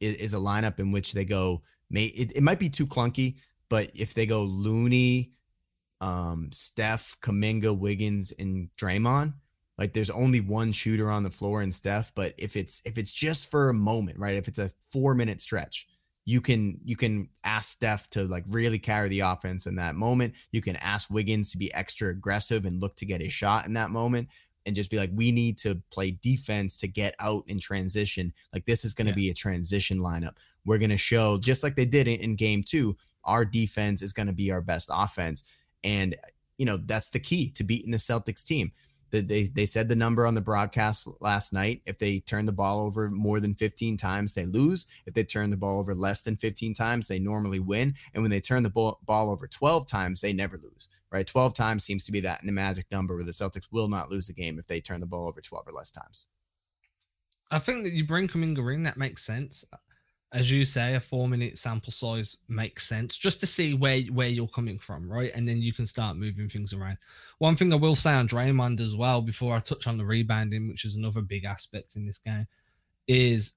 is 0.00 0.16
is 0.16 0.34
a 0.34 0.38
lineup 0.38 0.80
in 0.80 0.90
which 0.90 1.12
they 1.12 1.24
go. 1.24 1.62
May 1.90 2.06
it, 2.06 2.32
it 2.34 2.42
might 2.42 2.58
be 2.58 2.70
too 2.70 2.88
clunky, 2.88 3.36
but 3.68 3.92
if 3.94 4.14
they 4.14 4.26
go 4.26 4.42
Looney, 4.42 5.30
um, 6.02 6.50
Steph, 6.52 7.16
Kuminga, 7.22 7.76
Wiggins, 7.78 8.32
and 8.38 8.68
Draymond. 8.76 9.34
Like 9.78 9.94
there's 9.94 10.10
only 10.10 10.40
one 10.40 10.72
shooter 10.72 11.10
on 11.10 11.22
the 11.22 11.30
floor 11.30 11.62
and 11.62 11.72
Steph, 11.72 12.14
but 12.14 12.34
if 12.36 12.56
it's 12.56 12.82
if 12.84 12.98
it's 12.98 13.12
just 13.12 13.50
for 13.50 13.70
a 13.70 13.74
moment, 13.74 14.18
right? 14.18 14.36
If 14.36 14.48
it's 14.48 14.58
a 14.58 14.70
four 14.92 15.14
minute 15.14 15.40
stretch, 15.40 15.88
you 16.24 16.40
can 16.40 16.78
you 16.84 16.96
can 16.96 17.28
ask 17.42 17.70
Steph 17.70 18.10
to 18.10 18.24
like 18.24 18.44
really 18.48 18.78
carry 18.78 19.08
the 19.08 19.20
offense 19.20 19.66
in 19.66 19.76
that 19.76 19.94
moment. 19.94 20.34
You 20.50 20.60
can 20.60 20.76
ask 20.76 21.08
Wiggins 21.08 21.52
to 21.52 21.58
be 21.58 21.72
extra 21.72 22.10
aggressive 22.10 22.66
and 22.66 22.82
look 22.82 22.96
to 22.96 23.06
get 23.06 23.22
a 23.22 23.30
shot 23.30 23.66
in 23.66 23.72
that 23.74 23.90
moment 23.90 24.28
and 24.66 24.76
just 24.76 24.90
be 24.90 24.98
like, 24.98 25.10
we 25.12 25.32
need 25.32 25.58
to 25.58 25.80
play 25.90 26.12
defense 26.22 26.76
to 26.78 26.86
get 26.86 27.14
out 27.18 27.44
in 27.46 27.58
transition. 27.58 28.32
Like 28.52 28.66
this 28.66 28.84
is 28.84 28.94
going 28.94 29.06
to 29.06 29.12
yeah. 29.12 29.16
be 29.16 29.30
a 29.30 29.34
transition 29.34 29.98
lineup. 29.98 30.36
We're 30.64 30.78
going 30.78 30.90
to 30.90 30.98
show 30.98 31.38
just 31.38 31.64
like 31.64 31.74
they 31.74 31.86
did 31.86 32.06
in, 32.06 32.20
in 32.20 32.36
game 32.36 32.62
two, 32.62 32.96
our 33.24 33.44
defense 33.44 34.02
is 34.02 34.12
going 34.12 34.28
to 34.28 34.32
be 34.32 34.50
our 34.50 34.60
best 34.60 34.90
offense. 34.92 35.42
And, 35.84 36.14
you 36.58 36.66
know, 36.66 36.76
that's 36.76 37.10
the 37.10 37.20
key 37.20 37.50
to 37.50 37.64
beating 37.64 37.90
the 37.90 37.98
Celtics 37.98 38.44
team. 38.44 38.72
They, 39.12 39.42
they 39.44 39.66
said 39.66 39.90
the 39.90 39.96
number 39.96 40.26
on 40.26 40.32
the 40.32 40.40
broadcast 40.40 41.06
last 41.20 41.52
night. 41.52 41.82
If 41.84 41.98
they 41.98 42.20
turn 42.20 42.46
the 42.46 42.52
ball 42.52 42.80
over 42.80 43.10
more 43.10 43.40
than 43.40 43.54
15 43.54 43.98
times, 43.98 44.32
they 44.32 44.46
lose. 44.46 44.86
If 45.04 45.12
they 45.12 45.22
turn 45.22 45.50
the 45.50 45.56
ball 45.58 45.80
over 45.80 45.94
less 45.94 46.22
than 46.22 46.36
15 46.38 46.72
times, 46.72 47.08
they 47.08 47.18
normally 47.18 47.60
win. 47.60 47.94
And 48.14 48.22
when 48.22 48.30
they 48.30 48.40
turn 48.40 48.62
the 48.62 48.70
ball, 48.70 48.98
over 49.06 49.46
12 49.46 49.86
times, 49.86 50.22
they 50.22 50.32
never 50.32 50.56
lose, 50.56 50.88
right? 51.10 51.26
12 51.26 51.52
times 51.52 51.84
seems 51.84 52.04
to 52.04 52.12
be 52.12 52.20
that 52.20 52.42
magic 52.42 52.86
number 52.90 53.14
where 53.14 53.24
the 53.24 53.32
Celtics 53.32 53.68
will 53.70 53.88
not 53.88 54.10
lose 54.10 54.28
the 54.28 54.32
game 54.32 54.58
if 54.58 54.66
they 54.66 54.80
turn 54.80 55.00
the 55.00 55.06
ball 55.06 55.28
over 55.28 55.42
12 55.42 55.68
or 55.68 55.72
less 55.72 55.90
times. 55.90 56.26
I 57.50 57.58
think 57.58 57.84
that 57.84 57.92
you 57.92 58.06
bring 58.06 58.28
Kuminga 58.28 58.74
in, 58.74 58.84
that 58.84 58.96
makes 58.96 59.22
sense 59.22 59.62
as 60.32 60.50
you 60.50 60.64
say, 60.64 60.94
a 60.94 61.00
four 61.00 61.28
minute 61.28 61.58
sample 61.58 61.92
size 61.92 62.38
makes 62.48 62.86
sense 62.88 63.18
just 63.18 63.40
to 63.40 63.46
see 63.46 63.74
where 63.74 64.00
where 64.04 64.28
you're 64.28 64.48
coming 64.48 64.78
from, 64.78 65.10
right? 65.10 65.30
And 65.34 65.46
then 65.46 65.60
you 65.60 65.72
can 65.72 65.86
start 65.86 66.16
moving 66.16 66.48
things 66.48 66.72
around. 66.72 66.96
One 67.38 67.54
thing 67.54 67.72
I 67.72 67.76
will 67.76 67.94
say 67.94 68.12
on 68.12 68.28
Draymond 68.28 68.80
as 68.80 68.96
well, 68.96 69.20
before 69.20 69.54
I 69.54 69.60
touch 69.60 69.86
on 69.86 69.98
the 69.98 70.06
rebounding, 70.06 70.68
which 70.68 70.84
is 70.84 70.96
another 70.96 71.20
big 71.20 71.44
aspect 71.44 71.96
in 71.96 72.06
this 72.06 72.18
game, 72.18 72.46
is 73.06 73.54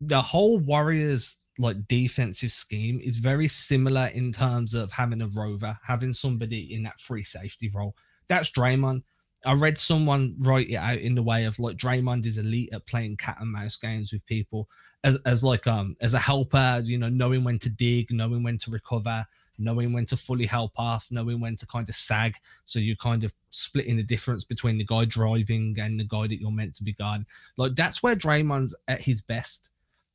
the 0.00 0.20
whole 0.20 0.58
Warriors 0.58 1.38
like 1.58 1.86
defensive 1.88 2.52
scheme 2.52 3.00
is 3.02 3.16
very 3.16 3.48
similar 3.48 4.08
in 4.08 4.32
terms 4.32 4.74
of 4.74 4.92
having 4.92 5.22
a 5.22 5.28
rover, 5.28 5.78
having 5.86 6.12
somebody 6.12 6.74
in 6.74 6.82
that 6.82 7.00
free 7.00 7.24
safety 7.24 7.70
role. 7.74 7.96
That's 8.28 8.50
Draymond. 8.50 9.02
I 9.46 9.54
read 9.54 9.78
someone 9.78 10.34
write 10.38 10.70
it 10.70 10.76
out 10.76 10.98
in 10.98 11.14
the 11.14 11.22
way 11.22 11.44
of 11.44 11.58
like 11.58 11.76
Draymond 11.76 12.26
is 12.26 12.36
elite 12.36 12.70
at 12.72 12.86
playing 12.86 13.16
cat 13.16 13.36
and 13.40 13.52
mouse 13.52 13.76
games 13.76 14.12
with 14.12 14.26
people 14.26 14.68
as, 15.04 15.16
as 15.24 15.44
like 15.44 15.66
um 15.66 15.96
as 16.02 16.14
a 16.14 16.18
helper, 16.18 16.82
you 16.84 16.98
know, 16.98 17.08
knowing 17.08 17.44
when 17.44 17.58
to 17.60 17.70
dig, 17.70 18.10
knowing 18.10 18.42
when 18.42 18.58
to 18.58 18.70
recover, 18.70 19.24
knowing 19.58 19.92
when 19.92 20.04
to 20.06 20.16
fully 20.16 20.46
help 20.46 20.72
off, 20.76 21.06
knowing 21.10 21.40
when 21.40 21.56
to 21.56 21.66
kind 21.66 21.88
of 21.88 21.94
sag. 21.94 22.36
So 22.64 22.78
you 22.78 22.96
kind 22.96 23.24
of 23.24 23.32
splitting 23.50 23.96
the 23.96 24.02
difference 24.02 24.44
between 24.44 24.78
the 24.78 24.84
guy 24.84 25.04
driving 25.04 25.76
and 25.80 25.98
the 26.00 26.04
guy 26.04 26.26
that 26.26 26.40
you're 26.40 26.50
meant 26.50 26.74
to 26.76 26.84
be 26.84 26.92
guarding. 26.92 27.26
Like 27.56 27.76
that's 27.76 28.02
where 28.02 28.16
Draymond's 28.16 28.74
at 28.88 29.00
his 29.00 29.22
best. 29.22 29.70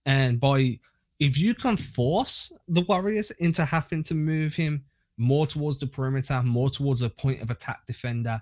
And 0.05 0.39
by 0.39 0.79
if 1.19 1.37
you 1.37 1.55
can 1.55 1.77
force 1.77 2.51
the 2.67 2.81
Warriors 2.81 3.31
into 3.31 3.63
having 3.63 4.03
to 4.03 4.15
move 4.15 4.55
him 4.55 4.83
more 5.17 5.45
towards 5.45 5.77
the 5.77 5.87
perimeter, 5.87 6.41
more 6.43 6.69
towards 6.69 7.03
a 7.03 7.09
point 7.09 7.41
of 7.41 7.51
attack 7.51 7.85
defender, 7.85 8.41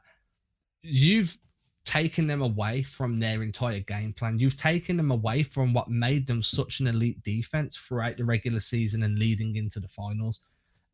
you've 0.82 1.38
taken 1.86 2.28
them 2.28 2.42
away 2.42 2.84
from 2.84 3.20
their 3.20 3.42
entire 3.42 3.80
game 3.80 4.14
plan. 4.14 4.38
You've 4.38 4.58
taken 4.58 4.96
them 4.96 5.12
away 5.12 5.42
from 5.42 5.74
what 5.74 5.90
made 5.90 6.28
them 6.28 6.42
such 6.42 6.80
an 6.80 6.88
elite 6.88 7.22
defense 7.24 7.78
throughout 7.78 8.18
the 8.18 8.26
regular 8.26 8.60
season 8.60 9.02
and 9.04 9.18
leading 9.18 9.56
into 9.56 9.80
the 9.80 9.88
finals. 9.88 10.42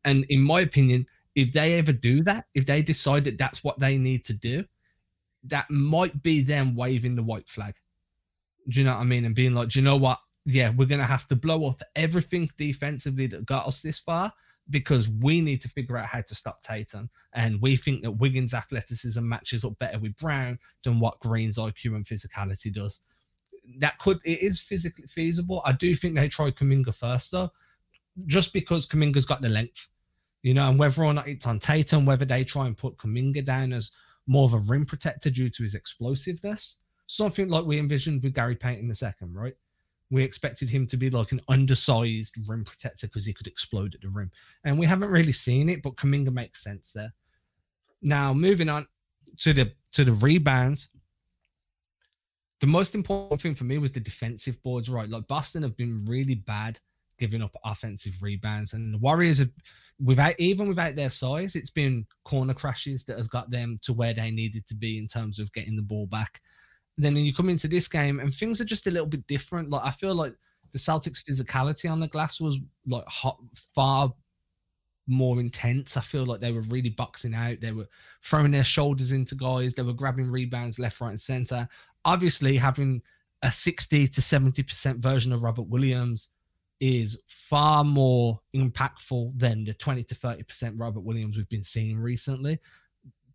And 0.04 0.24
in 0.30 0.40
my 0.40 0.60
opinion, 0.60 1.06
if 1.34 1.52
they 1.52 1.78
ever 1.78 1.92
do 1.92 2.22
that, 2.24 2.46
if 2.54 2.64
they 2.64 2.80
decide 2.80 3.24
that 3.24 3.36
that's 3.36 3.62
what 3.62 3.78
they 3.78 3.98
need 3.98 4.24
to 4.24 4.32
do, 4.32 4.64
that 5.44 5.70
might 5.70 6.22
be 6.22 6.40
them 6.40 6.74
waving 6.74 7.14
the 7.14 7.22
white 7.22 7.48
flag. 7.48 7.74
Do 8.68 8.80
you 8.80 8.86
know 8.86 8.94
what 8.94 9.02
I 9.02 9.04
mean? 9.04 9.26
And 9.26 9.34
being 9.34 9.52
like, 9.52 9.68
do 9.68 9.78
you 9.78 9.84
know 9.84 9.98
what? 9.98 10.18
Yeah, 10.46 10.70
we're 10.70 10.86
going 10.86 11.00
to 11.00 11.06
have 11.06 11.28
to 11.28 11.36
blow 11.36 11.68
up 11.68 11.82
everything 11.94 12.50
defensively 12.56 13.26
that 13.26 13.44
got 13.44 13.66
us 13.66 13.82
this 13.82 14.00
far 14.00 14.32
because 14.68 15.08
we 15.08 15.40
need 15.40 15.60
to 15.60 15.68
figure 15.68 15.96
out 15.96 16.06
how 16.06 16.20
to 16.20 16.34
stop 16.34 16.62
Tatum. 16.62 17.10
And 17.32 17.60
we 17.60 17.76
think 17.76 18.02
that 18.02 18.12
Wiggins' 18.12 18.54
athleticism 18.54 19.26
matches 19.26 19.64
up 19.64 19.78
better 19.78 19.98
with 19.98 20.16
Brown 20.16 20.58
than 20.82 20.98
what 20.98 21.20
Green's 21.20 21.58
IQ 21.58 21.94
and 21.94 22.04
physicality 22.04 22.72
does. 22.72 23.02
That 23.78 23.98
could, 23.98 24.18
it 24.24 24.42
is 24.42 24.60
physically 24.60 25.06
feasible. 25.06 25.62
I 25.64 25.72
do 25.72 25.94
think 25.94 26.14
they 26.14 26.28
tried 26.28 26.56
Kuminga 26.56 26.94
first, 26.94 27.32
though, 27.32 27.50
just 28.26 28.52
because 28.52 28.86
Kuminga's 28.86 29.26
got 29.26 29.42
the 29.42 29.48
length, 29.48 29.88
you 30.42 30.54
know, 30.54 30.68
and 30.68 30.78
whether 30.78 31.02
or 31.02 31.14
not 31.14 31.28
it's 31.28 31.46
on 31.46 31.58
Tatum, 31.58 32.06
whether 32.06 32.24
they 32.24 32.44
try 32.44 32.66
and 32.66 32.76
put 32.76 32.96
Kuminga 32.96 33.44
down 33.44 33.72
as 33.72 33.90
more 34.26 34.44
of 34.44 34.54
a 34.54 34.58
rim 34.58 34.84
protector 34.84 35.30
due 35.30 35.48
to 35.50 35.62
his 35.62 35.74
explosiveness, 35.74 36.80
something 37.06 37.48
like 37.48 37.64
we 37.64 37.78
envisioned 37.78 38.22
with 38.22 38.34
Gary 38.34 38.56
Payton 38.56 38.88
the 38.88 38.94
second, 38.94 39.34
right? 39.34 39.54
We 40.10 40.22
expected 40.22 40.70
him 40.70 40.86
to 40.88 40.96
be 40.96 41.10
like 41.10 41.32
an 41.32 41.40
undersized 41.48 42.36
rim 42.48 42.64
protector 42.64 43.06
because 43.08 43.26
he 43.26 43.32
could 43.32 43.46
explode 43.46 43.94
at 43.94 44.00
the 44.00 44.08
rim. 44.08 44.30
And 44.64 44.78
we 44.78 44.86
haven't 44.86 45.10
really 45.10 45.32
seen 45.32 45.68
it, 45.68 45.82
but 45.82 45.96
Kuminga 45.96 46.32
makes 46.32 46.62
sense 46.62 46.92
there. 46.92 47.12
Now, 48.02 48.32
moving 48.32 48.68
on 48.68 48.86
to 49.38 49.52
the 49.52 49.72
to 49.92 50.04
the 50.04 50.12
rebounds. 50.12 50.90
The 52.60 52.66
most 52.66 52.94
important 52.94 53.40
thing 53.40 53.54
for 53.54 53.64
me 53.64 53.78
was 53.78 53.92
the 53.92 54.00
defensive 54.00 54.62
boards, 54.62 54.88
right? 54.88 55.10
Like 55.10 55.26
Boston 55.26 55.62
have 55.62 55.76
been 55.76 56.04
really 56.06 56.36
bad 56.36 56.80
giving 57.18 57.42
up 57.42 57.56
offensive 57.64 58.14
rebounds, 58.22 58.72
and 58.72 58.94
the 58.94 58.98
Warriors 58.98 59.38
have 59.38 59.50
without 60.02 60.34
even 60.38 60.68
without 60.68 60.96
their 60.96 61.10
size, 61.10 61.56
it's 61.56 61.70
been 61.70 62.06
corner 62.24 62.54
crashes 62.54 63.04
that 63.06 63.16
has 63.16 63.28
got 63.28 63.50
them 63.50 63.78
to 63.82 63.92
where 63.92 64.14
they 64.14 64.30
needed 64.30 64.66
to 64.66 64.74
be 64.74 64.98
in 64.98 65.06
terms 65.06 65.38
of 65.38 65.52
getting 65.52 65.76
the 65.76 65.82
ball 65.82 66.06
back 66.06 66.40
then 67.04 67.16
you 67.16 67.34
come 67.34 67.48
into 67.48 67.68
this 67.68 67.88
game 67.88 68.20
and 68.20 68.32
things 68.32 68.60
are 68.60 68.64
just 68.64 68.86
a 68.86 68.90
little 68.90 69.06
bit 69.06 69.26
different. 69.26 69.70
Like 69.70 69.84
I 69.84 69.90
feel 69.90 70.14
like 70.14 70.34
the 70.72 70.78
Celtics' 70.78 71.24
physicality 71.24 71.90
on 71.90 72.00
the 72.00 72.08
glass 72.08 72.40
was 72.40 72.58
like 72.86 73.06
hot, 73.06 73.38
far 73.74 74.12
more 75.06 75.38
intense. 75.38 75.96
I 75.96 76.00
feel 76.00 76.26
like 76.26 76.40
they 76.40 76.52
were 76.52 76.62
really 76.62 76.90
boxing 76.90 77.34
out. 77.34 77.60
They 77.60 77.72
were 77.72 77.88
throwing 78.24 78.50
their 78.50 78.64
shoulders 78.64 79.12
into 79.12 79.34
guys. 79.34 79.74
They 79.74 79.82
were 79.82 79.92
grabbing 79.92 80.30
rebounds 80.30 80.78
left, 80.78 81.00
right, 81.00 81.10
and 81.10 81.20
center. 81.20 81.68
Obviously, 82.04 82.56
having 82.56 83.02
a 83.42 83.52
60 83.52 84.08
to 84.08 84.20
70% 84.20 84.98
version 84.98 85.32
of 85.32 85.42
Robert 85.42 85.68
Williams 85.68 86.30
is 86.80 87.22
far 87.26 87.84
more 87.84 88.40
impactful 88.54 89.38
than 89.38 89.64
the 89.64 89.74
20 89.74 90.04
to 90.04 90.14
30% 90.14 90.80
Robert 90.80 91.00
Williams 91.00 91.36
we've 91.36 91.48
been 91.48 91.62
seeing 91.62 91.98
recently. 91.98 92.58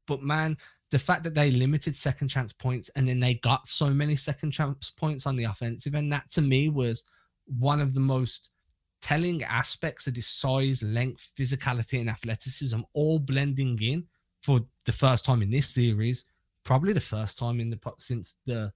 But 0.07 0.21
man, 0.21 0.57
the 0.91 0.99
fact 0.99 1.23
that 1.23 1.33
they 1.33 1.51
limited 1.51 1.95
second 1.95 2.27
chance 2.27 2.53
points 2.53 2.89
and 2.95 3.07
then 3.07 3.19
they 3.19 3.35
got 3.35 3.67
so 3.67 3.89
many 3.89 4.15
second 4.15 4.51
chance 4.51 4.91
points 4.91 5.25
on 5.25 5.35
the 5.35 5.45
offensive 5.45 5.95
and 5.95 6.11
that 6.11 6.29
to 6.29 6.41
me 6.41 6.69
was 6.69 7.03
one 7.45 7.81
of 7.81 7.93
the 7.93 7.99
most 7.99 8.51
telling 9.01 9.43
aspects 9.43 10.07
of 10.07 10.13
this 10.13 10.27
size, 10.27 10.83
length, 10.83 11.31
physicality, 11.37 11.99
and 11.99 12.09
athleticism 12.09 12.79
all 12.93 13.19
blending 13.19 13.77
in 13.81 14.05
for 14.41 14.61
the 14.85 14.91
first 14.91 15.25
time 15.25 15.41
in 15.41 15.49
this 15.49 15.67
series, 15.67 16.25
probably 16.63 16.93
the 16.93 16.99
first 16.99 17.37
time 17.37 17.59
in 17.59 17.69
the 17.69 17.79
since 17.97 18.37
the 18.45 18.71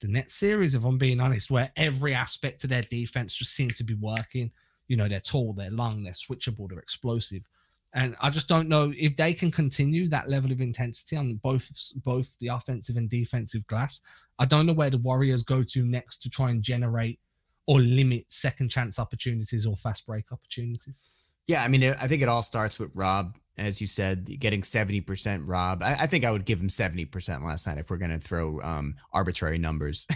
the 0.00 0.08
net 0.08 0.30
series, 0.30 0.76
if 0.76 0.84
I'm 0.84 0.96
being 0.96 1.20
honest, 1.20 1.50
where 1.50 1.70
every 1.76 2.14
aspect 2.14 2.62
of 2.62 2.70
their 2.70 2.82
defense 2.82 3.34
just 3.34 3.52
seemed 3.52 3.76
to 3.76 3.84
be 3.84 3.94
working. 3.94 4.52
You 4.86 4.96
know, 4.96 5.08
they're 5.08 5.18
tall, 5.18 5.52
they're 5.52 5.70
long, 5.70 6.04
they're 6.04 6.12
switchable, 6.12 6.68
they're 6.68 6.78
explosive. 6.78 7.48
And 7.94 8.16
I 8.20 8.30
just 8.30 8.48
don't 8.48 8.68
know 8.68 8.92
if 8.96 9.16
they 9.16 9.32
can 9.32 9.50
continue 9.50 10.08
that 10.08 10.28
level 10.28 10.52
of 10.52 10.60
intensity 10.60 11.16
on 11.16 11.36
both 11.42 11.70
both 12.04 12.36
the 12.38 12.48
offensive 12.48 12.96
and 12.96 13.08
defensive 13.08 13.66
glass. 13.66 14.00
I 14.38 14.44
don't 14.44 14.66
know 14.66 14.74
where 14.74 14.90
the 14.90 14.98
Warriors 14.98 15.42
go 15.42 15.62
to 15.62 15.86
next 15.86 16.18
to 16.22 16.30
try 16.30 16.50
and 16.50 16.62
generate 16.62 17.18
or 17.66 17.80
limit 17.80 18.26
second 18.28 18.70
chance 18.70 18.98
opportunities 18.98 19.66
or 19.66 19.76
fast 19.76 20.06
break 20.06 20.32
opportunities. 20.32 21.00
Yeah, 21.46 21.62
I 21.62 21.68
mean, 21.68 21.82
I 21.82 22.06
think 22.06 22.22
it 22.22 22.28
all 22.28 22.42
starts 22.42 22.78
with 22.78 22.90
Rob 22.94 23.36
as 23.58 23.80
you 23.80 23.86
said, 23.86 24.38
getting 24.38 24.62
70% 24.62 25.48
Rob. 25.48 25.82
I, 25.82 25.94
I, 26.00 26.06
think 26.06 26.24
I 26.24 26.30
would 26.30 26.44
give 26.44 26.60
him 26.60 26.68
70% 26.68 27.42
last 27.44 27.66
night 27.66 27.78
if 27.78 27.90
we're 27.90 27.98
going 27.98 28.12
to 28.12 28.18
throw 28.18 28.60
um, 28.62 28.94
arbitrary 29.12 29.58
numbers. 29.58 30.06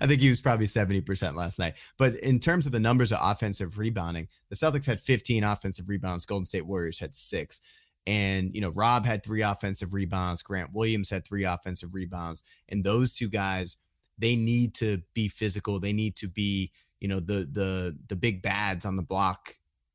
I 0.00 0.06
think 0.06 0.20
he 0.20 0.28
was 0.28 0.40
probably 0.40 0.66
70% 0.66 1.34
last 1.34 1.58
night. 1.58 1.74
But 1.98 2.14
in 2.14 2.40
terms 2.40 2.66
of 2.66 2.72
the 2.72 2.80
numbers 2.80 3.12
of 3.12 3.18
offensive 3.22 3.78
rebounding, 3.78 4.28
the 4.50 4.56
Celtics 4.56 4.86
had 4.86 5.00
15 5.00 5.44
offensive 5.44 5.88
rebounds, 5.88 6.26
Golden 6.26 6.44
State 6.44 6.66
Warriors 6.66 7.00
had 7.00 7.14
six. 7.14 7.60
And, 8.06 8.54
you 8.54 8.60
know, 8.60 8.70
Rob 8.70 9.06
had 9.06 9.24
three 9.24 9.42
offensive 9.42 9.94
rebounds, 9.94 10.42
Grant 10.42 10.74
Williams 10.74 11.10
had 11.10 11.26
three 11.26 11.44
offensive 11.44 11.94
rebounds. 11.94 12.42
And 12.68 12.84
those 12.84 13.14
two 13.14 13.28
guys, 13.28 13.78
they 14.18 14.36
need 14.36 14.74
to 14.74 15.02
be 15.14 15.28
physical. 15.28 15.80
They 15.80 15.92
need 15.92 16.16
to 16.16 16.28
be, 16.28 16.70
you 17.00 17.08
know, 17.08 17.20
the 17.20 17.48
the 17.50 17.98
the 18.08 18.16
big 18.16 18.42
bads 18.42 18.86
on 18.86 18.96
the 18.96 19.02
block 19.02 19.54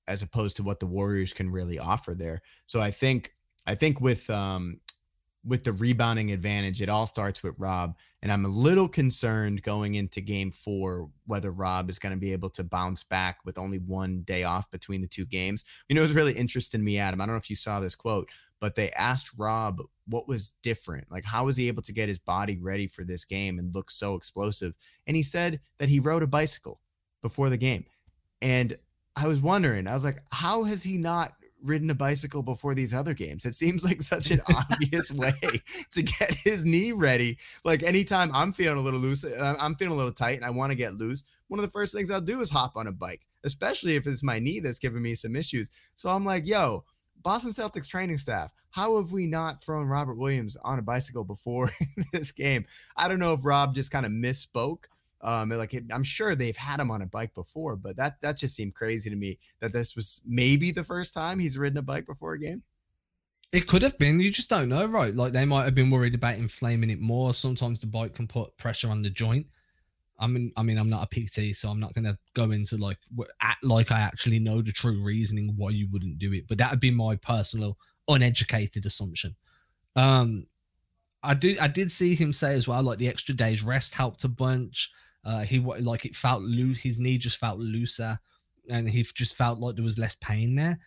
as 0.09 0.23
opposed 0.23 0.57
to 0.57 0.63
what 0.63 0.79
the 0.79 0.87
Warriors 0.87 1.33
can 1.33 1.51
really 1.51 1.79
offer 1.79 2.13
there. 2.13 2.41
So 2.65 2.81
I 2.81 2.91
think 2.91 3.33
I 3.65 3.75
think 3.75 4.01
with 4.01 4.29
um 4.29 4.81
with 5.45 5.63
the 5.63 5.71
rebounding 5.71 6.31
advantage, 6.31 6.81
it 6.81 6.89
all 6.89 7.07
starts 7.07 7.41
with 7.41 7.57
Rob. 7.57 7.95
And 8.21 8.29
I'm 8.29 8.43
a 8.43 8.49
little 8.49 8.89
concerned 8.89 9.63
going 9.63 9.95
into 9.95 10.19
game 10.19 10.51
four 10.51 11.09
whether 11.25 11.49
Rob 11.49 11.89
is 11.89 11.97
going 11.97 12.13
to 12.13 12.19
be 12.19 12.33
able 12.33 12.49
to 12.49 12.63
bounce 12.63 13.05
back 13.05 13.45
with 13.45 13.57
only 13.57 13.77
one 13.77 14.21
day 14.23 14.43
off 14.43 14.69
between 14.69 14.99
the 14.99 15.07
two 15.07 15.25
games. 15.25 15.63
You 15.87 15.95
know, 15.95 16.01
it 16.01 16.05
was 16.05 16.13
really 16.13 16.33
interesting 16.33 16.81
to 16.81 16.85
me, 16.85 16.97
Adam. 16.97 17.21
I 17.21 17.25
don't 17.25 17.35
know 17.35 17.39
if 17.39 17.49
you 17.49 17.55
saw 17.55 17.79
this 17.79 17.95
quote, 17.95 18.29
but 18.59 18.75
they 18.75 18.91
asked 18.91 19.31
Rob 19.37 19.81
what 20.07 20.27
was 20.27 20.51
different. 20.61 21.09
Like, 21.09 21.23
how 21.23 21.45
was 21.45 21.55
he 21.55 21.67
able 21.69 21.83
to 21.83 21.93
get 21.93 22.09
his 22.09 22.19
body 22.19 22.57
ready 22.57 22.87
for 22.87 23.05
this 23.05 23.23
game 23.23 23.59
and 23.59 23.73
look 23.73 23.91
so 23.91 24.15
explosive? 24.15 24.75
And 25.07 25.15
he 25.15 25.23
said 25.23 25.61
that 25.77 25.89
he 25.89 25.99
rode 25.99 26.23
a 26.23 26.27
bicycle 26.27 26.81
before 27.21 27.49
the 27.49 27.57
game. 27.57 27.85
And 28.41 28.77
I 29.21 29.27
was 29.27 29.41
wondering, 29.41 29.87
I 29.87 29.93
was 29.93 30.05
like, 30.05 30.19
how 30.31 30.63
has 30.63 30.83
he 30.83 30.97
not 30.97 31.33
ridden 31.63 31.89
a 31.89 31.95
bicycle 31.95 32.41
before 32.41 32.73
these 32.73 32.93
other 32.93 33.13
games? 33.13 33.45
It 33.45 33.55
seems 33.55 33.83
like 33.83 34.01
such 34.01 34.31
an 34.31 34.41
obvious 34.71 35.11
way 35.11 35.33
to 35.91 36.03
get 36.03 36.33
his 36.35 36.65
knee 36.65 36.93
ready. 36.93 37.37
Like 37.65 37.83
anytime 37.83 38.31
I'm 38.33 38.53
feeling 38.53 38.79
a 38.79 38.81
little 38.81 38.99
loose, 38.99 39.25
uh, 39.25 39.55
I'm 39.59 39.75
feeling 39.75 39.93
a 39.93 39.97
little 39.97 40.13
tight 40.13 40.37
and 40.37 40.45
I 40.45 40.51
want 40.51 40.71
to 40.71 40.75
get 40.75 40.93
loose, 40.93 41.23
one 41.47 41.59
of 41.59 41.65
the 41.65 41.71
first 41.71 41.93
things 41.93 42.11
I'll 42.11 42.21
do 42.21 42.41
is 42.41 42.51
hop 42.51 42.77
on 42.77 42.87
a 42.87 42.91
bike, 42.91 43.25
especially 43.43 43.95
if 43.95 44.07
it's 44.07 44.23
my 44.23 44.39
knee 44.39 44.59
that's 44.59 44.79
giving 44.79 45.01
me 45.01 45.15
some 45.15 45.35
issues. 45.35 45.69
So 45.95 46.09
I'm 46.09 46.23
like, 46.23 46.47
yo, 46.47 46.85
Boston 47.21 47.51
Celtics 47.51 47.89
training 47.89 48.17
staff, 48.17 48.53
how 48.71 48.97
have 48.97 49.11
we 49.11 49.25
not 49.25 49.61
thrown 49.61 49.87
Robert 49.87 50.15
Williams 50.15 50.55
on 50.63 50.79
a 50.79 50.83
bicycle 50.83 51.23
before 51.23 51.71
this 52.13 52.31
game? 52.31 52.65
I 52.95 53.07
don't 53.07 53.19
know 53.19 53.33
if 53.33 53.43
Rob 53.43 53.75
just 53.75 53.91
kind 53.91 54.05
of 54.05 54.11
misspoke 54.11 54.85
um, 55.21 55.49
like 55.49 55.75
I'm 55.93 56.03
sure 56.03 56.35
they've 56.35 56.55
had 56.55 56.79
him 56.79 56.91
on 56.91 57.01
a 57.01 57.07
bike 57.07 57.33
before, 57.33 57.75
but 57.75 57.97
that 57.97 58.21
that 58.21 58.37
just 58.37 58.55
seemed 58.55 58.75
crazy 58.75 59.09
to 59.09 59.15
me 59.15 59.39
that 59.59 59.73
this 59.73 59.95
was 59.95 60.21
maybe 60.25 60.71
the 60.71 60.83
first 60.83 61.13
time 61.13 61.39
he's 61.39 61.57
ridden 61.57 61.77
a 61.77 61.81
bike 61.81 62.05
before 62.05 62.33
a 62.33 62.39
game. 62.39 62.63
It 63.51 63.67
could 63.67 63.81
have 63.81 63.97
been. 63.97 64.19
You 64.19 64.31
just 64.31 64.49
don't 64.49 64.69
know, 64.69 64.85
right? 64.85 65.13
Like 65.13 65.33
they 65.33 65.45
might 65.45 65.65
have 65.65 65.75
been 65.75 65.89
worried 65.89 66.13
about 66.13 66.35
inflaming 66.35 66.91
it 66.91 67.01
more. 67.01 67.33
Sometimes 67.33 67.79
the 67.79 67.87
bike 67.87 68.13
can 68.13 68.27
put 68.27 68.55
pressure 68.57 68.89
on 68.89 69.01
the 69.01 69.09
joint. 69.09 69.47
I 70.19 70.27
mean, 70.27 70.51
I 70.55 70.63
mean, 70.63 70.77
I'm 70.77 70.89
not 70.89 71.07
a 71.11 71.19
PT, 71.19 71.55
so 71.55 71.69
I'm 71.69 71.79
not 71.79 71.93
going 71.93 72.03
to 72.03 72.17
go 72.33 72.51
into 72.51 72.77
like 72.77 72.97
act 73.41 73.63
like 73.63 73.91
I 73.91 74.01
actually 74.01 74.39
know 74.39 74.61
the 74.61 74.71
true 74.71 75.01
reasoning 75.01 75.53
why 75.55 75.69
you 75.69 75.87
wouldn't 75.91 76.19
do 76.19 76.33
it. 76.33 76.47
But 76.47 76.57
that 76.59 76.71
would 76.71 76.81
be 76.81 76.91
my 76.91 77.15
personal 77.15 77.77
uneducated 78.07 78.85
assumption. 78.85 79.35
Um, 79.95 80.45
I 81.23 81.33
do, 81.33 81.55
I 81.59 81.67
did 81.67 81.91
see 81.91 82.15
him 82.15 82.33
say 82.33 82.53
as 82.53 82.67
well, 82.67 82.83
like 82.83 82.97
the 82.97 83.07
extra 83.07 83.33
days 83.33 83.63
rest 83.63 83.95
helped 83.95 84.23
a 84.25 84.29
bunch. 84.29 84.91
Uh, 85.23 85.41
he 85.41 85.59
like 85.59 86.05
it 86.05 86.15
felt 86.15 86.41
loose. 86.41 86.79
His 86.79 86.99
knee 86.99 87.17
just 87.17 87.37
felt 87.37 87.59
looser, 87.59 88.19
and 88.69 88.89
he 88.89 89.03
just 89.03 89.35
felt 89.35 89.59
like 89.59 89.75
there 89.75 89.83
was 89.83 89.99
less 89.99 90.15
pain 90.15 90.55
there. 90.55 90.79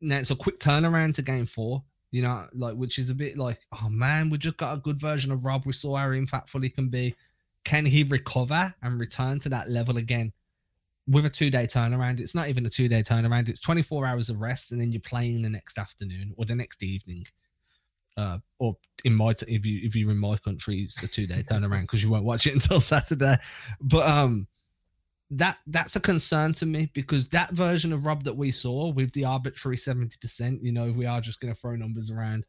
Now 0.00 0.16
it's 0.18 0.30
a 0.30 0.36
quick 0.36 0.58
turnaround 0.58 1.14
to 1.16 1.22
game 1.22 1.46
four. 1.46 1.82
You 2.10 2.22
know, 2.22 2.46
like 2.52 2.76
which 2.76 2.98
is 2.98 3.10
a 3.10 3.14
bit 3.14 3.38
like, 3.38 3.60
oh 3.80 3.88
man, 3.88 4.30
we 4.30 4.38
just 4.38 4.58
got 4.58 4.76
a 4.76 4.80
good 4.80 5.00
version 5.00 5.32
of 5.32 5.44
Rob. 5.44 5.64
We 5.64 5.72
saw 5.72 5.96
how 5.96 6.08
impactful 6.08 6.62
he 6.62 6.70
can 6.70 6.88
be. 6.88 7.14
Can 7.64 7.86
he 7.86 8.02
recover 8.02 8.74
and 8.82 9.00
return 9.00 9.38
to 9.40 9.48
that 9.50 9.70
level 9.70 9.96
again 9.96 10.32
with 11.06 11.24
a 11.24 11.30
two 11.30 11.50
day 11.50 11.66
turnaround? 11.66 12.20
It's 12.20 12.34
not 12.34 12.48
even 12.48 12.66
a 12.66 12.70
two 12.70 12.88
day 12.88 13.02
turnaround. 13.02 13.48
It's 13.48 13.60
24 13.60 14.06
hours 14.06 14.28
of 14.28 14.40
rest, 14.40 14.72
and 14.72 14.80
then 14.80 14.92
you're 14.92 15.00
playing 15.00 15.42
the 15.42 15.48
next 15.48 15.78
afternoon 15.78 16.34
or 16.36 16.44
the 16.44 16.54
next 16.54 16.82
evening 16.82 17.24
uh, 18.16 18.38
or 18.58 18.76
in 19.04 19.14
my 19.14 19.32
t- 19.32 19.54
if 19.54 19.66
you 19.66 19.80
if 19.82 19.96
you're 19.96 20.10
in 20.10 20.18
my 20.18 20.36
country, 20.36 20.80
it's 20.80 21.02
a 21.02 21.08
two 21.08 21.26
day 21.26 21.42
turnaround 21.42 21.82
because 21.82 22.02
you 22.02 22.10
won't 22.10 22.24
watch 22.24 22.46
it 22.46 22.52
until 22.54 22.80
Saturday. 22.80 23.36
But 23.80 24.06
um, 24.06 24.46
that 25.30 25.58
that's 25.66 25.96
a 25.96 26.00
concern 26.00 26.52
to 26.54 26.66
me 26.66 26.90
because 26.92 27.28
that 27.30 27.52
version 27.52 27.92
of 27.92 28.04
Rob 28.04 28.24
that 28.24 28.36
we 28.36 28.52
saw 28.52 28.90
with 28.90 29.12
the 29.12 29.24
arbitrary 29.24 29.76
seventy 29.76 30.16
percent, 30.20 30.62
you 30.62 30.72
know, 30.72 30.88
if 30.88 30.96
we 30.96 31.06
are 31.06 31.20
just 31.20 31.40
going 31.40 31.52
to 31.52 31.58
throw 31.58 31.76
numbers 31.76 32.10
around, 32.10 32.44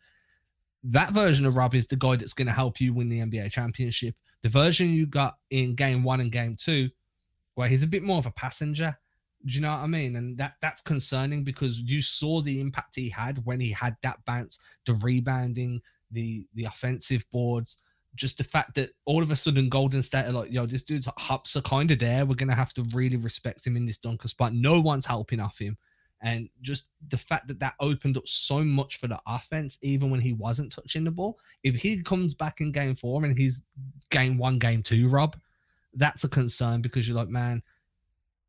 that 0.84 1.12
version 1.12 1.46
of 1.46 1.56
Rob 1.56 1.76
is 1.76 1.88
the 1.88 1.96
guy 1.96 2.16
that's 2.16 2.34
going 2.34 2.48
to 2.48 2.54
help 2.54 2.82
you 2.82 2.94
win 2.94 3.10
the 3.10 3.20
NBA 3.20 3.52
championship. 3.52 4.16
The 4.42 4.50
version 4.50 4.90
you 4.90 5.06
got 5.06 5.38
in 5.50 5.76
game 5.76 6.04
one 6.04 6.20
and 6.20 6.32
game 6.32 6.58
two, 6.60 6.90
where 7.56 7.70
he's 7.70 7.84
a 7.84 7.88
bit 7.88 8.04
more 8.04 8.18
of 8.18 8.26
a 8.26 8.32
passenger. 8.32 8.98
Do 9.46 9.56
you 9.56 9.62
know 9.62 9.72
what 9.72 9.84
I 9.84 9.88
mean? 9.88 10.16
And 10.16 10.38
that 10.38 10.56
that's 10.62 10.82
concerning 10.82 11.44
because 11.44 11.82
you 11.82 12.02
saw 12.02 12.42
the 12.42 12.62
impact 12.62 12.96
he 12.96 13.10
had 13.10 13.46
when 13.46 13.60
he 13.60 13.72
had 13.72 13.98
that 14.02 14.24
bounce, 14.26 14.60
the 14.86 14.94
rebounding, 14.94 15.82
the 16.12 16.48
the 16.54 16.66
offensive 16.66 17.26
boards, 17.32 17.78
just 18.16 18.38
the 18.38 18.44
fact 18.44 18.76
that 18.76 18.92
all 19.06 19.22
of 19.22 19.32
a 19.32 19.36
sudden 19.36 19.70
Golden 19.70 20.04
State 20.04 20.26
are 20.26 20.32
like, 20.32 20.52
yo, 20.52 20.66
this 20.66 20.84
dude's 20.84 21.10
hops 21.18 21.56
are 21.56 21.62
kind 21.62 21.92
of 21.92 22.00
there. 22.00 22.26
We're 22.26 22.36
gonna 22.36 22.56
have 22.56 22.74
to 22.76 22.86
really 22.94 23.18
respect 23.18 23.66
him 23.66 23.76
in 23.76 23.86
this 23.86 23.98
dunker 23.98 24.28
spot. 24.28 24.54
No 24.54 24.80
one's 24.80 25.06
helping 25.06 25.40
off 25.40 25.60
him. 25.60 25.78
And 26.22 26.50
just 26.62 26.86
the 27.10 27.18
fact 27.18 27.50
that 27.50 27.60
that 27.60 27.76
opened 27.82 28.16
up 28.16 28.28
so 28.28 28.64
much 28.64 28.98
for 28.98 29.08
the 29.08 29.20
offense, 29.28 29.78
even 29.82 30.10
when 30.10 30.22
he 30.22 30.32
wasn't 30.32 30.72
touching 30.72 31.04
the 31.04 31.12
ball. 31.12 31.38
If 31.64 31.76
he 31.76 32.02
comes 32.02 32.34
back 32.34 32.62
in 32.62 32.72
game 32.72 32.96
four 32.96 33.26
and 33.26 33.38
he's 33.38 33.64
game 34.10 34.38
one, 34.38 34.58
game 34.58 34.84
two, 34.84 35.10
Rob, 35.10 35.36
that's 35.94 36.24
a 36.24 36.30
concern 36.30 36.82
because 36.82 37.08
you're 37.08 37.18
like, 37.18 37.28
man, 37.28 37.62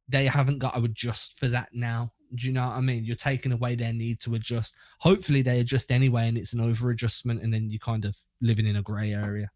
they 0.08 0.26
haven't 0.26 0.58
got 0.58 0.74
to 0.74 0.84
adjust 0.84 1.38
for 1.38 1.48
that 1.48 1.68
now. 1.72 2.12
Do 2.34 2.46
you 2.46 2.52
know 2.52 2.66
what 2.66 2.76
I 2.76 2.80
mean? 2.80 3.04
You're 3.04 3.16
taking 3.16 3.52
away 3.52 3.74
their 3.74 3.92
need 3.92 4.20
to 4.20 4.34
adjust. 4.34 4.74
Hopefully 4.98 5.42
they 5.42 5.60
adjust 5.60 5.92
anyway 5.92 6.28
and 6.28 6.36
it's 6.36 6.52
an 6.52 6.60
over 6.60 6.90
adjustment 6.90 7.42
and 7.42 7.52
then 7.52 7.70
you 7.70 7.78
kind 7.78 8.04
of 8.04 8.16
living 8.40 8.66
in 8.66 8.76
a 8.76 8.82
gray 8.82 9.12
area. 9.12 9.50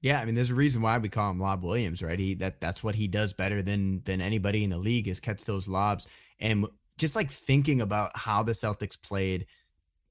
Yeah, 0.00 0.20
I 0.20 0.24
mean, 0.24 0.34
there's 0.34 0.50
a 0.50 0.54
reason 0.54 0.80
why 0.80 0.98
we 0.98 1.08
call 1.08 1.30
him 1.30 1.40
Lob 1.40 1.64
Williams, 1.64 2.02
right? 2.02 2.18
He 2.18 2.34
that 2.34 2.60
that's 2.60 2.84
what 2.84 2.94
he 2.94 3.08
does 3.08 3.32
better 3.32 3.62
than 3.62 4.02
than 4.04 4.20
anybody 4.20 4.62
in 4.62 4.70
the 4.70 4.78
league 4.78 5.08
is 5.08 5.18
catch 5.18 5.44
those 5.44 5.66
lobs. 5.66 6.06
And 6.38 6.66
just 6.98 7.16
like 7.16 7.30
thinking 7.30 7.80
about 7.80 8.10
how 8.14 8.42
the 8.42 8.52
Celtics 8.52 9.00
played 9.00 9.46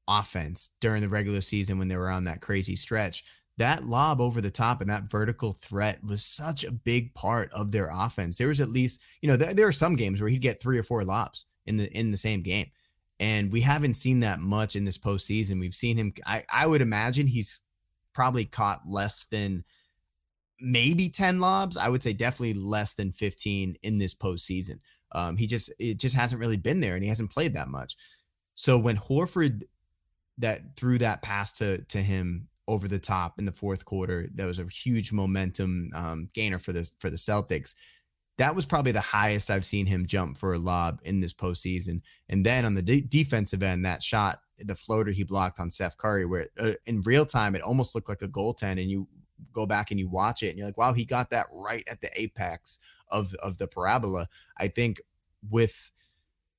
offense 0.07 0.71
during 0.79 1.01
the 1.01 1.09
regular 1.09 1.41
season 1.41 1.77
when 1.77 1.87
they 1.87 1.97
were 1.97 2.09
on 2.09 2.25
that 2.25 2.41
crazy 2.41 2.75
stretch, 2.75 3.23
that 3.57 3.85
lob 3.85 4.21
over 4.21 4.39
the 4.39 4.51
top 4.51 4.81
and 4.81 4.89
that 4.89 5.09
vertical 5.09 5.51
threat 5.51 6.03
was 6.03 6.23
such 6.23 6.63
a 6.63 6.71
big 6.71 7.13
part 7.15 7.51
of 7.51 7.71
their 7.71 7.89
offense. 7.91 8.37
There 8.37 8.49
was 8.49 8.61
at 8.61 8.69
least, 8.69 9.01
you 9.21 9.27
know, 9.27 9.35
there, 9.35 9.53
there 9.53 9.67
are 9.67 9.71
some 9.71 9.95
games 9.95 10.21
where 10.21 10.29
he'd 10.29 10.41
get 10.41 10.61
three 10.61 10.77
or 10.77 10.83
four 10.83 11.03
lobs 11.03 11.45
in 11.65 11.77
the 11.77 11.91
in 11.97 12.11
the 12.11 12.17
same 12.17 12.43
game. 12.43 12.67
And 13.19 13.51
we 13.51 13.61
haven't 13.61 13.95
seen 13.95 14.19
that 14.19 14.39
much 14.39 14.75
in 14.75 14.85
this 14.85 14.99
postseason. 14.99 15.59
We've 15.59 15.73
seen 15.73 15.97
him. 15.97 16.13
I, 16.25 16.43
I 16.53 16.67
would 16.67 16.81
imagine 16.81 17.25
he's 17.25 17.61
probably 18.13 18.45
caught 18.45 18.81
less 18.87 19.25
than 19.25 19.63
maybe 20.59 21.09
10 21.09 21.39
lobs. 21.39 21.77
I 21.77 21.89
would 21.89 22.03
say 22.03 22.13
definitely 22.13 22.53
less 22.53 22.93
than 22.93 23.11
15 23.11 23.77
in 23.81 23.97
this 23.97 24.13
postseason. 24.13 24.79
Um, 25.13 25.37
he 25.37 25.47
just 25.47 25.73
it 25.79 25.99
just 25.99 26.15
hasn't 26.15 26.39
really 26.39 26.57
been 26.57 26.79
there 26.79 26.93
and 26.93 27.03
he 27.03 27.09
hasn't 27.09 27.31
played 27.31 27.55
that 27.55 27.69
much. 27.69 27.95
So 28.53 28.77
when 28.77 28.97
Horford 28.97 29.63
that 30.37 30.75
threw 30.75 30.99
that 30.99 31.23
pass 31.23 31.53
to 31.53 31.83
to 31.85 31.97
him 31.97 32.49
over 32.67 32.87
the 32.87 32.99
top 32.99 33.39
in 33.39 33.45
the 33.45 33.51
fourth 33.51 33.85
quarter. 33.85 34.27
That 34.35 34.45
was 34.45 34.59
a 34.59 34.67
huge 34.67 35.11
momentum 35.11 35.89
um, 35.95 36.27
gainer 36.33 36.59
for 36.59 36.73
this 36.73 36.93
for 36.99 37.09
the 37.09 37.17
Celtics. 37.17 37.75
That 38.37 38.55
was 38.55 38.65
probably 38.65 38.91
the 38.91 39.01
highest 39.01 39.49
I've 39.49 39.65
seen 39.65 39.87
him 39.87 40.05
jump 40.05 40.37
for 40.37 40.53
a 40.53 40.59
lob 40.59 40.99
in 41.03 41.21
this 41.21 41.33
postseason. 41.33 42.01
And 42.29 42.45
then 42.45 42.65
on 42.65 42.75
the 42.75 42.83
de- 42.83 43.01
defensive 43.01 43.63
end, 43.63 43.83
that 43.85 44.03
shot, 44.03 44.41
the 44.59 44.75
floater 44.75 45.11
he 45.11 45.23
blocked 45.23 45.59
on 45.59 45.71
Steph 45.71 45.97
Curry, 45.97 46.25
where 46.25 46.47
uh, 46.59 46.73
in 46.85 47.01
real 47.01 47.25
time 47.25 47.55
it 47.55 47.61
almost 47.61 47.95
looked 47.95 48.09
like 48.09 48.21
a 48.21 48.27
goaltend, 48.27 48.79
and 48.79 48.91
you 48.91 49.07
go 49.53 49.65
back 49.65 49.91
and 49.91 49.99
you 49.99 50.07
watch 50.07 50.43
it, 50.43 50.49
and 50.49 50.57
you're 50.57 50.67
like, 50.67 50.77
wow, 50.77 50.93
he 50.93 51.05
got 51.05 51.29
that 51.31 51.47
right 51.51 51.83
at 51.89 52.01
the 52.01 52.09
apex 52.15 52.79
of 53.09 53.33
of 53.35 53.57
the 53.57 53.67
parabola. 53.67 54.27
I 54.57 54.67
think 54.67 55.01
with 55.49 55.91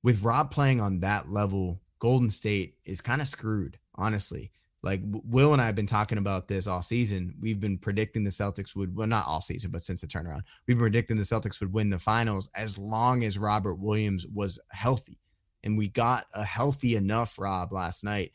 with 0.01 0.23
Rob 0.23 0.51
playing 0.51 0.81
on 0.81 1.01
that 1.01 1.29
level, 1.29 1.81
Golden 1.99 2.29
State 2.29 2.75
is 2.85 3.01
kind 3.01 3.21
of 3.21 3.27
screwed, 3.27 3.79
honestly. 3.95 4.51
Like 4.81 5.01
Will 5.03 5.51
and 5.51 5.61
I 5.61 5.65
have 5.65 5.75
been 5.75 5.85
talking 5.85 6.17
about 6.17 6.47
this 6.47 6.67
all 6.67 6.81
season. 6.81 7.35
We've 7.39 7.59
been 7.59 7.77
predicting 7.77 8.23
the 8.23 8.29
Celtics 8.29 8.75
would, 8.75 8.95
well, 8.95 9.07
not 9.07 9.27
all 9.27 9.41
season, 9.41 9.71
but 9.71 9.83
since 9.83 10.01
the 10.01 10.07
turnaround, 10.07 10.43
we've 10.67 10.77
been 10.77 10.85
predicting 10.85 11.17
the 11.17 11.23
Celtics 11.23 11.59
would 11.59 11.73
win 11.73 11.89
the 11.89 11.99
finals 11.99 12.49
as 12.55 12.77
long 12.77 13.23
as 13.23 13.37
Robert 13.37 13.75
Williams 13.75 14.25
was 14.27 14.59
healthy. 14.71 15.19
And 15.63 15.77
we 15.77 15.89
got 15.89 16.25
a 16.33 16.43
healthy 16.43 16.95
enough 16.95 17.37
Rob 17.37 17.73
last 17.73 18.03
night. 18.03 18.31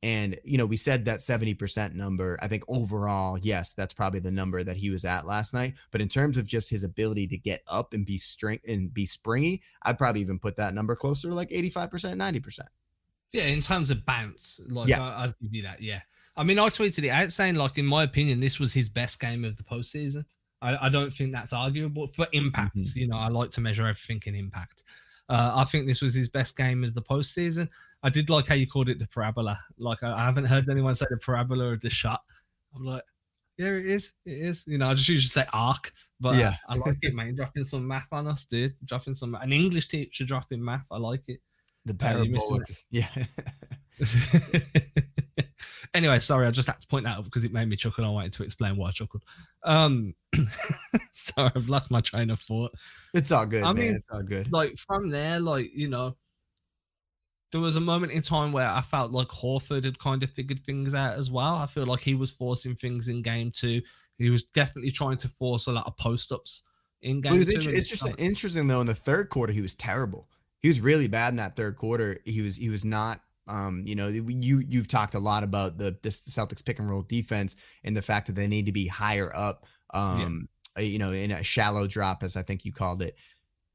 And, 0.00 0.38
you 0.44 0.56
know, 0.56 0.66
we 0.66 0.76
said 0.76 1.06
that 1.06 1.18
70% 1.18 1.94
number. 1.94 2.38
I 2.40 2.46
think 2.46 2.62
overall, 2.68 3.36
yes, 3.36 3.74
that's 3.74 3.94
probably 3.94 4.20
the 4.20 4.30
number 4.30 4.62
that 4.62 4.76
he 4.76 4.90
was 4.90 5.04
at 5.04 5.26
last 5.26 5.52
night. 5.52 5.74
But 5.90 6.00
in 6.00 6.06
terms 6.06 6.38
of 6.38 6.46
just 6.46 6.70
his 6.70 6.84
ability 6.84 7.26
to 7.28 7.36
get 7.38 7.62
up 7.68 7.92
and 7.92 8.06
be 8.06 8.16
string 8.16 8.60
and 8.68 8.94
be 8.94 9.06
springy, 9.06 9.60
I'd 9.82 9.98
probably 9.98 10.20
even 10.20 10.38
put 10.38 10.54
that 10.54 10.72
number 10.74 10.94
closer 10.94 11.32
like 11.32 11.50
85%, 11.50 12.14
90%. 12.14 12.60
Yeah, 13.32 13.44
in 13.44 13.60
terms 13.60 13.90
of 13.90 14.06
bounce, 14.06 14.60
like 14.68 14.88
yeah. 14.88 15.02
I, 15.02 15.26
will 15.26 15.34
give 15.42 15.54
you 15.54 15.62
that. 15.62 15.82
Yeah, 15.82 16.00
I 16.38 16.44
mean, 16.44 16.58
I 16.58 16.68
tweeted 16.68 17.04
it 17.04 17.10
out 17.10 17.32
saying, 17.32 17.56
like, 17.56 17.78
in 17.78 17.84
my 17.84 18.04
opinion, 18.04 18.40
this 18.40 18.60
was 18.60 18.72
his 18.72 18.88
best 18.88 19.20
game 19.20 19.44
of 19.44 19.56
the 19.56 19.64
postseason. 19.64 20.24
I, 20.62 20.86
I 20.86 20.88
don't 20.88 21.12
think 21.12 21.32
that's 21.32 21.52
arguable 21.52 22.06
for 22.06 22.26
impact. 22.32 22.76
Mm-hmm. 22.76 22.98
You 22.98 23.08
know, 23.08 23.16
I 23.16 23.28
like 23.28 23.50
to 23.52 23.60
measure 23.60 23.82
everything 23.86 24.22
in 24.26 24.34
impact. 24.38 24.84
Uh, 25.28 25.52
I 25.56 25.64
think 25.64 25.86
this 25.86 26.00
was 26.00 26.14
his 26.14 26.28
best 26.28 26.56
game 26.56 26.84
as 26.84 26.94
the 26.94 27.02
postseason. 27.02 27.68
I 28.02 28.10
did 28.10 28.30
like 28.30 28.46
how 28.46 28.54
you 28.54 28.66
called 28.66 28.88
it 28.88 29.00
the 29.00 29.08
parabola. 29.08 29.58
Like, 29.78 30.02
I, 30.02 30.14
I 30.14 30.24
haven't 30.24 30.44
heard 30.44 30.68
anyone 30.70 30.94
say 30.94 31.06
the 31.10 31.16
parabola 31.16 31.72
or 31.72 31.76
the 31.76 31.90
shot. 31.90 32.22
I'm 32.74 32.84
like, 32.84 33.02
yeah, 33.58 33.70
it 33.70 33.86
is. 33.86 34.14
It 34.24 34.38
is. 34.38 34.64
You 34.68 34.78
know, 34.78 34.88
I 34.88 34.94
just 34.94 35.08
usually 35.08 35.28
say 35.28 35.44
arc, 35.52 35.90
but 36.20 36.36
yeah, 36.36 36.54
uh, 36.68 36.74
I 36.74 36.76
like 36.76 36.96
it, 37.02 37.14
man. 37.14 37.34
Dropping 37.34 37.64
some 37.64 37.86
math 37.86 38.06
on 38.12 38.28
us, 38.28 38.46
dude. 38.46 38.76
Dropping 38.84 39.14
some 39.14 39.34
an 39.34 39.52
English 39.52 39.88
teacher 39.88 40.24
dropping 40.24 40.64
math. 40.64 40.86
I 40.92 40.98
like 40.98 41.28
it. 41.28 41.40
The 41.88 41.94
parabolic. 41.94 42.84
Yeah. 42.90 43.08
anyway, 45.94 46.18
sorry, 46.18 46.46
I 46.46 46.50
just 46.50 46.68
had 46.68 46.80
to 46.80 46.86
point 46.86 47.04
that 47.04 47.16
out 47.16 47.24
because 47.24 47.44
it 47.44 47.52
made 47.52 47.66
me 47.66 47.76
chuckle. 47.76 48.04
I 48.04 48.10
wanted 48.10 48.32
to 48.34 48.42
explain 48.42 48.76
why 48.76 48.88
I 48.88 48.90
chuckled. 48.90 49.22
Um, 49.64 50.14
sorry, 51.12 51.50
I've 51.56 51.70
lost 51.70 51.90
my 51.90 52.02
train 52.02 52.28
of 52.30 52.40
thought. 52.40 52.72
It's 53.14 53.32
all 53.32 53.46
good. 53.46 53.62
I 53.62 53.72
man. 53.72 53.76
mean, 53.76 53.94
it's 53.94 54.06
all 54.12 54.22
good. 54.22 54.52
Like 54.52 54.76
from 54.76 55.08
there, 55.08 55.40
like 55.40 55.74
you 55.74 55.88
know, 55.88 56.16
there 57.52 57.60
was 57.60 57.76
a 57.76 57.80
moment 57.80 58.12
in 58.12 58.20
time 58.20 58.52
where 58.52 58.68
I 58.68 58.82
felt 58.82 59.10
like 59.10 59.28
Horford 59.28 59.84
had 59.84 59.98
kind 59.98 60.22
of 60.22 60.30
figured 60.30 60.60
things 60.60 60.94
out 60.94 61.18
as 61.18 61.30
well. 61.30 61.56
I 61.56 61.66
feel 61.66 61.86
like 61.86 62.00
he 62.00 62.14
was 62.14 62.32
forcing 62.32 62.74
things 62.74 63.08
in 63.08 63.22
game 63.22 63.50
two. 63.50 63.80
He 64.18 64.28
was 64.28 64.42
definitely 64.42 64.90
trying 64.90 65.16
to 65.18 65.28
force 65.28 65.66
a 65.68 65.72
lot 65.72 65.86
of 65.86 65.96
post 65.96 66.32
ups 66.32 66.64
in 67.00 67.20
game 67.20 67.32
well, 67.32 67.40
it 67.40 67.54
was 67.54 67.64
two. 67.64 67.70
It's 67.70 67.88
just 67.88 68.06
interesting 68.18 68.68
though. 68.68 68.82
In 68.82 68.86
the 68.86 68.94
third 68.94 69.30
quarter, 69.30 69.52
he 69.52 69.62
was 69.62 69.74
terrible 69.74 70.28
he 70.60 70.68
was 70.68 70.80
really 70.80 71.08
bad 71.08 71.30
in 71.30 71.36
that 71.36 71.56
third 71.56 71.76
quarter. 71.76 72.18
He 72.24 72.40
was 72.40 72.56
he 72.56 72.68
was 72.68 72.84
not 72.84 73.20
um, 73.48 73.82
you 73.86 73.94
know, 73.94 74.08
you 74.08 74.62
you've 74.68 74.88
talked 74.88 75.14
a 75.14 75.18
lot 75.18 75.42
about 75.42 75.78
the 75.78 75.96
the 76.02 76.10
Celtics 76.10 76.64
pick 76.64 76.78
and 76.78 76.90
roll 76.90 77.02
defense 77.02 77.56
and 77.82 77.96
the 77.96 78.02
fact 78.02 78.26
that 78.26 78.36
they 78.36 78.46
need 78.46 78.66
to 78.66 78.72
be 78.72 78.86
higher 78.86 79.32
up 79.34 79.64
um, 79.94 80.48
yeah. 80.76 80.82
you 80.82 80.98
know, 80.98 81.12
in 81.12 81.30
a 81.30 81.42
shallow 81.42 81.86
drop 81.86 82.22
as 82.22 82.36
I 82.36 82.42
think 82.42 82.64
you 82.64 82.72
called 82.72 83.02
it. 83.02 83.16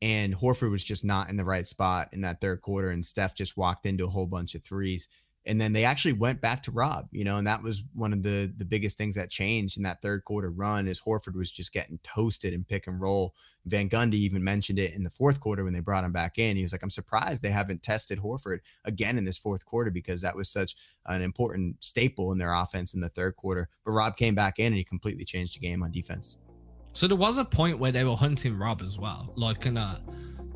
And 0.01 0.35
Horford 0.35 0.71
was 0.71 0.83
just 0.83 1.05
not 1.05 1.29
in 1.29 1.37
the 1.37 1.45
right 1.45 1.65
spot 1.65 2.09
in 2.11 2.21
that 2.21 2.41
third 2.41 2.61
quarter 2.61 2.89
and 2.89 3.05
Steph 3.05 3.35
just 3.35 3.57
walked 3.57 3.85
into 3.85 4.05
a 4.05 4.09
whole 4.09 4.27
bunch 4.27 4.53
of 4.53 4.63
threes 4.63 5.07
and 5.45 5.59
then 5.59 5.73
they 5.73 5.83
actually 5.83 6.13
went 6.13 6.39
back 6.39 6.63
to 6.63 6.71
Rob, 6.71 7.07
you 7.11 7.25
know, 7.25 7.37
and 7.37 7.45
that 7.47 7.61
was 7.61 7.83
one 7.93 8.13
of 8.13 8.23
the 8.23 8.51
the 8.55 8.65
biggest 8.65 8.97
things 8.97 9.15
that 9.15 9.29
changed 9.29 9.77
in 9.77 9.83
that 9.83 10.01
third 10.01 10.23
quarter 10.23 10.49
run 10.49 10.87
is 10.87 11.01
Horford 11.01 11.35
was 11.35 11.51
just 11.51 11.73
getting 11.73 11.99
toasted 12.03 12.53
in 12.53 12.63
pick 12.63 12.87
and 12.87 12.99
roll. 12.99 13.35
Van 13.65 13.89
Gundy 13.89 14.15
even 14.15 14.43
mentioned 14.43 14.79
it 14.79 14.93
in 14.93 15.03
the 15.03 15.09
fourth 15.09 15.39
quarter 15.39 15.63
when 15.63 15.73
they 15.73 15.79
brought 15.79 16.03
him 16.03 16.11
back 16.11 16.37
in. 16.37 16.55
He 16.55 16.63
was 16.63 16.71
like, 16.71 16.83
"I'm 16.83 16.89
surprised 16.89 17.43
they 17.43 17.49
haven't 17.49 17.83
tested 17.83 18.19
Horford 18.19 18.59
again 18.85 19.17
in 19.17 19.25
this 19.25 19.37
fourth 19.37 19.65
quarter 19.65 19.91
because 19.91 20.21
that 20.21 20.35
was 20.35 20.49
such 20.49 20.75
an 21.05 21.21
important 21.21 21.83
staple 21.83 22.31
in 22.31 22.37
their 22.37 22.53
offense 22.53 22.93
in 22.93 23.01
the 23.01 23.09
third 23.09 23.35
quarter." 23.35 23.69
But 23.83 23.91
Rob 23.91 24.15
came 24.15 24.35
back 24.35 24.59
in 24.59 24.67
and 24.67 24.75
he 24.75 24.83
completely 24.83 25.25
changed 25.25 25.55
the 25.55 25.59
game 25.59 25.83
on 25.83 25.91
defense. 25.91 26.37
So 26.93 27.07
there 27.07 27.17
was 27.17 27.37
a 27.37 27.45
point 27.45 27.79
where 27.79 27.91
they 27.91 28.03
were 28.03 28.15
hunting 28.15 28.57
Rob 28.57 28.81
as 28.81 28.99
well. 28.99 29.33
Like, 29.35 29.65
and 29.65 29.79
uh, 29.79 29.95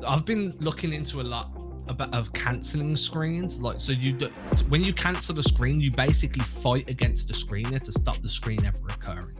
I've 0.06 0.24
been 0.24 0.56
looking 0.60 0.92
into 0.92 1.20
a 1.20 1.22
lot 1.22 1.67
about 1.88 2.14
of 2.14 2.32
canceling 2.32 2.96
screens. 2.96 3.60
Like, 3.60 3.80
so 3.80 3.92
you 3.92 4.12
do, 4.12 4.26
when 4.68 4.82
you 4.82 4.92
cancel 4.92 5.34
the 5.34 5.42
screen, 5.42 5.80
you 5.80 5.90
basically 5.90 6.44
fight 6.44 6.88
against 6.88 7.28
the 7.28 7.34
screener 7.34 7.80
to 7.82 7.92
stop 7.92 8.20
the 8.22 8.28
screen 8.28 8.64
ever 8.64 8.86
occurring. 8.88 9.38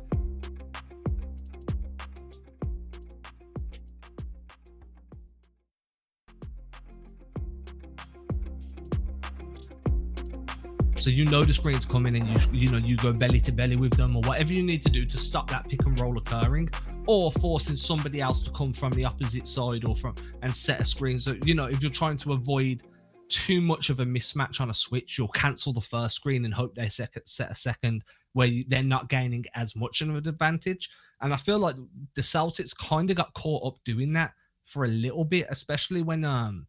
So 10.98 11.10
you 11.10 11.24
know 11.24 11.44
the 11.44 11.54
screen's 11.54 11.86
coming 11.86 12.16
and 12.16 12.28
you 12.28 12.38
you 12.52 12.70
know 12.70 12.78
you 12.78 12.96
go 12.96 13.12
belly 13.12 13.40
to 13.40 13.52
belly 13.52 13.76
with 13.76 13.96
them 13.96 14.16
or 14.16 14.22
whatever 14.22 14.52
you 14.52 14.64
need 14.64 14.82
to 14.82 14.90
do 14.90 15.06
to 15.06 15.16
stop 15.16 15.48
that 15.48 15.68
pick 15.68 15.86
and 15.86 15.98
roll 15.98 16.18
occurring 16.18 16.68
or 17.08 17.32
forcing 17.32 17.74
somebody 17.74 18.20
else 18.20 18.42
to 18.42 18.50
come 18.50 18.70
from 18.70 18.92
the 18.92 19.04
opposite 19.04 19.46
side 19.46 19.82
or 19.82 19.94
from 19.94 20.14
and 20.42 20.54
set 20.54 20.78
a 20.78 20.84
screen. 20.84 21.18
So 21.18 21.36
you 21.42 21.54
know 21.54 21.64
if 21.64 21.82
you're 21.82 21.90
trying 21.90 22.18
to 22.18 22.34
avoid 22.34 22.82
too 23.30 23.62
much 23.62 23.88
of 23.88 24.00
a 24.00 24.04
mismatch 24.04 24.60
on 24.60 24.68
a 24.68 24.74
switch, 24.74 25.16
you'll 25.16 25.28
cancel 25.28 25.72
the 25.72 25.80
first 25.80 26.16
screen 26.16 26.44
and 26.44 26.52
hope 26.52 26.74
they 26.74 26.88
set 26.88 27.16
a 27.16 27.54
second 27.54 28.04
where 28.34 28.50
they're 28.68 28.82
not 28.82 29.08
gaining 29.08 29.44
as 29.54 29.74
much 29.74 30.02
of 30.02 30.10
an 30.10 30.16
advantage. 30.16 30.90
And 31.22 31.32
I 31.32 31.36
feel 31.36 31.58
like 31.58 31.76
the 32.14 32.20
Celtics 32.20 32.76
kind 32.76 33.10
of 33.10 33.16
got 33.16 33.32
caught 33.32 33.66
up 33.66 33.78
doing 33.84 34.12
that 34.12 34.32
for 34.64 34.84
a 34.84 34.88
little 34.88 35.24
bit, 35.24 35.46
especially 35.48 36.02
when 36.02 36.26
um 36.26 36.66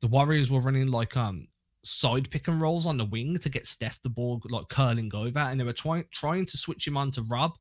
the 0.00 0.06
Warriors 0.06 0.52
were 0.52 0.60
running 0.60 0.86
like 0.86 1.16
um 1.16 1.48
side 1.82 2.30
pick 2.30 2.46
and 2.46 2.60
rolls 2.60 2.86
on 2.86 2.96
the 2.96 3.04
wing 3.06 3.36
to 3.38 3.48
get 3.48 3.66
Steph 3.66 4.00
the 4.02 4.08
ball 4.08 4.40
like 4.50 4.68
curling 4.68 5.10
over, 5.14 5.40
and 5.40 5.58
they 5.58 5.64
were 5.64 5.72
trying 5.72 6.04
trying 6.12 6.46
to 6.46 6.56
switch 6.56 6.86
him 6.86 6.96
on 6.96 7.10
to 7.10 7.22
Rob, 7.22 7.56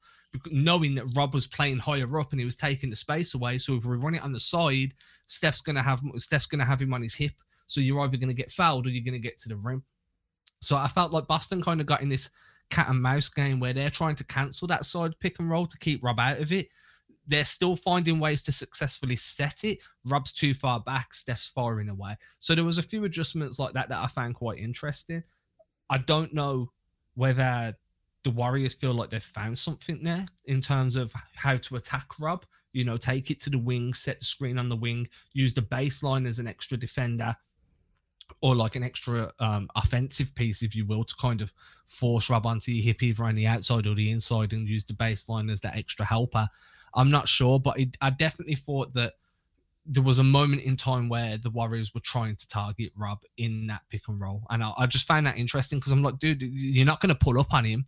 knowing 0.52 0.96
that 0.96 1.12
Rob 1.16 1.34
was 1.34 1.48
playing 1.48 1.78
higher 1.78 2.20
up 2.20 2.32
and 2.32 2.40
he 2.40 2.46
was 2.46 2.56
taking 2.56 2.90
the 2.90 2.96
space 2.96 3.34
away. 3.34 3.58
So 3.58 3.76
if 3.76 3.86
we 3.86 3.98
run 3.98 4.16
it 4.16 4.24
on 4.24 4.32
the 4.32 4.40
side, 4.40 4.94
Steph's 5.28 5.62
gonna 5.62 5.84
have 5.84 6.02
Steph's 6.18 6.48
gonna 6.48 6.66
have 6.66 6.82
him 6.82 6.94
on 6.94 7.02
his 7.02 7.16
hip. 7.16 7.34
So 7.68 7.82
you're 7.82 8.00
either 8.02 8.18
gonna 8.18 8.34
get 8.34 8.52
fouled 8.52 8.88
or 8.88 8.90
you're 8.90 9.04
gonna 9.04 9.20
get 9.20 9.38
to 9.40 9.50
the 9.50 9.56
rim. 9.56 9.84
So 10.62 10.78
I 10.78 10.88
felt 10.88 11.12
like 11.12 11.28
Boston 11.28 11.62
kind 11.62 11.82
of 11.82 11.88
got 11.88 12.02
in 12.02 12.10
this 12.10 12.30
cat 12.70 12.90
and 12.90 13.02
mouse 13.02 13.30
game 13.30 13.60
where 13.60 13.74
they're 13.74 13.90
trying 13.90 14.16
to 14.16 14.24
cancel 14.26 14.68
that 14.68 14.86
side 14.86 15.18
pick 15.20 15.40
and 15.40 15.50
roll 15.50 15.66
to 15.66 15.78
keep 15.78 16.04
Rob 16.04 16.20
out 16.20 16.40
of 16.40 16.52
it. 16.52 16.68
They're 17.26 17.46
still 17.46 17.76
finding 17.76 18.20
ways 18.20 18.42
to 18.44 18.52
successfully 18.52 19.16
set 19.16 19.64
it. 19.64 19.80
Rob's 20.04 20.34
too 20.34 20.54
far 20.54 20.80
back, 20.80 21.14
Steph's 21.14 21.48
firing 21.48 21.90
away. 21.90 22.18
So 22.40 22.56
there 22.56 22.66
was 22.66 22.78
a 22.78 22.84
few 22.84 23.06
adjustments 23.06 23.60
like 23.60 23.74
that 23.74 23.90
that 23.90 24.04
I 24.04 24.08
found 24.08 24.36
quite 24.36 24.60
interesting. 24.60 25.24
I 25.90 26.00
don't 26.00 26.34
know 26.34 26.72
whether 27.16 27.76
the 28.30 28.36
Warriors 28.36 28.76
feel 28.76 28.94
like 28.94 29.10
they've 29.10 29.24
found 29.24 29.58
something 29.58 30.04
there 30.04 30.24
in 30.46 30.62
terms 30.62 30.96
of 30.96 31.12
how 31.34 31.58
to 31.58 31.78
attack 31.78 32.20
Rob. 32.20 32.46
You 32.74 32.86
know, 32.86 32.96
take 32.96 33.32
it 33.32 33.40
to 33.42 33.50
the 33.50 33.58
wing, 33.58 33.92
set 33.92 34.20
the 34.20 34.26
screen 34.26 34.60
on 34.60 34.70
the 34.70 34.76
wing, 34.76 35.08
use 35.34 35.56
the 35.56 35.62
baseline 35.62 36.28
as 36.28 36.38
an 36.38 36.48
extra 36.48 36.78
defender, 36.78 37.36
or 38.42 38.56
like 38.56 38.76
an 38.76 38.84
extra 38.84 39.34
um, 39.40 39.68
offensive 39.76 40.36
piece, 40.36 40.62
if 40.62 40.76
you 40.76 40.86
will, 40.86 41.04
to 41.04 41.16
kind 41.20 41.42
of 41.42 41.52
force 41.88 42.30
Rob 42.30 42.46
onto 42.46 42.72
your 42.72 42.84
hip 42.84 43.02
either 43.02 43.24
on 43.24 43.34
the 43.34 43.48
outside 43.48 43.88
or 43.88 43.96
the 43.96 44.12
inside 44.12 44.54
and 44.54 44.68
use 44.68 44.84
the 44.84 44.94
baseline 44.94 45.52
as 45.52 45.62
that 45.62 45.76
extra 45.76 46.06
helper. 46.06 46.48
I'm 46.94 47.10
not 47.10 47.28
sure, 47.28 47.60
but 47.60 47.80
it, 47.80 47.98
I 48.00 48.12
definitely 48.12 48.56
thought 48.56 48.94
that 48.94 49.14
there 49.88 50.04
was 50.04 50.20
a 50.20 50.24
moment 50.24 50.62
in 50.62 50.76
time 50.76 51.10
where 51.10 51.40
the 51.40 51.50
Warriors 51.50 51.96
were 51.96 52.02
trying 52.02 52.36
to 52.36 52.48
target 52.48 52.92
Rob 52.96 53.24
in 53.38 53.66
that 53.68 53.82
pick 53.90 54.08
and 54.08 54.22
roll. 54.22 54.44
And 54.52 54.64
I, 54.64 54.72
I 54.78 54.86
just 54.86 55.08
found 55.08 55.26
that 55.26 55.40
interesting 55.40 55.80
because 55.80 55.92
I'm 55.92 56.04
like, 56.04 56.20
dude, 56.20 56.44
you're 56.44 56.86
not 56.86 57.02
going 57.02 57.10
to 57.10 57.18
pull 57.18 57.40
up 57.40 57.52
on 57.56 57.66
him. 57.66 57.88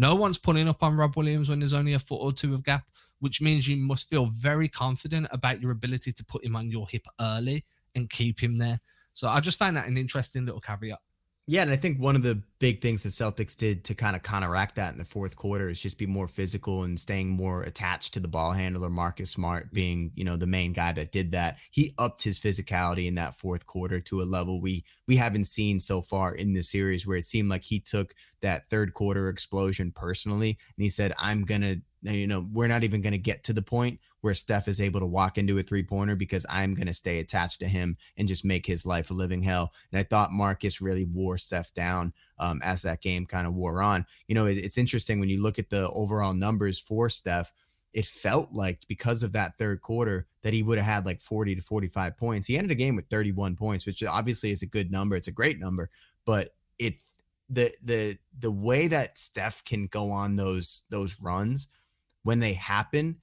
No 0.00 0.14
one's 0.14 0.38
pulling 0.38 0.66
up 0.66 0.82
on 0.82 0.96
Rob 0.96 1.14
Williams 1.14 1.50
when 1.50 1.58
there's 1.58 1.74
only 1.74 1.92
a 1.92 1.98
foot 1.98 2.22
or 2.22 2.32
two 2.32 2.54
of 2.54 2.64
gap, 2.64 2.84
which 3.18 3.42
means 3.42 3.68
you 3.68 3.76
must 3.76 4.08
feel 4.08 4.30
very 4.32 4.66
confident 4.66 5.26
about 5.30 5.60
your 5.60 5.72
ability 5.72 6.10
to 6.10 6.24
put 6.24 6.42
him 6.42 6.56
on 6.56 6.70
your 6.70 6.88
hip 6.88 7.06
early 7.20 7.66
and 7.94 8.08
keep 8.08 8.42
him 8.42 8.56
there. 8.56 8.80
So 9.12 9.28
I 9.28 9.40
just 9.40 9.58
find 9.58 9.76
that 9.76 9.88
an 9.88 9.98
interesting 9.98 10.46
little 10.46 10.62
caveat. 10.62 11.00
Yeah, 11.46 11.62
and 11.62 11.70
I 11.72 11.76
think 11.76 11.98
one 11.98 12.14
of 12.14 12.22
the 12.22 12.42
big 12.60 12.80
things 12.80 13.02
the 13.02 13.08
Celtics 13.08 13.56
did 13.56 13.82
to 13.86 13.94
kind 13.94 14.14
of 14.14 14.22
counteract 14.22 14.76
that 14.76 14.92
in 14.92 14.98
the 14.98 15.04
fourth 15.04 15.34
quarter 15.34 15.68
is 15.68 15.80
just 15.80 15.98
be 15.98 16.06
more 16.06 16.28
physical 16.28 16.84
and 16.84 17.00
staying 17.00 17.30
more 17.30 17.62
attached 17.64 18.14
to 18.14 18.20
the 18.20 18.28
ball 18.28 18.52
handler. 18.52 18.88
Marcus 18.88 19.32
Smart 19.32 19.72
being, 19.72 20.12
you 20.14 20.22
know, 20.22 20.36
the 20.36 20.46
main 20.46 20.72
guy 20.72 20.92
that 20.92 21.10
did 21.10 21.32
that. 21.32 21.58
He 21.72 21.92
upped 21.98 22.22
his 22.22 22.38
physicality 22.38 23.08
in 23.08 23.16
that 23.16 23.36
fourth 23.36 23.66
quarter 23.66 24.00
to 24.00 24.20
a 24.20 24.22
level 24.22 24.60
we 24.60 24.84
we 25.08 25.16
haven't 25.16 25.46
seen 25.46 25.80
so 25.80 26.02
far 26.02 26.32
in 26.32 26.52
the 26.52 26.62
series 26.62 27.04
where 27.04 27.16
it 27.16 27.26
seemed 27.26 27.48
like 27.48 27.64
he 27.64 27.80
took 27.80 28.14
that 28.42 28.68
third 28.68 28.94
quarter 28.94 29.28
explosion 29.28 29.90
personally 29.90 30.50
and 30.76 30.82
he 30.84 30.88
said, 30.88 31.12
I'm 31.18 31.44
gonna 31.44 31.76
you 32.02 32.26
know, 32.26 32.46
we're 32.52 32.68
not 32.68 32.84
even 32.84 33.02
to 33.02 33.18
get 33.18 33.44
to 33.44 33.52
the 33.52 33.62
point 33.62 33.98
where 34.20 34.34
Steph 34.34 34.68
is 34.68 34.80
able 34.80 35.00
to 35.00 35.06
walk 35.06 35.38
into 35.38 35.58
a 35.58 35.62
three 35.62 35.82
pointer 35.82 36.16
because 36.16 36.46
I'm 36.48 36.74
going 36.74 36.86
to 36.86 36.94
stay 36.94 37.18
attached 37.18 37.60
to 37.60 37.68
him 37.68 37.96
and 38.16 38.28
just 38.28 38.44
make 38.44 38.66
his 38.66 38.84
life 38.84 39.10
a 39.10 39.14
living 39.14 39.42
hell. 39.42 39.72
And 39.92 39.98
I 39.98 40.02
thought 40.02 40.32
Marcus 40.32 40.80
really 40.80 41.04
wore 41.04 41.38
Steph 41.38 41.72
down 41.74 42.12
um, 42.38 42.60
as 42.62 42.82
that 42.82 43.02
game 43.02 43.26
kind 43.26 43.46
of 43.46 43.54
wore 43.54 43.82
on. 43.82 44.06
You 44.28 44.34
know, 44.34 44.46
it, 44.46 44.58
it's 44.58 44.78
interesting 44.78 45.20
when 45.20 45.28
you 45.28 45.42
look 45.42 45.58
at 45.58 45.70
the 45.70 45.90
overall 45.90 46.34
numbers 46.34 46.78
for 46.78 47.08
Steph. 47.08 47.52
It 47.92 48.04
felt 48.06 48.52
like 48.52 48.86
because 48.86 49.24
of 49.24 49.32
that 49.32 49.58
third 49.58 49.80
quarter 49.80 50.26
that 50.42 50.54
he 50.54 50.62
would 50.62 50.78
have 50.78 50.86
had 50.86 51.06
like 51.06 51.20
40 51.20 51.56
to 51.56 51.62
45 51.62 52.16
points. 52.16 52.46
He 52.46 52.56
ended 52.56 52.70
the 52.70 52.76
game 52.76 52.94
with 52.94 53.06
31 53.06 53.56
points, 53.56 53.84
which 53.84 54.04
obviously 54.04 54.50
is 54.50 54.62
a 54.62 54.66
good 54.66 54.92
number. 54.92 55.16
It's 55.16 55.26
a 55.26 55.32
great 55.32 55.58
number, 55.58 55.90
but 56.24 56.50
it 56.78 56.94
the 57.50 57.72
the 57.82 58.16
the 58.38 58.52
way 58.52 58.86
that 58.86 59.18
Steph 59.18 59.64
can 59.64 59.88
go 59.88 60.10
on 60.10 60.36
those 60.36 60.84
those 60.88 61.20
runs 61.20 61.68
when 62.22 62.38
they 62.40 62.54
happen, 62.54 63.16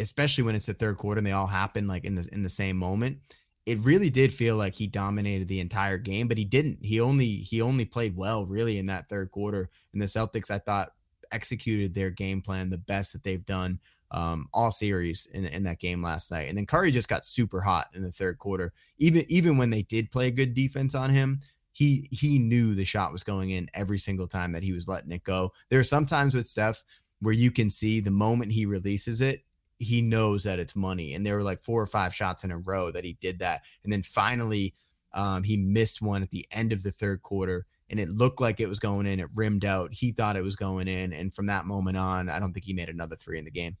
especially 0.00 0.44
when 0.44 0.54
it's 0.54 0.66
the 0.66 0.74
third 0.74 0.96
quarter 0.96 1.18
and 1.18 1.26
they 1.26 1.32
all 1.32 1.46
happen 1.46 1.86
like 1.86 2.04
in 2.04 2.14
the 2.14 2.28
in 2.32 2.42
the 2.42 2.48
same 2.48 2.76
moment, 2.76 3.18
it 3.66 3.78
really 3.84 4.10
did 4.10 4.32
feel 4.32 4.56
like 4.56 4.74
he 4.74 4.86
dominated 4.86 5.48
the 5.48 5.60
entire 5.60 5.98
game, 5.98 6.28
but 6.28 6.38
he 6.38 6.44
didn't. 6.44 6.78
He 6.82 7.00
only 7.00 7.26
he 7.26 7.60
only 7.60 7.84
played 7.84 8.16
well 8.16 8.44
really 8.46 8.78
in 8.78 8.86
that 8.86 9.08
third 9.08 9.30
quarter. 9.30 9.70
And 9.92 10.02
the 10.02 10.06
Celtics, 10.06 10.50
I 10.50 10.58
thought, 10.58 10.90
executed 11.32 11.94
their 11.94 12.10
game 12.10 12.42
plan 12.42 12.70
the 12.70 12.78
best 12.78 13.12
that 13.12 13.22
they've 13.22 13.44
done 13.44 13.80
um, 14.10 14.48
all 14.52 14.70
series 14.70 15.26
in, 15.32 15.44
in 15.44 15.64
that 15.64 15.80
game 15.80 16.02
last 16.02 16.30
night. 16.30 16.48
And 16.48 16.56
then 16.56 16.66
Curry 16.66 16.92
just 16.92 17.08
got 17.08 17.24
super 17.24 17.60
hot 17.60 17.88
in 17.94 18.02
the 18.02 18.12
third 18.12 18.38
quarter. 18.38 18.72
Even 18.98 19.24
even 19.28 19.56
when 19.56 19.70
they 19.70 19.82
did 19.82 20.10
play 20.10 20.30
good 20.30 20.54
defense 20.54 20.94
on 20.94 21.10
him, 21.10 21.40
he 21.72 22.08
he 22.12 22.38
knew 22.38 22.74
the 22.74 22.84
shot 22.84 23.12
was 23.12 23.24
going 23.24 23.50
in 23.50 23.68
every 23.74 23.98
single 23.98 24.28
time 24.28 24.52
that 24.52 24.62
he 24.62 24.72
was 24.72 24.88
letting 24.88 25.12
it 25.12 25.24
go. 25.24 25.52
There 25.70 25.80
are 25.80 25.84
sometimes 25.84 26.34
with 26.34 26.46
Steph 26.46 26.84
where 27.20 27.34
you 27.34 27.50
can 27.50 27.70
see 27.70 28.00
the 28.00 28.10
moment 28.10 28.52
he 28.52 28.66
releases 28.66 29.20
it, 29.20 29.44
he 29.84 30.02
knows 30.02 30.44
that 30.44 30.58
it's 30.58 30.74
money. 30.74 31.14
And 31.14 31.24
there 31.24 31.36
were 31.36 31.42
like 31.42 31.60
four 31.60 31.80
or 31.80 31.86
five 31.86 32.14
shots 32.14 32.44
in 32.44 32.50
a 32.50 32.58
row 32.58 32.90
that 32.90 33.04
he 33.04 33.16
did 33.20 33.38
that. 33.38 33.62
And 33.82 33.92
then 33.92 34.02
finally, 34.02 34.74
um, 35.12 35.44
he 35.44 35.56
missed 35.56 36.02
one 36.02 36.22
at 36.22 36.30
the 36.30 36.46
end 36.50 36.72
of 36.72 36.82
the 36.82 36.90
third 36.90 37.22
quarter 37.22 37.66
and 37.90 38.00
it 38.00 38.08
looked 38.08 38.40
like 38.40 38.60
it 38.60 38.68
was 38.68 38.80
going 38.80 39.06
in. 39.06 39.20
It 39.20 39.28
rimmed 39.34 39.64
out. 39.64 39.92
He 39.92 40.12
thought 40.12 40.36
it 40.36 40.42
was 40.44 40.56
going 40.56 40.88
in. 40.88 41.12
And 41.12 41.32
from 41.32 41.46
that 41.46 41.66
moment 41.66 41.96
on, 41.96 42.28
I 42.28 42.40
don't 42.40 42.52
think 42.52 42.64
he 42.64 42.72
made 42.72 42.88
another 42.88 43.16
three 43.16 43.38
in 43.38 43.44
the 43.44 43.50
game. 43.50 43.76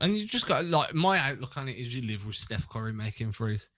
And 0.00 0.16
you 0.16 0.26
just 0.26 0.46
got 0.46 0.64
like 0.64 0.94
my 0.94 1.18
outlook 1.18 1.56
on 1.56 1.68
it 1.68 1.76
is 1.76 1.94
you 1.94 2.06
live 2.06 2.26
with 2.26 2.36
Steph 2.36 2.68
Curry 2.68 2.92
making 2.92 3.32
threes. 3.32 3.70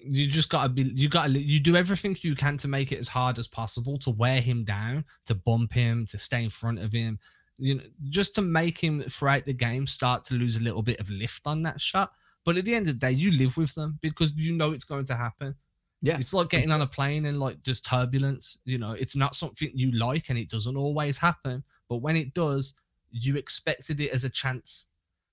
You 0.00 0.26
just 0.26 0.48
gotta 0.48 0.68
be 0.68 0.82
you 0.82 1.08
gotta 1.08 1.38
you 1.38 1.60
do 1.60 1.76
everything 1.76 2.16
you 2.20 2.34
can 2.34 2.56
to 2.58 2.68
make 2.68 2.90
it 2.90 2.98
as 2.98 3.06
hard 3.06 3.38
as 3.38 3.46
possible 3.46 3.96
to 3.98 4.10
wear 4.10 4.40
him 4.40 4.64
down, 4.64 5.04
to 5.26 5.34
bump 5.34 5.72
him, 5.72 6.06
to 6.06 6.18
stay 6.18 6.42
in 6.42 6.50
front 6.50 6.80
of 6.80 6.92
him, 6.92 7.20
you 7.58 7.76
know, 7.76 7.84
just 8.08 8.34
to 8.34 8.42
make 8.42 8.78
him 8.78 9.02
throughout 9.02 9.46
the 9.46 9.52
game 9.52 9.86
start 9.86 10.24
to 10.24 10.34
lose 10.34 10.56
a 10.56 10.62
little 10.62 10.82
bit 10.82 11.00
of 11.00 11.10
lift 11.10 11.46
on 11.46 11.62
that 11.62 11.80
shot. 11.80 12.12
But 12.44 12.56
at 12.56 12.64
the 12.64 12.74
end 12.74 12.86
of 12.88 12.98
the 12.98 13.06
day, 13.06 13.12
you 13.12 13.32
live 13.32 13.56
with 13.56 13.74
them 13.74 13.98
because 14.02 14.32
you 14.36 14.52
know 14.52 14.72
it's 14.72 14.84
going 14.84 15.04
to 15.06 15.16
happen. 15.16 15.54
Yeah. 16.02 16.18
It's 16.18 16.34
like 16.34 16.50
getting 16.50 16.70
on 16.70 16.82
a 16.82 16.86
plane 16.86 17.24
and 17.26 17.40
like 17.40 17.62
just 17.62 17.84
turbulence. 17.84 18.58
You 18.64 18.78
know, 18.78 18.92
it's 18.92 19.16
not 19.16 19.34
something 19.34 19.70
you 19.74 19.90
like 19.92 20.28
and 20.28 20.38
it 20.38 20.48
doesn't 20.48 20.76
always 20.76 21.18
happen. 21.18 21.64
But 21.88 21.96
when 21.96 22.16
it 22.16 22.34
does, 22.34 22.74
you 23.10 23.36
expected 23.36 24.00
it 24.00 24.10
as 24.10 24.24
a 24.24 24.30
chance. 24.30 24.86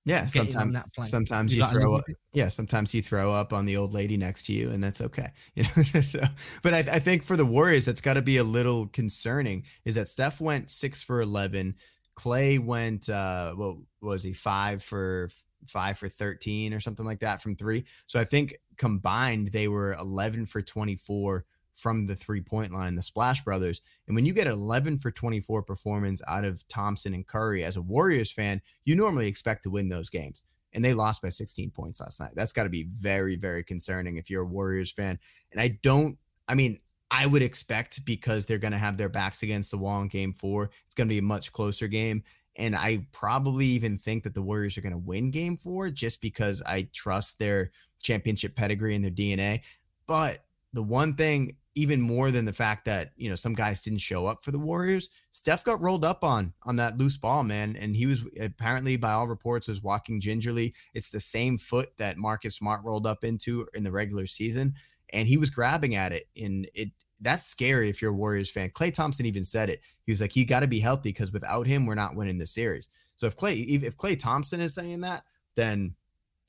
Yeah. 0.06 0.26
Sometimes, 0.26 0.92
sometimes 1.06 1.54
you, 1.54 1.62
you 1.62 1.70
throw 1.70 1.96
up. 1.96 2.06
Yeah. 2.34 2.50
Sometimes 2.50 2.94
you 2.94 3.02
throw 3.02 3.32
up 3.32 3.54
on 3.54 3.66
the 3.66 3.78
old 3.78 3.94
lady 3.94 4.18
next 4.18 4.48
to 4.48 4.54
you 4.54 4.72
and 4.72 4.84
that's 4.84 5.02
okay. 5.02 5.30
You 5.54 5.64
know, 5.64 6.28
but 6.64 6.74
I, 6.74 6.80
I 6.80 7.00
think 7.00 7.24
for 7.24 7.38
the 7.38 7.46
Warriors, 7.46 7.86
that's 7.86 8.02
got 8.02 8.16
to 8.16 8.22
be 8.22 8.38
a 8.38 8.44
little 8.44 8.88
concerning 8.88 9.66
is 9.86 9.96
that 9.96 10.08
Steph 10.08 10.42
went 10.42 10.72
six 10.72 11.04
for 11.04 11.22
11, 11.22 11.76
Klay 12.16 12.64
went 12.64 13.10
uh, 13.10 13.54
what 13.54 13.78
was 14.02 14.24
he 14.24 14.34
five 14.34 14.84
for 14.84 15.30
five 15.66 15.98
for 15.98 16.10
thirteen 16.10 16.74
or 16.74 16.80
something 16.80 17.06
like 17.06 17.20
that 17.20 17.42
from 17.42 17.56
three. 17.56 17.86
So 18.08 18.20
I 18.20 18.26
think 18.26 18.58
combined 18.78 19.50
they 19.50 19.68
were 19.68 19.94
eleven 19.94 20.46
for 20.46 20.62
twenty 20.62 20.96
four 20.96 21.46
from 21.74 22.06
the 22.06 22.16
three 22.16 22.42
point 22.42 22.72
line, 22.72 22.96
the 22.96 23.02
Splash 23.02 23.44
Brothers. 23.44 23.82
And 24.08 24.16
when 24.16 24.26
you 24.26 24.34
get 24.34 24.48
11 24.48 25.00
for 25.00 25.12
24 25.12 25.64
performance 25.64 26.22
out 26.28 26.46
of 26.46 26.68
Thompson 26.68 27.14
and 27.14 27.26
Curry 27.26 27.64
as 27.64 27.76
a 27.76 27.82
Warriors 27.82 28.32
fan, 28.32 28.62
you 28.86 28.96
normally 28.96 29.28
expect 29.28 29.64
to 29.64 29.70
win 29.70 29.90
those 29.90 30.10
games. 30.10 30.44
And 30.74 30.84
they 30.84 30.94
lost 30.94 31.22
by 31.22 31.30
16 31.30 31.72
points 31.72 32.02
last 32.02 32.20
night. 32.20 32.34
That's 32.36 32.54
got 32.54 32.64
to 32.64 32.70
be 32.70 32.84
very, 32.84 33.36
very 33.36 33.64
concerning 33.64 34.18
if 34.18 34.30
you're 34.30 34.44
a 34.44 34.48
Warriors 34.48 34.92
fan. 34.92 35.20
And 35.52 35.62
I 35.62 35.80
don't, 35.84 36.18
I 36.48 36.56
mean, 36.56 36.80
I 37.14 37.28
would 37.28 37.44
expect 37.44 38.04
because 38.06 38.48
they're 38.48 38.58
going 38.58 38.72
to 38.72 38.78
have 38.80 38.98
their 38.98 39.08
backs 39.08 39.44
against 39.44 39.70
the 39.70 39.78
wall 39.78 40.02
in 40.02 40.08
game 40.08 40.34
four, 40.34 40.72
it's 40.88 40.96
going 40.96 41.08
to 41.08 41.14
be 41.14 41.20
a 41.20 41.22
much 41.22 41.54
closer 41.54 41.88
game. 41.88 42.24
And 42.56 42.76
I 42.76 43.06
probably 43.12 43.68
even 43.68 44.00
think 44.00 44.24
that 44.24 44.34
the 44.34 44.42
Warriors 44.42 44.80
are 44.80 44.82
going 44.82 44.94
to 44.94 44.98
win 44.98 45.30
game 45.30 45.56
four 45.56 45.92
just 45.92 46.24
because 46.24 46.64
I 46.64 46.90
trust 46.92 47.38
their 47.38 47.72
championship 48.02 48.56
pedigree 48.56 48.96
and 48.96 49.06
their 49.06 49.12
DNA. 49.12 49.62
But 50.08 50.40
the 50.74 50.82
one 50.82 51.14
thing, 51.14 51.58
even 51.76 52.02
more 52.02 52.32
than 52.32 52.46
the 52.46 52.54
fact 52.54 52.86
that, 52.86 53.12
you 53.16 53.30
know, 53.30 53.36
some 53.36 53.54
guys 53.54 53.84
didn't 53.84 54.00
show 54.00 54.26
up 54.26 54.44
for 54.44 54.50
the 54.50 54.60
Warriors, 54.60 55.10
Steph 55.32 55.64
got 55.64 55.82
rolled 55.82 56.06
up 56.06 56.24
on 56.24 56.54
on 56.64 56.78
that 56.78 56.98
loose 56.98 57.18
ball, 57.18 57.44
man. 57.44 57.76
And 57.76 57.96
he 57.96 58.08
was 58.08 58.24
apparently, 58.40 58.98
by 58.98 59.12
all 59.12 59.28
reports, 59.28 59.68
was 59.68 59.84
walking 59.84 60.20
gingerly. 60.20 60.74
It's 60.96 61.12
the 61.12 61.20
same 61.20 61.60
foot 61.60 61.90
that 61.98 62.18
Marcus 62.18 62.56
Smart 62.56 62.84
rolled 62.84 63.06
up 63.06 63.24
into 63.24 63.68
in 63.76 63.84
the 63.84 63.92
regular 63.92 64.26
season 64.26 64.74
and 65.14 65.28
he 65.28 65.38
was 65.38 65.52
grabbing 65.52 65.96
at 65.96 66.12
it 66.12 66.28
and 66.36 66.68
it 66.74 66.90
that's 67.24 67.46
scary 67.46 67.90
if 67.90 68.02
you're 68.02 68.12
a 68.12 68.16
Warriors 68.16 68.52
fan. 68.52 68.70
Klay 68.70 68.94
Thompson 68.94 69.26
even 69.26 69.46
said 69.46 69.70
it. 69.70 69.82
He 70.06 70.12
was 70.12 70.22
like, 70.22 70.36
"You 70.36 70.46
got 70.46 70.60
to 70.60 70.68
be 70.68 70.80
healthy 70.80 71.10
because 71.10 71.32
without 71.32 71.66
him, 71.66 71.86
we're 71.86 71.96
not 71.96 72.16
winning 72.16 72.38
the 72.38 72.48
series." 72.48 72.90
So 73.16 73.28
if 73.28 73.36
Klay, 73.36 73.84
if 73.84 73.98
Klay 73.98 74.20
Thompson 74.20 74.62
is 74.62 74.76
saying 74.76 75.02
that, 75.02 75.24
then 75.56 75.96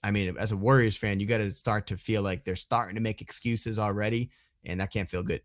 I 0.03 0.11
mean, 0.11 0.37
as 0.39 0.53
a 0.53 0.57
Warriors 0.57 0.97
fan, 0.97 1.21
you 1.21 1.27
got 1.27 1.39
to 1.39 1.51
start 1.53 1.87
to 1.87 1.97
feel 1.97 2.23
like 2.23 2.45
they're 2.45 2.57
starting 2.57 2.97
to 2.97 3.01
make 3.01 3.23
excuses 3.23 3.79
already, 3.79 4.31
and 4.65 4.81
that 4.81 4.93
can't 4.93 5.09
feel 5.09 5.23
good. 5.23 5.41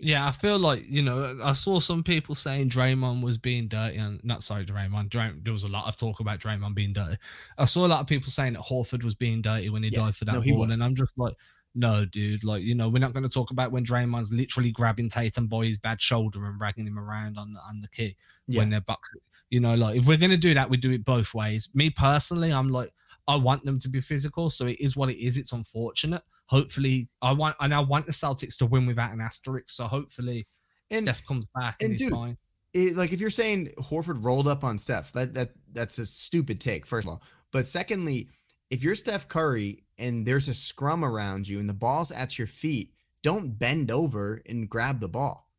Yeah, 0.00 0.26
I 0.26 0.32
feel 0.32 0.58
like 0.58 0.84
you 0.88 1.02
know 1.02 1.38
I 1.42 1.52
saw 1.52 1.78
some 1.78 2.02
people 2.02 2.34
saying 2.34 2.70
Draymond 2.70 3.22
was 3.22 3.38
being 3.38 3.68
dirty, 3.68 3.98
and 3.98 4.22
not 4.24 4.42
sorry, 4.42 4.64
Draymond. 4.64 5.10
Draymond 5.10 5.44
there 5.44 5.52
was 5.52 5.62
a 5.62 5.68
lot 5.68 5.86
of 5.86 5.96
talk 5.96 6.18
about 6.18 6.40
Draymond 6.40 6.74
being 6.74 6.92
dirty. 6.92 7.16
I 7.56 7.66
saw 7.66 7.86
a 7.86 7.88
lot 7.88 8.00
of 8.00 8.08
people 8.08 8.30
saying 8.30 8.54
that 8.54 8.62
Horford 8.62 9.04
was 9.04 9.14
being 9.14 9.42
dirty 9.42 9.70
when 9.70 9.84
he 9.84 9.90
yeah, 9.90 10.00
died 10.00 10.16
for 10.16 10.24
that 10.24 10.34
no, 10.34 10.40
ball, 10.40 10.72
and 10.72 10.82
I'm 10.82 10.96
just 10.96 11.16
like, 11.16 11.34
No, 11.74 12.04
dude. 12.04 12.44
Like, 12.44 12.62
you 12.62 12.74
know, 12.74 12.88
we're 12.88 12.98
not 12.98 13.12
going 13.12 13.22
to 13.22 13.28
talk 13.28 13.50
about 13.50 13.72
when 13.72 13.84
Draymond's 13.84 14.32
literally 14.32 14.70
grabbing 14.70 15.08
Tatum 15.08 15.46
by 15.46 15.66
his 15.66 15.78
bad 15.78 16.00
shoulder 16.00 16.44
and 16.44 16.58
dragging 16.58 16.86
him 16.86 16.98
around 16.98 17.38
on, 17.38 17.56
on 17.68 17.80
the 17.80 17.88
key 17.88 18.16
yeah. 18.46 18.60
when 18.60 18.70
they're 18.70 18.80
boxing. 18.80 19.20
You 19.50 19.60
know, 19.60 19.74
like 19.74 19.96
if 19.96 20.06
we're 20.06 20.16
going 20.16 20.30
to 20.30 20.36
do 20.36 20.54
that, 20.54 20.70
we 20.70 20.76
do 20.76 20.90
it 20.92 21.04
both 21.04 21.34
ways. 21.34 21.68
Me 21.74 21.90
personally, 21.90 22.52
I'm 22.52 22.68
like, 22.68 22.92
I 23.28 23.36
want 23.36 23.64
them 23.64 23.78
to 23.78 23.88
be 23.88 24.00
physical. 24.00 24.50
So 24.50 24.66
it 24.66 24.80
is 24.80 24.96
what 24.96 25.10
it 25.10 25.22
is. 25.22 25.36
It's 25.36 25.52
unfortunate. 25.52 26.22
Hopefully, 26.46 27.08
I 27.20 27.32
want, 27.32 27.56
and 27.60 27.72
I 27.72 27.80
want 27.80 28.06
the 28.06 28.12
Celtics 28.12 28.56
to 28.58 28.66
win 28.66 28.86
without 28.86 29.12
an 29.12 29.20
asterisk. 29.20 29.70
So 29.70 29.84
hopefully, 29.84 30.46
and, 30.90 31.02
Steph 31.02 31.26
comes 31.26 31.46
back 31.54 31.82
and, 31.82 31.90
and 31.90 31.98
dude, 31.98 32.10
fine. 32.12 32.36
It, 32.74 32.96
like 32.96 33.12
if 33.12 33.20
you're 33.20 33.30
saying 33.30 33.70
Horford 33.78 34.24
rolled 34.24 34.48
up 34.48 34.64
on 34.64 34.78
Steph, 34.78 35.12
that 35.12 35.34
that 35.34 35.50
that's 35.72 35.98
a 35.98 36.06
stupid 36.06 36.60
take. 36.60 36.86
First 36.86 37.06
of 37.06 37.14
all, 37.14 37.22
but 37.50 37.66
secondly, 37.66 38.28
if 38.72 38.82
you're 38.82 38.94
Steph 38.94 39.28
Curry 39.28 39.84
and 39.98 40.26
there's 40.26 40.48
a 40.48 40.54
scrum 40.54 41.04
around 41.04 41.46
you 41.46 41.60
and 41.60 41.68
the 41.68 41.74
ball's 41.74 42.10
at 42.10 42.38
your 42.38 42.46
feet, 42.46 42.94
don't 43.22 43.58
bend 43.58 43.90
over 43.90 44.42
and 44.48 44.68
grab 44.68 44.98
the 44.98 45.08
ball. 45.08 45.50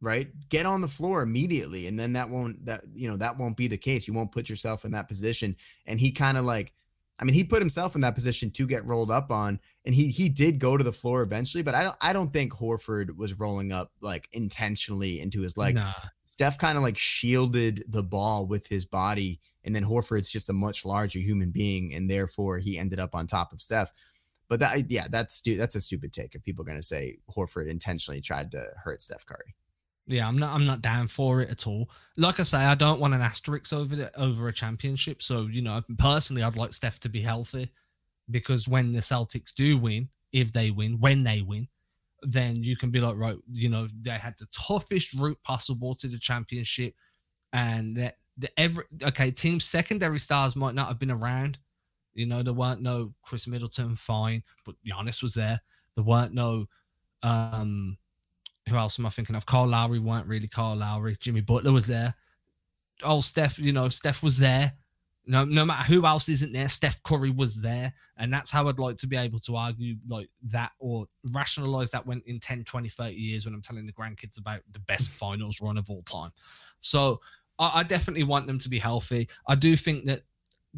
Right? 0.00 0.28
Get 0.48 0.64
on 0.64 0.80
the 0.80 0.88
floor 0.88 1.20
immediately. 1.20 1.86
And 1.86 1.98
then 1.98 2.14
that 2.14 2.30
won't 2.30 2.64
that 2.64 2.82
you 2.94 3.10
know, 3.10 3.18
that 3.18 3.36
won't 3.36 3.56
be 3.56 3.66
the 3.66 3.76
case. 3.76 4.08
You 4.08 4.14
won't 4.14 4.32
put 4.32 4.48
yourself 4.48 4.86
in 4.86 4.92
that 4.92 5.08
position. 5.08 5.56
And 5.84 6.00
he 6.00 6.10
kind 6.10 6.38
of 6.38 6.46
like 6.46 6.72
I 7.18 7.24
mean, 7.24 7.34
he 7.34 7.44
put 7.44 7.60
himself 7.60 7.96
in 7.96 8.00
that 8.00 8.14
position 8.14 8.50
to 8.52 8.66
get 8.66 8.86
rolled 8.86 9.10
up 9.10 9.30
on, 9.30 9.60
and 9.84 9.94
he 9.94 10.08
he 10.08 10.30
did 10.30 10.58
go 10.58 10.78
to 10.78 10.84
the 10.84 10.92
floor 10.92 11.20
eventually. 11.20 11.62
But 11.62 11.74
I 11.74 11.82
don't 11.82 11.96
I 12.00 12.14
don't 12.14 12.32
think 12.32 12.54
Horford 12.54 13.14
was 13.16 13.38
rolling 13.38 13.72
up 13.72 13.92
like 14.00 14.26
intentionally 14.32 15.20
into 15.20 15.42
his 15.42 15.58
leg. 15.58 15.74
Nah. 15.74 15.92
Steph 16.24 16.56
kind 16.56 16.78
of 16.78 16.82
like 16.82 16.96
shielded 16.96 17.84
the 17.88 18.02
ball 18.02 18.46
with 18.46 18.66
his 18.68 18.86
body 18.86 19.40
and 19.64 19.74
then 19.74 19.84
Horford's 19.84 20.30
just 20.30 20.48
a 20.48 20.54
much 20.54 20.84
larger 20.84 21.18
human 21.18 21.50
being, 21.50 21.94
and 21.94 22.10
therefore 22.10 22.58
he 22.58 22.78
ended 22.78 23.00
up 23.00 23.14
on 23.14 23.26
top 23.26 23.52
of 23.52 23.60
Steph. 23.60 23.92
But 24.48 24.60
that, 24.60 24.90
yeah, 24.90 25.06
that's 25.08 25.42
that's 25.42 25.76
a 25.76 25.80
stupid 25.80 26.12
take 26.12 26.34
if 26.34 26.42
people 26.42 26.62
are 26.62 26.66
going 26.66 26.80
to 26.80 26.86
say 26.86 27.18
Horford 27.30 27.68
intentionally 27.68 28.20
tried 28.20 28.50
to 28.52 28.64
hurt 28.82 29.00
Steph 29.02 29.24
Curry. 29.24 29.54
Yeah, 30.06 30.26
I'm 30.26 30.38
not. 30.38 30.54
I'm 30.54 30.66
not 30.66 30.82
down 30.82 31.06
for 31.06 31.40
it 31.40 31.50
at 31.50 31.68
all. 31.68 31.88
Like 32.16 32.40
I 32.40 32.42
say, 32.42 32.58
I 32.58 32.74
don't 32.74 33.00
want 33.00 33.14
an 33.14 33.20
asterisk 33.20 33.72
over 33.72 33.94
the, 33.94 34.20
over 34.20 34.48
a 34.48 34.52
championship. 34.52 35.22
So 35.22 35.46
you 35.46 35.62
know, 35.62 35.82
personally, 35.98 36.42
I'd 36.42 36.56
like 36.56 36.72
Steph 36.72 36.98
to 37.00 37.08
be 37.08 37.20
healthy 37.20 37.70
because 38.28 38.66
when 38.66 38.92
the 38.92 39.00
Celtics 39.00 39.54
do 39.54 39.78
win, 39.78 40.08
if 40.32 40.52
they 40.52 40.72
win, 40.72 40.98
when 40.98 41.22
they 41.22 41.42
win, 41.42 41.68
then 42.22 42.62
you 42.62 42.76
can 42.76 42.90
be 42.90 43.00
like, 43.00 43.16
right, 43.16 43.36
you 43.52 43.68
know, 43.68 43.88
they 44.00 44.10
had 44.10 44.34
the 44.38 44.46
toughest 44.46 45.14
route 45.14 45.38
possible 45.44 45.94
to 45.94 46.08
the 46.08 46.18
championship, 46.18 46.94
and 47.52 48.12
the 48.40 48.50
every 48.58 48.84
okay 49.02 49.30
team 49.30 49.60
secondary 49.60 50.18
stars 50.18 50.56
might 50.56 50.74
not 50.74 50.88
have 50.88 50.98
been 50.98 51.10
around. 51.10 51.58
You 52.14 52.26
know, 52.26 52.42
there 52.42 52.54
weren't 52.54 52.82
no 52.82 53.14
Khris 53.22 53.46
Middleton, 53.46 53.94
fine, 53.94 54.42
but 54.64 54.74
Giannis 54.84 55.22
was 55.22 55.34
there. 55.34 55.60
There 55.94 56.04
weren't 56.04 56.34
no 56.34 56.66
um 57.22 57.96
who 58.68 58.76
else 58.76 58.98
am 58.98 59.06
I 59.06 59.10
thinking 59.10 59.36
of? 59.36 59.46
Kyle 59.46 59.66
Lowry 59.66 59.98
weren't 59.98 60.26
really 60.26 60.48
Kyle 60.48 60.76
Lowry. 60.76 61.16
Jimmy 61.18 61.40
Butler 61.40 61.72
was 61.72 61.86
there. 61.86 62.14
Oh, 63.02 63.20
Steph, 63.20 63.58
you 63.58 63.72
know, 63.72 63.88
Steph 63.88 64.22
was 64.22 64.38
there. 64.38 64.72
No, 65.26 65.44
no 65.44 65.64
matter 65.64 65.92
who 65.92 66.06
else 66.06 66.28
isn't 66.28 66.52
there, 66.52 66.68
Steph 66.68 67.02
Curry 67.02 67.30
was 67.30 67.60
there. 67.60 67.92
And 68.16 68.32
that's 68.32 68.50
how 68.50 68.68
I'd 68.68 68.78
like 68.78 68.96
to 68.98 69.06
be 69.06 69.16
able 69.16 69.38
to 69.40 69.56
argue 69.56 69.96
like 70.08 70.28
that 70.48 70.72
or 70.78 71.06
rationalize 71.32 71.90
that 71.90 72.06
when 72.06 72.22
in 72.26 72.40
10, 72.40 72.64
20, 72.64 72.88
30 72.88 73.14
years 73.14 73.44
when 73.44 73.54
I'm 73.54 73.62
telling 73.62 73.86
the 73.86 73.92
grandkids 73.92 74.38
about 74.38 74.60
the 74.72 74.78
best 74.80 75.10
finals 75.10 75.60
run 75.60 75.78
of 75.78 75.90
all 75.90 76.02
time. 76.02 76.30
So 76.80 77.20
I, 77.60 77.80
I 77.80 77.82
definitely 77.84 78.24
want 78.24 78.48
them 78.48 78.58
to 78.58 78.68
be 78.68 78.80
healthy. 78.80 79.28
I 79.46 79.54
do 79.54 79.76
think 79.76 80.06
that 80.06 80.22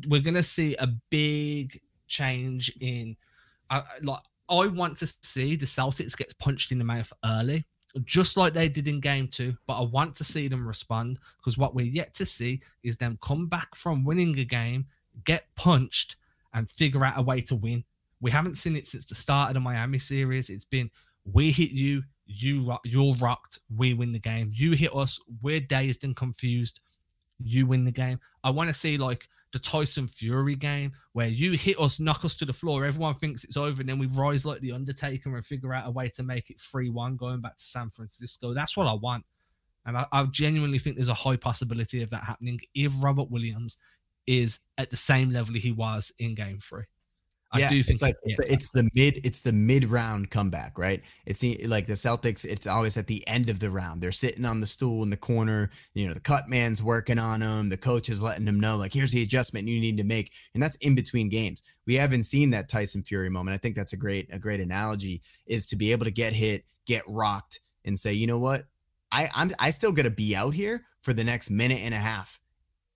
we're 0.09 0.21
going 0.21 0.35
to 0.35 0.43
see 0.43 0.75
a 0.77 0.89
big 1.09 1.81
change 2.09 2.77
in, 2.81 3.17
uh, 3.71 3.83
like, 4.03 4.21
I 4.49 4.67
want 4.67 4.99
to 4.99 5.07
see 5.07 5.57
the 5.57 5.65
Celtics 5.65 6.17
get 6.19 6.37
punched 6.39 6.73
in 6.73 6.79
the 6.79 6.85
mouth 6.85 7.11
early, 7.25 7.65
just 8.05 8.37
like 8.37 8.53
they 8.53 8.69
did 8.69 8.89
in 8.89 9.01
game 9.01 9.29
two. 9.29 9.57
But 9.67 9.79
I 9.79 9.85
want 9.85 10.15
to 10.17 10.25
see 10.25 10.49
them 10.49 10.67
respond 10.67 11.19
because 11.39 11.57
what 11.57 11.75
we're 11.75 11.87
yet 11.87 12.13
to 12.15 12.27
see 12.27 12.61
is 12.83 12.99
them 12.99 13.19
come 13.23 13.47
back 13.47 13.75
from 13.75 14.05
winning 14.05 14.39
a 14.39 14.45
game, 14.45 14.87
get 15.25 15.47
punched, 15.55 16.17
and 16.53 16.69
figure 16.69 17.05
out 17.05 17.19
a 17.19 17.23
way 17.23 17.41
to 17.43 17.55
win. 17.55 17.85
We 18.21 18.31
haven't 18.31 18.57
seen 18.57 18.77
it 18.77 18.87
since 18.87 19.07
the 19.07 19.15
start 19.15 19.51
of 19.51 19.55
the 19.55 19.61
Miami 19.61 19.99
series. 19.99 20.51
It's 20.51 20.67
been 20.67 20.91
we 21.25 21.51
hit 21.51 21.71
you, 21.71 22.03
you 22.27 22.63
rock, 22.63 22.81
you're 22.85 23.15
rocked, 23.17 23.59
we 23.75 23.95
win 23.95 24.13
the 24.13 24.19
game. 24.19 24.51
You 24.53 24.73
hit 24.73 24.95
us, 24.95 25.21
we're 25.41 25.61
dazed 25.61 26.05
and 26.05 26.17
confused, 26.17 26.81
you 27.39 27.67
win 27.67 27.85
the 27.85 27.93
game. 27.93 28.21
I 28.45 28.51
want 28.51 28.69
to 28.69 28.75
see 28.75 28.97
like 28.97 29.29
the 29.53 29.59
Tyson 29.59 30.09
Fury 30.09 30.57
game 30.57 30.93
where 31.13 31.29
you 31.29 31.53
hit 31.53 31.79
us, 31.79 32.01
knock 32.01 32.25
us 32.25 32.35
to 32.37 32.45
the 32.45 32.53
floor, 32.53 32.85
everyone 32.85 33.15
thinks 33.17 33.45
it's 33.45 33.57
over, 33.57 33.81
and 33.81 33.89
then 33.89 33.99
we 33.99 34.07
rise 34.07 34.47
like 34.47 34.61
the 34.61 34.73
Undertaker 34.73 35.35
and 35.35 35.45
figure 35.45 35.75
out 35.75 35.87
a 35.87 35.91
way 35.91 36.09
to 36.11 36.23
make 36.23 36.51
it 36.51 36.61
3 36.61 36.89
1 36.91 37.17
going 37.17 37.41
back 37.41 37.57
to 37.57 37.65
San 37.65 37.91
Francisco. 37.91 38.55
That's 38.55 38.77
what 38.77 38.87
I 38.87 38.95
want. 38.95 39.25
And 39.85 39.97
I, 39.97 40.07
I 40.13 40.25
genuinely 40.27 40.79
think 40.79 40.97
there's 40.97 41.09
a 41.09 41.15
high 41.15 41.37
possibility 41.37 42.03
of 42.03 42.11
that 42.11 42.23
happening 42.23 42.61
if 42.75 42.93
Robert 43.03 43.31
Williams 43.31 43.79
is 44.27 44.61
at 44.79 44.91
the 44.91 44.97
same 44.97 45.31
level 45.31 45.55
he 45.55 45.73
was 45.73 46.13
in 46.19 46.35
game 46.35 46.61
three. 46.61 46.85
I 47.55 47.59
yeah, 47.59 47.69
do 47.69 47.83
think 47.83 47.97
it's 47.97 48.03
like 48.03 48.17
it's, 48.25 48.51
it's, 48.51 48.71
the 48.71 48.89
mid 48.95 49.21
it's 49.25 49.43
the 49.43 49.53
mid 49.53 49.85
round 49.85 50.31
comeback, 50.31 50.79
right? 50.79 51.03
It's 51.27 51.43
like 51.69 51.87
the 51.87 51.93
Celtics. 51.93 52.47
It's 52.47 52.67
always 52.67 52.97
at 52.97 53.07
the 53.07 53.27
end 53.29 53.51
of 53.51 53.61
the 53.61 53.71
round. 53.71 54.01
They're 54.01 54.11
sitting 54.11 54.47
on 54.47 54.61
the 54.61 54.67
stool 54.67 55.03
in 55.03 55.11
the 55.11 55.19
corner. 55.19 55.71
You 55.93 56.09
know, 56.09 56.15
the 56.15 56.21
cut 56.21 56.49
man's 56.49 56.83
working 56.83 57.19
on 57.19 57.41
them. 57.41 57.69
The 57.69 57.77
coach 57.77 58.09
is 58.09 58.23
letting 58.23 58.47
them 58.47 58.59
know, 58.59 58.79
like, 58.79 58.95
here's 58.95 59.13
the 59.13 59.23
adjustment 59.23 59.69
you 59.69 59.81
need 59.81 59.99
to 59.99 60.05
make, 60.05 60.33
and 60.55 60.63
that's 60.63 60.77
in 60.77 60.95
between 60.95 61.29
games. 61.29 61.63
We 61.87 61.95
haven't 61.95 62.23
seen 62.23 62.51
that 62.51 62.71
Tyson 62.71 63.03
Fury 63.03 63.29
moment. 63.29 63.55
I 63.55 63.59
think 63.59 63.77
that's 63.77 63.93
a 63.93 63.99
great 63.99 64.33
a 64.33 64.39
great 64.39 64.61
analogy 64.61 65.21
is 65.47 65.67
to 65.67 65.77
be 65.77 65.93
able 65.93 66.07
to 66.07 66.11
get 66.11 66.33
hit, 66.33 66.65
get 66.87 67.03
rocked, 67.07 67.61
and 67.85 67.99
say, 67.99 68.15
you 68.15 68.27
know 68.27 68.39
what, 68.39 68.65
I 69.11 69.29
I'm 69.35 69.51
I 69.59 69.71
still 69.71 69.93
gonna 69.93 70.11
be 70.11 70.35
out 70.35 70.55
here 70.55 70.87
for 71.03 71.13
the 71.13 71.25
next 71.25 71.51
minute 71.51 71.81
and 71.83 71.93
a 71.93 71.99
half. 71.99 72.41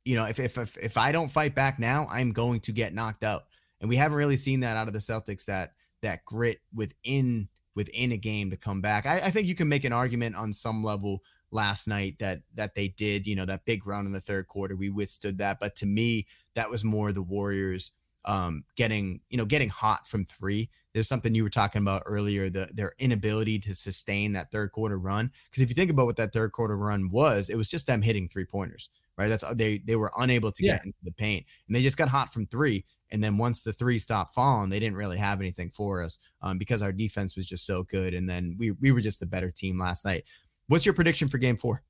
You 0.06 0.16
know, 0.16 0.24
if 0.24 0.40
if 0.40 0.56
if, 0.56 0.78
if 0.78 0.96
I 0.96 1.12
don't 1.12 1.28
fight 1.28 1.54
back 1.54 1.78
now, 1.78 2.06
I'm 2.10 2.32
going 2.32 2.60
to 2.60 2.72
get 2.72 2.94
knocked 2.94 3.22
out 3.22 3.42
and 3.80 3.88
we 3.88 3.96
haven't 3.96 4.18
really 4.18 4.36
seen 4.36 4.60
that 4.60 4.76
out 4.76 4.86
of 4.86 4.92
the 4.92 4.98
Celtics 4.98 5.46
that 5.46 5.72
that 6.02 6.24
grit 6.24 6.58
within 6.74 7.48
within 7.74 8.12
a 8.12 8.16
game 8.16 8.50
to 8.50 8.56
come 8.56 8.80
back. 8.80 9.06
I, 9.06 9.16
I, 9.16 9.30
think 9.30 9.46
you 9.46 9.54
can 9.54 9.68
make 9.68 9.84
an 9.84 9.92
argument 9.92 10.34
on 10.34 10.54
some 10.54 10.82
level 10.82 11.22
last 11.50 11.86
night 11.86 12.16
that 12.20 12.40
that 12.54 12.74
they 12.74 12.88
did, 12.88 13.26
you 13.26 13.36
know, 13.36 13.44
that 13.44 13.64
big 13.64 13.86
run 13.86 14.06
in 14.06 14.12
the 14.12 14.20
third 14.20 14.48
quarter. 14.48 14.76
We 14.76 14.88
withstood 14.90 15.38
that, 15.38 15.60
but 15.60 15.76
to 15.76 15.86
me, 15.86 16.26
that 16.54 16.70
was 16.70 16.84
more 16.84 17.12
the 17.12 17.22
Warriors 17.22 17.92
um, 18.26 18.64
getting 18.76 19.20
you 19.30 19.38
know 19.38 19.44
getting 19.44 19.68
hot 19.68 20.06
from 20.06 20.24
three. 20.24 20.68
There's 20.92 21.08
something 21.08 21.34
you 21.34 21.44
were 21.44 21.50
talking 21.50 21.82
about 21.82 22.02
earlier, 22.06 22.50
the 22.50 22.68
their 22.72 22.92
inability 22.98 23.58
to 23.60 23.74
sustain 23.74 24.32
that 24.32 24.50
third 24.50 24.72
quarter 24.72 24.98
run. 24.98 25.30
Because 25.50 25.62
if 25.62 25.68
you 25.68 25.74
think 25.74 25.90
about 25.90 26.06
what 26.06 26.16
that 26.16 26.32
third 26.32 26.52
quarter 26.52 26.76
run 26.76 27.10
was, 27.10 27.48
it 27.48 27.56
was 27.56 27.68
just 27.68 27.86
them 27.86 28.02
hitting 28.02 28.28
three 28.28 28.44
pointers, 28.44 28.90
right? 29.16 29.28
That's 29.28 29.44
they 29.54 29.78
they 29.78 29.96
were 29.96 30.12
unable 30.18 30.52
to 30.52 30.64
yeah. 30.64 30.74
get 30.74 30.86
into 30.86 30.98
the 31.02 31.12
paint, 31.12 31.46
and 31.66 31.76
they 31.76 31.82
just 31.82 31.98
got 31.98 32.08
hot 32.08 32.32
from 32.32 32.46
three. 32.46 32.84
And 33.10 33.22
then 33.22 33.38
once 33.38 33.62
the 33.62 33.72
three 33.72 33.98
stopped 33.98 34.34
falling, 34.34 34.70
they 34.70 34.80
didn't 34.80 34.96
really 34.96 35.18
have 35.18 35.40
anything 35.40 35.70
for 35.70 36.02
us 36.02 36.18
um, 36.42 36.58
because 36.58 36.82
our 36.82 36.92
defense 36.92 37.36
was 37.36 37.46
just 37.46 37.64
so 37.64 37.84
good. 37.84 38.14
And 38.14 38.28
then 38.28 38.56
we 38.58 38.72
we 38.72 38.92
were 38.92 39.00
just 39.00 39.22
a 39.22 39.26
better 39.26 39.50
team 39.50 39.78
last 39.78 40.04
night. 40.04 40.24
What's 40.66 40.84
your 40.84 40.94
prediction 40.94 41.28
for 41.28 41.38
Game 41.38 41.56
Four? 41.56 41.82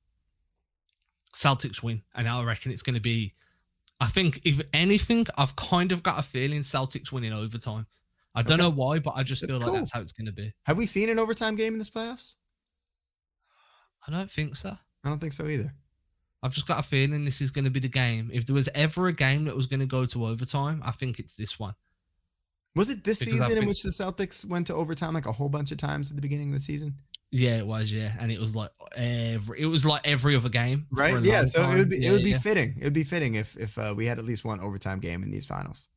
Celtics 1.34 1.82
win, 1.82 2.02
and 2.14 2.28
I 2.28 2.42
reckon 2.44 2.72
it's 2.72 2.82
going 2.82 2.94
to 2.94 3.00
be. 3.00 3.34
I 3.98 4.06
think 4.06 4.40
if 4.44 4.60
anything, 4.74 5.26
I've 5.38 5.56
kind 5.56 5.90
of 5.90 6.02
got 6.02 6.18
a 6.18 6.22
feeling 6.22 6.60
Celtics 6.60 7.10
winning 7.12 7.32
overtime. 7.32 7.86
I 8.34 8.42
don't 8.42 8.60
okay. 8.60 8.64
know 8.64 8.70
why, 8.70 8.98
but 8.98 9.14
I 9.16 9.22
just 9.22 9.46
feel 9.46 9.58
cool. 9.58 9.72
like 9.72 9.80
that's 9.80 9.92
how 9.92 10.02
it's 10.02 10.12
going 10.12 10.26
to 10.26 10.32
be. 10.32 10.52
Have 10.64 10.76
we 10.76 10.84
seen 10.84 11.08
an 11.08 11.18
overtime 11.18 11.56
game 11.56 11.72
in 11.72 11.78
this 11.78 11.88
playoffs? 11.88 12.34
I 14.06 14.12
don't 14.12 14.30
think 14.30 14.56
so. 14.56 14.76
I 15.04 15.08
don't 15.08 15.18
think 15.18 15.32
so 15.32 15.46
either. 15.46 15.72
I've 16.42 16.52
just 16.52 16.68
got 16.68 16.78
a 16.78 16.82
feeling 16.82 17.24
this 17.24 17.40
is 17.40 17.50
going 17.50 17.64
to 17.64 17.70
be 17.70 17.80
the 17.80 17.88
game. 17.88 18.30
If 18.32 18.46
there 18.46 18.54
was 18.54 18.68
ever 18.74 19.08
a 19.08 19.12
game 19.12 19.46
that 19.46 19.56
was 19.56 19.66
going 19.66 19.80
to 19.80 19.86
go 19.86 20.04
to 20.06 20.26
overtime, 20.26 20.82
I 20.84 20.92
think 20.92 21.18
it's 21.18 21.34
this 21.34 21.58
one. 21.58 21.74
Was 22.74 22.90
it 22.90 23.04
this 23.04 23.20
because 23.20 23.46
season 23.46 23.58
in 23.58 23.66
which 23.66 23.82
the 23.82 23.88
Celtics 23.88 24.46
went 24.46 24.66
to 24.66 24.74
overtime 24.74 25.14
like 25.14 25.26
a 25.26 25.32
whole 25.32 25.48
bunch 25.48 25.72
of 25.72 25.78
times 25.78 26.10
at 26.10 26.16
the 26.16 26.22
beginning 26.22 26.48
of 26.48 26.54
the 26.54 26.60
season? 26.60 26.96
Yeah, 27.30 27.56
it 27.56 27.66
was. 27.66 27.90
Yeah, 27.90 28.12
and 28.20 28.30
it 28.30 28.38
was 28.38 28.54
like 28.54 28.70
every 28.94 29.62
it 29.62 29.66
was 29.66 29.84
like 29.84 30.06
every 30.06 30.36
other 30.36 30.50
game, 30.50 30.86
right? 30.92 31.20
Yeah, 31.24 31.44
so 31.44 31.62
time. 31.62 31.74
it 31.74 31.78
would 31.78 31.88
be 31.88 31.96
yeah, 31.98 32.10
it 32.10 32.12
would 32.12 32.24
be 32.24 32.30
yeah. 32.30 32.38
fitting. 32.38 32.74
It 32.78 32.84
would 32.84 32.92
be 32.92 33.02
fitting 33.02 33.34
if 33.34 33.56
if 33.56 33.78
uh, 33.78 33.94
we 33.96 34.06
had 34.06 34.18
at 34.18 34.24
least 34.24 34.44
one 34.44 34.60
overtime 34.60 35.00
game 35.00 35.22
in 35.22 35.30
these 35.30 35.46
finals. 35.46 35.88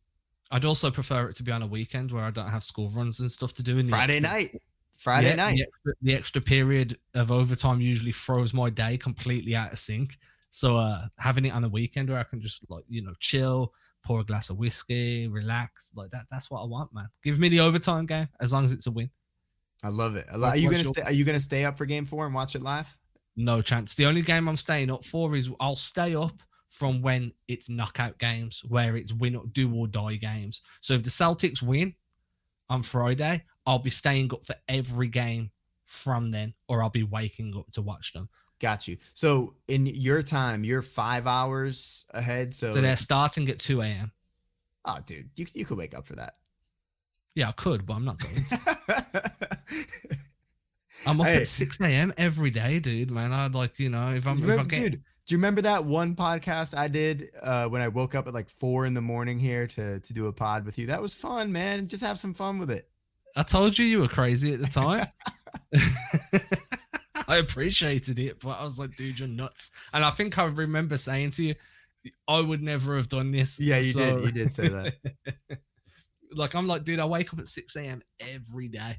I'd 0.52 0.66
also 0.66 0.90
prefer 0.90 1.30
it 1.30 1.36
to 1.36 1.44
be 1.44 1.52
on 1.52 1.62
a 1.62 1.68
weekend 1.68 2.12
where 2.12 2.24
I 2.24 2.32
don't 2.32 2.50
have 2.50 2.64
school 2.64 2.90
runs 2.90 3.20
and 3.20 3.30
stuff 3.30 3.54
to 3.54 3.64
do. 3.64 3.78
In 3.78 3.86
Friday 3.86 4.20
night. 4.20 4.60
Friday 5.00 5.30
yeah, 5.30 5.36
night. 5.36 5.56
The 5.56 5.64
extra, 5.64 5.93
the 6.02 6.14
extra, 6.14 6.41
period 6.41 6.97
of 7.14 7.32
overtime 7.32 7.80
usually 7.80 8.12
throws 8.12 8.54
my 8.54 8.70
day 8.70 8.97
completely 8.97 9.56
out 9.56 9.72
of 9.72 9.80
sync. 9.80 10.18
So 10.52 10.76
uh, 10.76 11.08
having 11.18 11.45
it 11.45 11.52
on 11.52 11.64
a 11.64 11.70
weekend 11.70 12.10
where 12.10 12.20
I 12.20 12.24
can 12.24 12.41
just 12.41 12.70
like 12.70 12.84
you 12.89 13.02
know 13.02 13.14
chill, 13.22 13.74
pour 14.04 14.20
a 14.20 14.26
glass 14.26 14.50
of 14.50 14.58
whiskey, 14.58 15.28
relax, 15.30 15.93
like 15.95 16.12
that. 16.12 16.26
That's 16.30 16.52
what 16.52 16.62
I 16.62 16.66
want, 16.66 16.93
man. 16.93 17.08
Give 17.24 17.39
me 17.39 17.47
the 17.47 17.62
overtime 17.62 18.08
game 18.08 18.28
as 18.41 18.52
long 18.52 18.66
as 18.66 18.74
it's 18.74 18.88
a 18.88 18.91
win. 18.91 19.10
I 19.84 19.88
love 19.88 20.18
it. 20.18 20.26
Are 20.34 20.58
you 20.58 20.70
gonna 20.70 20.84
stay? 20.84 21.02
Are 21.04 21.14
you 21.14 21.24
gonna 21.24 21.39
stay 21.39 21.64
up 21.64 21.78
for 21.78 21.86
Game 21.86 22.06
Four 22.06 22.26
and 22.26 22.36
watch 22.36 22.56
it 22.56 22.62
live? 22.62 22.97
No 23.38 23.62
chance. 23.62 23.95
The 23.95 24.06
only 24.06 24.22
game 24.22 24.50
I'm 24.50 24.58
staying 24.58 24.91
up 24.91 25.06
for 25.06 25.34
is 25.34 25.50
I'll 25.62 25.78
stay 25.78 26.14
up 26.14 26.41
from 26.68 27.02
when 27.02 27.32
it's 27.47 27.70
knockout 27.70 28.18
games, 28.18 28.64
where 28.68 28.97
it's 28.97 29.14
win 29.14 29.38
or 29.38 29.45
do 29.54 29.74
or 29.74 29.88
die 29.88 30.16
games. 30.16 30.62
So 30.82 30.93
if 30.93 31.04
the 31.04 31.10
Celtics 31.10 31.62
win 31.62 31.95
on 32.70 32.84
Friday, 32.84 33.45
I'll 33.70 33.78
be 33.80 33.89
staying 33.91 34.34
up 34.34 34.43
for 34.45 34.55
every 34.67 35.07
game 35.09 35.51
from 35.86 36.32
then, 36.32 36.53
or 36.67 36.82
I'll 36.82 36.89
be 36.89 37.03
waking 37.03 37.55
up 37.55 37.70
to 37.74 37.82
watch 37.84 38.13
them. 38.13 38.28
Got 38.59 38.88
you. 38.88 38.97
So 39.13 39.53
in 39.67 39.86
your 39.86 40.22
time, 40.24 40.63
you're 40.63 40.82
five 40.82 41.28
hours 41.28 42.05
ahead. 42.13 42.53
So, 42.55 42.74
So 42.74 42.82
they're 42.82 42.95
starting 42.97 43.47
at 43.49 43.59
2 43.59 43.82
a.m. 43.82 44.11
oh, 44.86 44.97
dude, 45.05 45.30
you 45.36 45.45
you 45.53 45.65
could 45.65 45.78
wake 45.78 45.95
up 45.97 46.05
for 46.07 46.15
that. 46.15 46.34
Yeah, 47.36 47.49
I 47.49 47.51
could, 47.53 47.86
but 47.86 47.93
I'm 47.93 48.05
not 48.05 48.17
going. 48.20 48.36
to. 48.36 49.32
I'm 51.07 51.22
up 51.22 51.28
Hey. 51.28 51.38
at 51.41 51.47
6 51.47 51.80
a.m. 51.82 52.11
every 52.17 52.49
day, 52.49 52.80
dude. 52.80 53.11
Man, 53.11 53.32
I'd 53.32 53.55
like, 53.55 53.80
you 53.80 53.89
know, 53.89 54.13
if 54.13 54.28
I'm, 54.28 54.38
You 54.39 54.43
if 54.45 54.49
I 54.49 54.51
remember- 54.53 54.70
get, 54.76 54.82
dude, 54.91 55.01
do 55.26 55.36
you 55.36 55.38
remember 55.38 55.61
that 55.61 55.86
one 55.86 56.15
podcast 56.15 56.76
I 56.78 56.88
did 56.88 57.30
uh, 57.41 57.67
when 57.70 57.82
I 57.82 57.88
woke 57.88 58.15
up 58.15 58.28
at 58.28 58.34
like 58.34 58.49
four 58.49 58.86
in 58.86 58.93
the 58.95 59.01
morning 59.01 59.38
here 59.39 59.67
to 59.67 59.99
to 59.99 60.13
do 60.13 60.26
a 60.28 60.34
pod 60.34 60.65
with 60.65 60.78
you? 60.80 60.88
That 60.88 61.01
was 61.03 61.13
fun, 61.15 61.51
man. 61.51 61.88
Just 61.88 62.03
have 62.03 62.17
some 62.20 62.34
fun 62.34 62.57
with 62.57 62.72
it. 62.72 62.89
I 63.40 63.44
told 63.44 63.80
you 63.80 63.86
you 63.86 64.02
were 64.02 64.10
crazy 64.10 64.54
at 64.54 64.60
the 64.60 64.68
time. 64.68 65.06
I 67.30 67.38
appreciated 67.38 68.20
it, 68.20 68.42
but 68.42 68.60
I 68.60 68.66
was 68.66 68.78
like, 68.78 68.98
dude, 68.98 69.18
you're 69.18 69.30
nuts. 69.30 69.72
And 69.94 70.04
I 70.04 70.10
think 70.10 70.38
I 70.38 70.44
remember 70.44 70.98
saying 70.98 71.32
to 71.32 71.44
you, 71.44 71.56
I 72.28 72.42
would 72.42 72.62
never 72.62 72.98
have 72.98 73.08
done 73.08 73.32
this. 73.32 73.58
Yeah, 73.58 73.78
you 73.78 73.94
did. 73.94 74.20
You 74.26 74.32
did 74.34 74.54
say 74.54 74.68
that. 74.68 74.94
like 76.36 76.54
I'm 76.54 76.68
like, 76.68 76.84
dude, 76.84 77.00
I 77.00 77.06
wake 77.06 77.32
up 77.34 77.40
at 77.40 77.48
6 77.48 77.78
a.m. 77.78 78.02
every 78.20 78.68
day. 78.68 78.98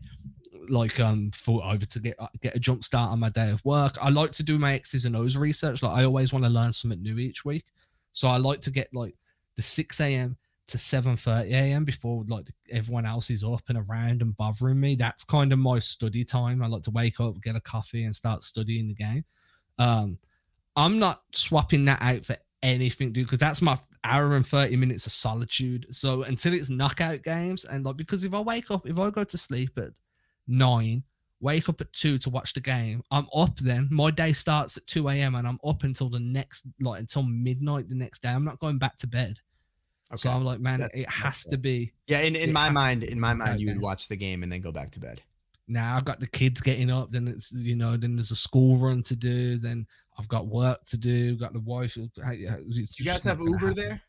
Like 0.69 0.99
um 1.01 1.33
for 1.35 1.63
over 1.63 1.85
to 1.85 2.01
get 2.01 2.17
get 2.41 2.57
a 2.57 2.59
jump 2.59 2.83
start 2.83 3.11
on 3.11 3.21
my 3.21 3.29
day 3.29 3.51
of 3.51 3.63
work. 3.67 3.99
I 4.01 4.09
like 4.09 4.33
to 4.33 4.43
do 4.43 4.59
my 4.59 4.73
X's 4.73 5.05
and 5.05 5.17
O's 5.17 5.37
research. 5.37 5.83
Like 5.83 5.99
I 5.99 6.05
always 6.05 6.33
want 6.33 6.47
to 6.47 6.51
learn 6.51 6.73
something 6.73 7.03
new 7.03 7.19
each 7.19 7.45
week. 7.45 7.67
So 8.13 8.27
I 8.27 8.39
like 8.39 8.63
to 8.63 8.71
get 8.71 8.89
like 8.95 9.17
the 9.57 9.63
6 9.63 10.01
a.m. 10.01 10.39
to 10.71 10.79
7:30 10.79 11.51
a.m. 11.51 11.85
before 11.85 12.25
like 12.29 12.49
everyone 12.71 13.07
else 13.07 13.31
is 13.31 13.45
up 13.45 13.63
and 13.69 13.79
around 13.79 14.23
and 14.23 14.37
bothering 14.37 14.81
me. 14.81 14.97
That's 14.97 15.25
kind 15.25 15.53
of 15.53 15.59
my 15.59 15.79
study 15.79 16.25
time. 16.25 16.63
I 16.63 16.67
like 16.67 16.83
to 16.83 16.91
wake 16.91 17.21
up, 17.21 17.41
get 17.43 17.57
a 17.57 17.61
coffee, 17.61 18.05
and 18.05 18.15
start 18.15 18.43
studying 18.43 18.89
the 18.89 18.95
game. 18.95 19.25
Um, 19.79 20.19
I'm 20.77 20.99
not 20.99 21.23
swapping 21.33 21.85
that 21.87 22.01
out 22.01 22.25
for 22.25 22.37
anything, 22.63 23.13
dude, 23.13 23.27
because 23.27 23.39
that's 23.39 23.63
my 23.63 23.79
hour 24.05 24.35
and 24.37 24.47
30 24.47 24.77
minutes 24.77 25.07
of 25.07 25.13
solitude. 25.13 25.87
So 25.91 26.23
until 26.23 26.55
it's 26.55 26.71
knockout 26.71 27.23
games, 27.23 27.65
and 27.65 27.85
like 27.85 27.97
because 27.97 28.25
if 28.25 28.35
I 28.35 28.41
wake 28.41 28.71
up, 28.71 28.87
if 28.87 28.99
I 28.99 29.11
go 29.11 29.25
to 29.25 29.39
sleep 29.39 29.79
at 29.79 29.93
nine, 30.47 31.05
wake 31.41 31.69
up 31.69 31.81
at 31.81 31.93
two 31.93 32.19
to 32.19 32.31
watch 32.31 32.55
the 32.55 32.61
game, 32.61 33.03
I'm 33.11 33.27
up 33.35 33.59
then. 33.59 33.89
My 33.91 34.11
day 34.11 34.33
starts 34.33 34.77
at 34.77 34.87
2 34.87 35.09
a.m. 35.09 35.35
and 35.35 35.47
I'm 35.47 35.59
up 35.65 35.83
until 35.85 36.09
the 36.09 36.21
next 36.21 36.67
like 36.81 37.01
until 37.01 37.23
midnight 37.23 37.89
the 37.89 37.95
next 37.95 38.23
day. 38.23 38.29
I'm 38.29 38.45
not 38.45 38.61
going 38.61 38.79
back 38.79 38.99
to 38.99 39.07
bed. 39.07 39.39
So 40.17 40.31
I'm 40.31 40.45
like, 40.45 40.61
man, 40.61 40.81
That's- 40.81 41.01
it 41.03 41.09
has 41.09 41.45
to 41.45 41.57
be 41.59 41.93
Yeah, 42.09 42.21
in, 42.21 42.35
in 42.37 42.53
my 42.53 42.71
mind, 42.71 43.05
in 43.05 43.21
my 43.21 43.35
mind, 43.35 43.61
you 43.61 43.69
would 43.69 43.81
watch 43.81 44.09
the 44.09 44.17
game 44.17 44.43
and 44.43 44.51
then 44.51 44.61
go 44.61 44.73
back 44.73 44.91
to 44.93 45.01
bed. 45.01 45.23
now 45.69 45.97
I've 45.97 46.05
got 46.05 46.19
the 46.21 46.27
kids 46.27 46.61
getting 46.61 46.91
up, 46.91 47.11
then 47.13 47.29
it's 47.29 47.53
you 47.53 47.77
know, 47.77 47.97
then 47.97 48.17
there's 48.17 48.33
a 48.33 48.37
school 48.37 48.77
run 48.77 49.03
to 49.05 49.15
do, 49.17 49.57
then 49.59 49.87
I've 50.19 50.27
got 50.29 50.49
work 50.49 50.85
to 50.87 50.99
do, 50.99 51.37
got 51.37 51.53
the 51.53 51.61
wife. 51.61 51.97
Uh, 51.97 52.31
do 52.31 52.35
you 52.75 53.05
guys 53.05 53.25
have 53.25 53.41
Uber 53.41 53.73
there? 53.73 54.03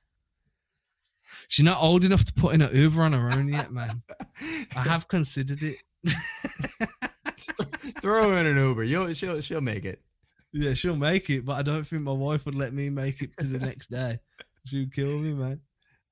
She's 1.47 1.64
not 1.64 1.82
old 1.82 2.04
enough 2.04 2.26
to 2.26 2.34
put 2.34 2.56
in 2.56 2.62
an 2.62 2.76
Uber 2.76 3.04
on 3.04 3.14
her 3.14 3.32
own 3.32 3.47
yet, 3.47 3.72
man. 3.72 3.89
I 4.76 4.80
have 4.82 5.08
considered 5.08 5.62
it. 5.64 5.78
Throw 8.02 8.30
her 8.30 8.38
in 8.38 8.47
an 8.47 8.58
Uber. 8.58 8.84
You'll 8.84 9.14
she'll 9.14 9.39
she'll 9.41 9.62
make 9.62 9.86
it. 9.86 10.02
Yeah, 10.52 10.74
she'll 10.74 10.95
make 10.97 11.30
it, 11.30 11.45
but 11.45 11.54
I 11.54 11.62
don't 11.62 11.84
think 11.86 12.02
my 12.02 12.12
wife 12.12 12.45
would 12.45 12.56
let 12.56 12.74
me 12.74 12.89
make 12.89 13.22
it 13.22 13.38
to 13.38 13.45
the 13.45 13.60
next 13.66 13.88
day. 13.89 14.20
She'd 14.66 14.93
kill 14.93 15.18
me, 15.20 15.34
man. 15.34 15.62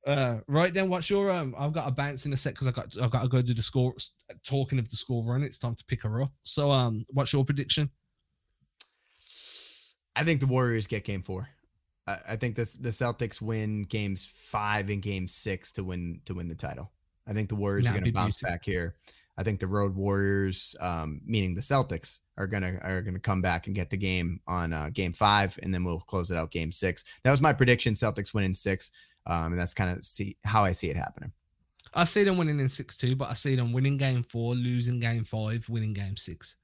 Uh, 0.07 0.37
right 0.47 0.73
then, 0.73 0.89
what's 0.89 1.09
your 1.09 1.29
um? 1.29 1.53
I've 1.57 1.73
got 1.73 1.87
a 1.87 1.91
bounce 1.91 2.25
in 2.25 2.33
a 2.33 2.37
sec 2.37 2.53
because 2.53 2.67
I 2.67 2.71
got 2.71 2.97
I've 3.01 3.11
got 3.11 3.23
to 3.23 3.27
go 3.27 3.41
do 3.41 3.53
the 3.53 3.61
score. 3.61 3.93
Talking 4.45 4.79
of 4.79 4.89
the 4.89 4.95
score 4.95 5.23
run, 5.23 5.43
it's 5.43 5.59
time 5.59 5.75
to 5.75 5.83
pick 5.85 6.03
her 6.03 6.21
up. 6.21 6.31
So 6.43 6.71
um, 6.71 7.05
what's 7.09 7.33
your 7.33 7.43
prediction? 7.43 7.89
I 10.15 10.23
think 10.23 10.39
the 10.39 10.47
Warriors 10.47 10.87
get 10.87 11.03
game 11.03 11.21
four. 11.21 11.49
I, 12.07 12.17
I 12.29 12.35
think 12.37 12.55
this 12.55 12.75
the 12.75 12.89
Celtics 12.89 13.41
win 13.41 13.83
games 13.83 14.25
five 14.25 14.89
and 14.89 15.01
game 15.01 15.27
six 15.27 15.71
to 15.73 15.83
win 15.83 16.21
to 16.25 16.33
win 16.33 16.47
the 16.47 16.55
title. 16.55 16.91
I 17.27 17.33
think 17.33 17.49
the 17.49 17.55
Warriors 17.55 17.87
are 17.87 17.91
going 17.91 18.05
to 18.05 18.11
bounce 18.11 18.41
back 18.41 18.65
here. 18.65 18.95
I 19.37 19.43
think 19.43 19.61
the 19.61 19.67
road 19.67 19.95
Warriors, 19.95 20.75
um, 20.81 21.21
meaning 21.25 21.55
the 21.55 21.61
Celtics, 21.61 22.19
are 22.37 22.47
gonna 22.47 22.77
are 22.83 23.01
gonna 23.01 23.19
come 23.19 23.41
back 23.41 23.67
and 23.67 23.75
get 23.75 23.89
the 23.89 23.97
game 23.97 24.41
on 24.47 24.73
uh, 24.73 24.89
game 24.91 25.13
five, 25.13 25.57
and 25.63 25.73
then 25.73 25.85
we'll 25.85 26.01
close 26.01 26.29
it 26.31 26.37
out 26.37 26.51
game 26.51 26.73
six. 26.73 27.05
That 27.23 27.31
was 27.31 27.41
my 27.41 27.53
prediction: 27.53 27.93
Celtics 27.93 28.33
win 28.33 28.43
in 28.43 28.53
six, 28.53 28.91
um, 29.29 29.53
and 29.53 29.59
that's 29.59 29.73
kind 29.73 29.91
of 29.91 30.03
see 30.03 30.35
how 30.43 30.63
I 30.63 30.71
see 30.71 30.89
it 30.89 30.97
happening. 30.97 31.31
I 31.93 32.03
see 32.03 32.23
them 32.23 32.37
winning 32.37 32.59
in 32.59 32.67
six 32.69 32.97
two, 32.97 33.15
but 33.15 33.29
I 33.29 33.33
see 33.33 33.55
them 33.55 33.71
winning 33.71 33.97
game 33.97 34.23
four, 34.23 34.55
losing 34.55 34.99
game 34.99 35.23
five, 35.23 35.69
winning 35.69 35.93
game 35.93 36.17
six. 36.17 36.57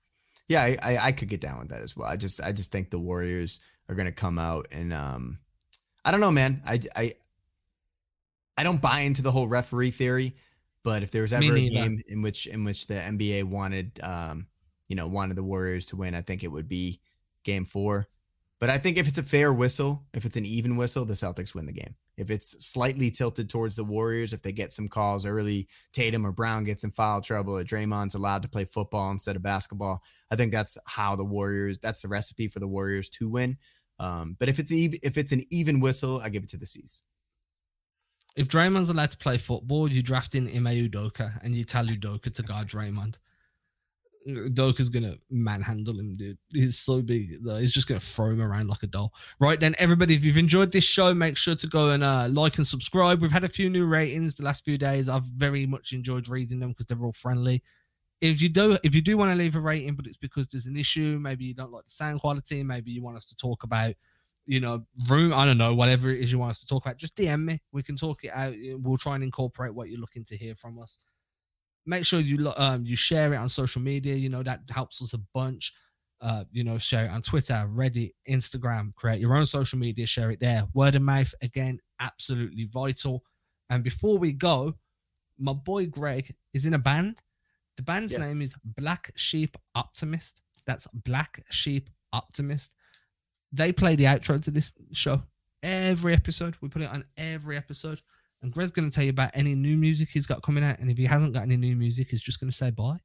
Yeah, 0.48 0.62
I, 0.62 0.78
I, 0.82 0.98
I 0.98 1.12
could 1.12 1.30
get 1.30 1.42
down 1.42 1.60
with 1.60 1.70
that 1.70 1.82
as 1.82 1.96
well. 1.96 2.08
I 2.08 2.18
just 2.18 2.42
I 2.44 2.52
just 2.52 2.72
think 2.72 2.90
the 2.90 3.00
Warriors 3.00 3.60
are 3.88 3.96
gonna 3.96 4.12
come 4.12 4.40
out 4.40 4.68
and 4.72 4.92
um 4.94 5.38
I 6.04 6.12
don't 6.12 6.20
know, 6.20 6.32
man. 6.32 6.62
I 6.66 6.80
I 6.96 7.12
I 8.58 8.64
don't 8.64 8.82
buy 8.82 9.02
into 9.02 9.22
the 9.22 9.32
whole 9.32 9.48
referee 9.48 9.92
theory, 9.92 10.36
but 10.84 11.04
if 11.04 11.12
there 11.12 11.24
was 11.24 11.34
ever 11.34 11.56
a 11.56 11.70
game 11.70 12.02
in 12.08 12.22
which 12.22 12.48
in 12.48 12.64
which 12.64 12.88
the 12.88 12.96
NBA 12.96 13.46
wanted 13.46 14.00
um 14.02 14.48
you 14.88 14.96
know 14.96 15.08
wanted 15.08 15.38
the 15.38 15.44
Warriors 15.44 15.88
to 15.88 15.96
win, 15.96 16.16
I 16.16 16.22
think 16.22 16.44
it 16.44 16.52
would 16.52 16.68
be 16.68 17.00
game 17.44 17.66
four. 17.66 18.08
But 18.60 18.70
I 18.70 18.78
think 18.78 18.98
if 18.98 19.08
it's 19.08 19.18
a 19.18 19.24
fair 19.24 19.52
whistle, 19.52 20.06
if 20.14 20.24
it's 20.26 20.38
an 20.38 20.46
even 20.46 20.78
whistle, 20.78 21.04
the 21.06 21.14
Celtics 21.14 21.54
win 21.54 21.66
the 21.66 21.74
game. 21.74 21.96
If 22.18 22.30
it's 22.30 22.66
slightly 22.66 23.12
tilted 23.12 23.50
towards 23.50 23.76
the 23.76 23.84
Warriors, 23.84 24.32
if 24.32 24.42
they 24.42 24.54
get 24.54 24.72
some 24.72 24.88
calls 24.88 25.26
early, 25.26 25.68
Tatum 25.92 26.26
or 26.26 26.32
Brown 26.32 26.64
gets 26.64 26.86
in 26.86 26.92
foul 26.92 27.20
trouble, 27.20 27.58
or 27.58 27.66
Draymond's 27.66 28.16
allowed 28.16 28.44
to 28.44 28.48
play 28.48 28.64
football 28.64 29.12
instead 29.12 29.36
of 29.36 29.44
basketball, 29.44 30.02
I 30.32 30.38
think 30.38 30.54
that's 30.54 30.78
how 30.88 31.18
the 31.18 31.26
Warriors. 31.26 31.80
That's 31.80 32.02
the 32.02 32.08
recipe 32.08 32.48
for 32.48 32.60
the 32.60 32.68
Warriors 32.68 33.10
to 33.12 33.30
win. 33.30 33.58
Um, 34.00 34.38
but 34.40 34.48
if 34.48 34.60
it's 34.60 34.72
even 34.72 35.00
if 35.04 35.18
it's 35.18 35.34
an 35.34 35.46
even 35.50 35.82
whistle, 35.82 36.22
I 36.22 36.30
give 36.30 36.44
it 36.44 36.50
to 36.50 36.58
the 36.58 36.66
C's. 36.66 37.02
If 38.36 38.48
Draymond's 38.50 38.90
allowed 38.90 39.12
to 39.12 39.18
play 39.18 39.38
football, 39.38 39.90
you 39.90 40.04
draft 40.04 40.36
in 40.36 40.48
Ime 40.48 40.90
Udoka 40.90 41.42
and 41.42 41.56
you 41.56 41.64
tell 41.64 41.86
Udoka 41.86 42.34
to 42.34 42.44
guard 42.44 42.68
Draymond. 42.68 43.16
Udoka's 44.28 44.90
gonna 44.90 45.16
manhandle 45.30 46.00
him, 46.00 46.16
dude. 46.16 46.38
He's 46.50 46.80
so 46.80 47.02
big 47.02 47.44
though. 47.44 47.58
He's 47.58 47.74
just 47.74 47.88
gonna 47.88 48.00
throw 48.00 48.32
him 48.32 48.42
around 48.42 48.68
like 48.68 48.84
a 48.84 48.88
doll. 48.88 49.14
Right 49.40 49.60
then, 49.60 49.76
everybody, 49.78 50.16
if 50.16 50.26
you've 50.26 50.38
enjoyed 50.38 50.72
this 50.72 50.84
show, 50.84 51.14
make 51.14 51.38
sure 51.38 51.56
to 51.56 51.68
go 51.68 51.92
and 51.92 52.04
uh, 52.04 52.28
like 52.30 52.58
and 52.58 52.66
subscribe. 52.66 53.22
We've 53.22 53.32
had 53.32 53.44
a 53.44 53.50
few 53.50 53.70
new 53.70 53.86
ratings 53.86 54.36
the 54.36 54.44
last 54.44 54.66
few 54.66 54.78
days. 54.78 55.08
I've 55.08 55.24
very 55.24 55.66
much 55.66 55.94
enjoyed 55.94 56.28
reading 56.28 56.60
them 56.60 56.70
because 56.70 56.88
they're 56.88 57.04
all 57.04 57.12
friendly. 57.12 57.62
If 58.22 58.42
you 58.42 58.50
do, 58.50 58.78
if 58.84 58.96
you 58.96 59.02
do 59.02 59.18
want 59.18 59.32
to 59.32 59.38
leave 59.38 59.56
a 59.56 59.60
rating, 59.60 59.96
but 59.96 60.08
it's 60.08 60.18
because 60.18 60.48
there's 60.48 60.66
an 60.66 60.78
issue, 60.78 61.20
maybe 61.22 61.46
you 61.46 61.54
don't 61.54 61.72
like 61.72 61.84
the 61.84 61.92
sound 61.92 62.22
quality, 62.22 62.64
maybe 62.64 62.92
you 62.92 63.04
want 63.04 63.18
us 63.18 63.26
to 63.26 63.36
talk 63.36 63.64
about 63.64 63.94
you 64.46 64.60
know, 64.60 64.86
room, 65.10 65.34
I 65.34 65.46
don't 65.46 65.58
know, 65.58 65.74
whatever 65.74 66.10
it 66.12 66.22
is 66.22 66.32
you 66.32 66.40
want 66.40 66.52
us 66.52 66.60
to 66.60 66.68
talk 66.68 66.86
about, 66.86 66.98
just 66.98 67.16
DM 67.16 67.46
me. 67.46 67.62
We 67.72 67.84
can 67.84 67.96
talk 67.96 68.24
it 68.24 68.32
out. 68.34 68.54
We'll 68.78 68.98
try 68.98 69.16
and 69.16 69.24
incorporate 69.24 69.74
what 69.74 69.90
you're 69.90 70.00
looking 70.00 70.24
to 70.26 70.38
hear 70.38 70.56
from 70.56 70.80
us. 70.80 71.00
Make 71.86 72.06
sure 72.06 72.20
you 72.20 72.52
um 72.58 72.86
you 72.86 72.96
share 72.96 73.34
it 73.34 73.38
on 73.38 73.50
social 73.50 73.82
media. 73.82 74.16
You 74.16 74.30
know 74.30 74.44
that 74.44 74.62
helps 74.70 75.02
us 75.02 75.14
a 75.14 75.20
bunch. 75.34 75.74
Uh, 76.22 76.46
you 76.52 76.64
know, 76.64 76.78
share 76.78 77.06
it 77.06 77.10
on 77.10 77.22
Twitter, 77.22 77.68
Reddit, 77.70 78.14
Instagram. 78.28 78.96
Create 78.96 79.20
your 79.20 79.36
own 79.36 79.46
social 79.46 79.78
media. 79.78 80.08
Share 80.08 80.32
it 80.32 80.40
there. 80.40 80.66
Word 80.74 80.96
of 80.96 81.02
mouth 81.02 81.34
again, 81.42 81.80
absolutely 82.00 82.66
vital. 82.72 83.24
And 83.70 83.84
before 83.84 84.18
we 84.18 84.32
go, 84.32 84.74
my 85.38 85.54
boy 85.54 85.86
Greg 85.88 86.34
is 86.54 86.66
in 86.66 86.74
a 86.74 86.80
band. 86.80 87.22
The 87.78 87.84
band's 87.84 88.14
Yes. 88.14 88.26
name 88.26 88.42
is 88.42 88.56
Black 88.64 89.12
Sheep 89.16 89.58
Optimist. 89.76 90.42
That's 90.66 90.88
Black 90.94 91.44
Sheep 91.50 91.90
Optimist 92.14 92.72
they 93.52 93.72
play 93.72 93.96
the 93.96 94.04
outro 94.06 94.42
to 94.44 94.52
this 94.52 94.74
show 94.92 95.24
every 95.64 96.14
episode. 96.14 96.56
We 96.62 96.70
put 96.70 96.82
it 96.82 96.90
on 96.90 97.06
every 97.18 97.56
episode. 97.58 98.02
And 98.42 98.52
Greg's 98.52 98.72
going 98.72 98.90
to 98.90 98.94
tell 98.94 99.04
you 99.04 99.10
about 99.10 99.32
any 99.34 99.56
new 99.56 99.76
music 99.76 100.10
he's 100.10 100.28
got 100.28 100.44
coming 100.44 100.64
out. 100.64 100.80
And 100.80 100.90
if 100.90 100.98
he 100.98 101.06
hasn't 101.06 101.34
got 101.34 101.44
any 101.44 101.58
new 101.58 101.76
music, 101.76 102.10
he's 102.12 102.22
just 102.22 102.40
going 102.40 102.52
to 102.52 102.56
say 102.56 102.70
bye. 102.70 103.00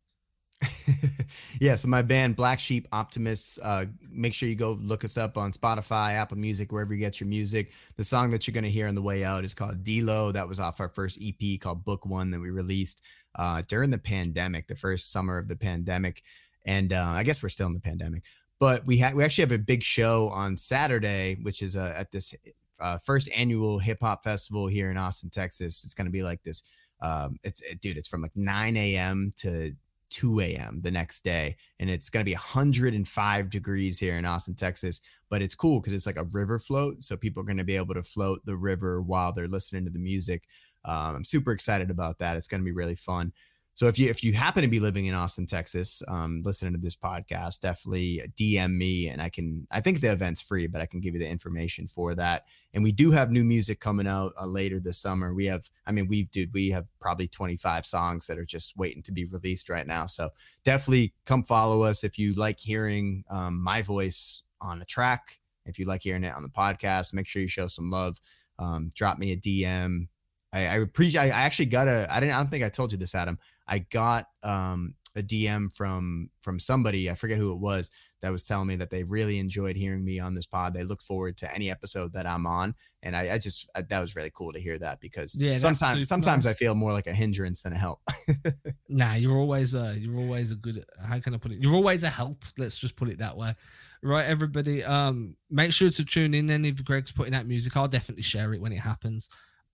yeah, 1.61 1.75
so 1.75 1.89
my 1.89 2.03
band 2.03 2.37
Black 2.37 2.61
Sheep 2.61 2.87
Optimists. 2.93 3.59
Uh, 3.63 3.87
make 4.11 4.35
sure 4.35 4.49
you 4.49 4.55
go 4.55 4.73
look 4.83 5.05
us 5.05 5.17
up 5.17 5.39
on 5.39 5.53
Spotify, 5.53 6.13
Apple 6.15 6.37
Music, 6.37 6.71
wherever 6.71 6.93
you 6.93 7.01
get 7.01 7.21
your 7.21 7.29
music. 7.29 7.73
The 7.97 8.05
song 8.05 8.31
that 8.31 8.47
you're 8.47 8.53
going 8.53 8.65
to 8.65 8.71
hear 8.71 8.87
on 8.87 8.95
the 8.95 9.03
way 9.03 9.25
out 9.25 9.45
is 9.45 9.55
called 9.55 9.83
D-Lo. 9.83 10.33
That 10.33 10.49
was 10.49 10.61
off 10.61 10.81
our 10.81 10.89
first 10.89 11.23
EP 11.23 11.59
called 11.59 11.85
Book 11.85 12.05
One 12.05 12.31
that 12.33 12.41
we 12.41 12.51
released 12.51 13.03
uh, 13.37 13.63
during 13.69 13.91
the 13.91 13.99
pandemic, 13.99 14.69
the 14.69 14.77
first 14.77 15.11
summer 15.11 15.39
of 15.39 15.49
the 15.49 15.57
pandemic. 15.57 16.23
And 16.67 16.93
uh, 16.93 17.13
I 17.15 17.23
guess 17.23 17.43
we're 17.43 17.49
still 17.49 17.69
in 17.69 17.75
the 17.75 17.81
pandemic, 17.81 18.25
but 18.59 18.85
we 18.85 18.99
have 18.99 19.15
we 19.15 19.25
actually 19.25 19.43
have 19.43 19.53
a 19.53 19.59
big 19.59 19.83
show 19.83 20.29
on 20.29 20.59
Saturday, 20.59 21.39
which 21.41 21.63
is 21.63 21.75
uh, 21.75 21.95
at 21.97 22.13
this 22.13 22.35
uh, 22.81 22.99
first 22.99 23.29
annual 23.35 23.79
hip 23.79 23.99
hop 24.01 24.25
festival 24.25 24.67
here 24.67 24.91
in 24.91 24.97
Austin, 24.97 25.31
Texas. 25.31 25.85
It's 25.85 25.95
going 25.95 26.07
to 26.07 26.13
be 26.13 26.23
like 26.23 26.43
this. 26.43 26.63
Um, 27.01 27.37
it's 27.43 27.63
it, 27.63 27.81
dude, 27.81 27.97
it's 27.97 28.09
from 28.09 28.23
like 28.23 28.37
9 28.37 28.77
a.m. 28.77 29.33
to 29.39 29.73
2 30.11 30.41
a.m. 30.41 30.81
the 30.83 30.91
next 30.91 31.25
day. 31.25 31.57
And 31.79 31.89
it's 31.89 32.11
going 32.11 32.23
to 32.25 32.29
be 32.29 32.35
105 32.35 33.51
degrees 33.51 33.99
here 33.99 34.17
in 34.17 34.25
Austin, 34.25 34.55
Texas. 34.55 35.01
But 35.29 35.43
it's 35.43 35.55
cool 35.55 35.81
because 35.81 35.93
it's 35.93 36.07
like 36.07 36.19
a 36.19 36.29
river 36.33 36.59
float. 36.59 37.03
So 37.03 37.17
people 37.17 37.43
are 37.43 37.47
going 37.47 37.57
to 37.57 37.65
be 37.65 37.77
able 37.77 37.95
to 37.95 38.03
float 38.03 38.41
the 38.45 38.57
river 38.57 39.01
while 39.01 39.33
they're 39.33 39.49
listening 39.49 39.85
to 39.85 39.91
the 39.91 39.99
music. 39.99 40.45
Um, 40.85 41.17
I'm 41.17 41.25
super 41.25 41.53
excited 41.53 41.91
about 41.91 42.19
that. 42.19 42.37
It's 42.37 42.49
going 42.49 42.61
to 42.61 42.65
be 42.65 42.73
really 42.73 42.97
fun. 42.97 43.33
So 43.81 43.87
if 43.87 43.99
you 43.99 44.11
if 44.11 44.23
you 44.23 44.35
happen 44.35 44.61
to 44.61 44.69
be 44.69 44.79
living 44.79 45.07
in 45.07 45.15
Austin, 45.15 45.47
Texas, 45.47 46.03
um, 46.07 46.43
listening 46.45 46.75
to 46.75 46.79
this 46.79 46.95
podcast, 46.95 47.61
definitely 47.61 48.21
DM 48.39 48.77
me 48.77 49.09
and 49.09 49.23
I 49.23 49.31
can. 49.31 49.67
I 49.71 49.81
think 49.81 50.03
the 50.03 50.13
event's 50.13 50.43
free, 50.43 50.67
but 50.67 50.83
I 50.83 50.85
can 50.85 51.01
give 51.01 51.15
you 51.15 51.19
the 51.19 51.31
information 51.31 51.87
for 51.87 52.15
that. 52.15 52.45
And 52.75 52.85
we 52.85 52.93
do 52.93 53.11
have 53.13 53.31
new 53.31 53.43
music 53.43 53.81
coming 53.81 54.07
out 54.07 54.35
uh, 54.39 54.45
later 54.45 54.81
this 54.81 54.99
summer. 54.99 55.33
We 55.33 55.47
have, 55.47 55.71
I 55.87 55.93
mean, 55.93 56.09
we've 56.09 56.31
dude, 56.31 56.53
we 56.53 56.69
have 56.73 56.89
probably 57.01 57.27
25 57.27 57.87
songs 57.87 58.27
that 58.27 58.37
are 58.37 58.45
just 58.45 58.77
waiting 58.77 59.01
to 59.05 59.13
be 59.13 59.25
released 59.25 59.71
right 59.71 59.87
now. 59.87 60.05
So 60.05 60.29
definitely 60.63 61.15
come 61.25 61.43
follow 61.43 61.83
us 61.83 62.05
if 62.05 62.19
you 62.19 62.35
like 62.35 62.61
hearing 62.61 63.25
um, 63.31 63.63
my 63.63 63.81
voice 63.81 64.43
on 64.61 64.83
a 64.83 64.85
track. 64.85 65.39
If 65.65 65.79
you 65.79 65.87
like 65.87 66.03
hearing 66.03 66.25
it 66.25 66.35
on 66.35 66.43
the 66.43 66.51
podcast, 66.51 67.15
make 67.15 67.27
sure 67.27 67.41
you 67.41 67.49
show 67.49 67.69
some 67.69 67.91
love. 67.91 68.21
Um, 68.59 68.91
drop 68.95 69.17
me 69.17 69.33
a 69.33 69.39
DM. 69.39 70.09
I, 70.53 70.61
I 70.61 70.75
appreciate. 70.77 71.23
I 71.23 71.29
actually 71.29 71.67
got 71.67 71.89
a. 71.89 72.07
I 72.11 72.21
didn't. 72.21 72.35
I 72.35 72.39
don't 72.39 72.51
think 72.51 72.65
I 72.65 72.69
told 72.69 72.93
you 72.93 72.99
this, 72.99 73.15
Adam. 73.15 73.39
I 73.67 73.79
got 73.79 74.27
um, 74.43 74.95
a 75.17 75.23
DM 75.23 75.73
from 75.75 76.31
from 76.41 76.59
somebody 76.59 77.11
I 77.11 77.15
forget 77.15 77.39
who 77.39 77.53
it 77.53 77.59
was 77.59 77.91
that 78.23 78.31
was 78.31 78.45
telling 78.45 78.67
me 78.67 78.77
that 78.77 78.91
they 78.91 79.03
really 79.03 79.39
enjoyed 79.39 79.77
hearing 79.77 80.05
me 80.05 80.19
on 80.19 80.35
this 80.35 80.47
pod. 80.47 80.75
They 80.75 80.85
look 80.85 81.03
forward 81.03 81.37
to 81.39 81.55
any 81.55 81.71
episode 81.71 82.13
that 82.13 82.27
I'm 82.27 82.47
on, 82.47 82.75
and 83.03 83.17
I, 83.17 83.35
I 83.35 83.39
just 83.39 83.69
I, 83.75 83.83
that 83.83 84.01
was 84.01 84.15
really 84.15 84.31
cool 84.35 84.53
to 84.53 84.61
hear 84.61 84.79
that 84.79 85.01
because 85.01 85.35
yeah, 85.39 85.59
sometimes 85.59 86.09
sometimes 86.09 86.45
nice. 86.45 86.55
I 86.55 86.57
feel 86.57 86.75
more 86.75 86.93
like 86.93 87.07
a 87.07 87.13
hindrance 87.13 87.63
than 87.63 87.73
a 87.73 87.79
help. 87.79 88.01
nah, 88.89 89.15
you're 89.15 89.37
always 89.37 89.75
a 89.75 89.97
you're 89.99 90.19
always 90.19 90.51
a 90.51 90.57
good. 90.57 90.85
How 91.05 91.19
can 91.21 91.35
I 91.35 91.39
put 91.39 91.53
it? 91.53 91.63
You're 91.63 91.75
always 91.75 92.05
a 92.05 92.11
help. 92.11 92.45
Let's 92.59 92.77
just 92.77 92.97
put 92.97 93.09
it 93.09 93.19
that 93.19 93.37
way. 93.37 93.55
Right, 94.03 94.27
everybody. 94.27 94.83
Um, 94.83 95.37
make 95.51 95.73
sure 95.73 95.91
to 95.91 96.05
tune 96.05 96.33
in. 96.33 96.47
Then 96.47 96.65
if 96.65 96.83
Greg's 96.85 97.13
putting 97.13 97.35
out 97.35 97.47
music, 97.47 97.77
I'll 97.77 97.89
definitely 97.89 98.23
share 98.23 98.55
it 98.55 98.61
when 98.61 98.73
it 98.73 98.81
happens. 98.81 99.29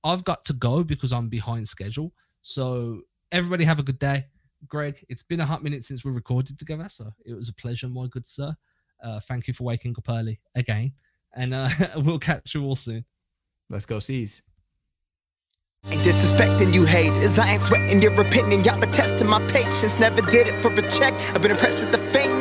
I've 0.07 0.25
got 0.25 0.45
to 0.47 0.53
go 0.53 0.85
because 0.85 1.13
I'm 1.13 1.29
behind 1.29 1.69
schedule. 1.69 2.13
So 2.43 3.01
everybody 3.33 3.65
have 3.65 3.81
a 3.81 3.83
good 3.83 3.99
day. 3.99 4.27
Greg, 4.69 5.05
it's 5.09 5.23
been 5.23 5.41
a 5.41 5.45
hot 5.45 5.63
minute 5.63 5.85
since 5.85 6.05
we 6.05 6.13
recorded 6.13 6.59
together, 6.59 6.89
so 6.89 7.13
it 7.25 7.35
was 7.35 7.49
a 7.49 7.55
pleasure, 7.55 7.89
my 7.89 8.07
good 8.07 8.27
sir. 8.27 8.55
Uh, 9.03 9.21
thank 9.21 9.47
you 9.47 9.55
for 9.55 9.65
waking 9.65 9.95
up 9.99 10.09
early 10.09 10.41
again, 10.55 10.93
and 11.35 11.53
uh, 11.53 11.69
we'll 11.97 12.19
catch 12.19 12.55
you 12.55 12.65
all 12.65 12.75
soon. 12.75 13.05
Let's 13.69 13.85
go, 13.85 13.99
C's. 13.99 14.43
Ain't 15.89 16.03
disrespecting 16.03 16.75
you 16.75 16.85
haters. 16.85 17.39
I 17.39 17.53
ain't 17.53 17.63
sweating 17.63 18.03
your 18.03 18.19
opinion. 18.21 18.65
Y'all 18.65 18.81
been 18.81 18.91
testing 18.91 19.29
my 19.29 19.41
patience. 19.49 20.01
Never 20.01 20.21
did 20.23 20.49
it 20.49 20.57
for 20.61 20.73
a 20.73 20.91
check. 20.91 21.13
I've 21.35 21.43
been 21.43 21.53
impressed 21.53 21.81
with 21.81 21.93
the 21.93 21.99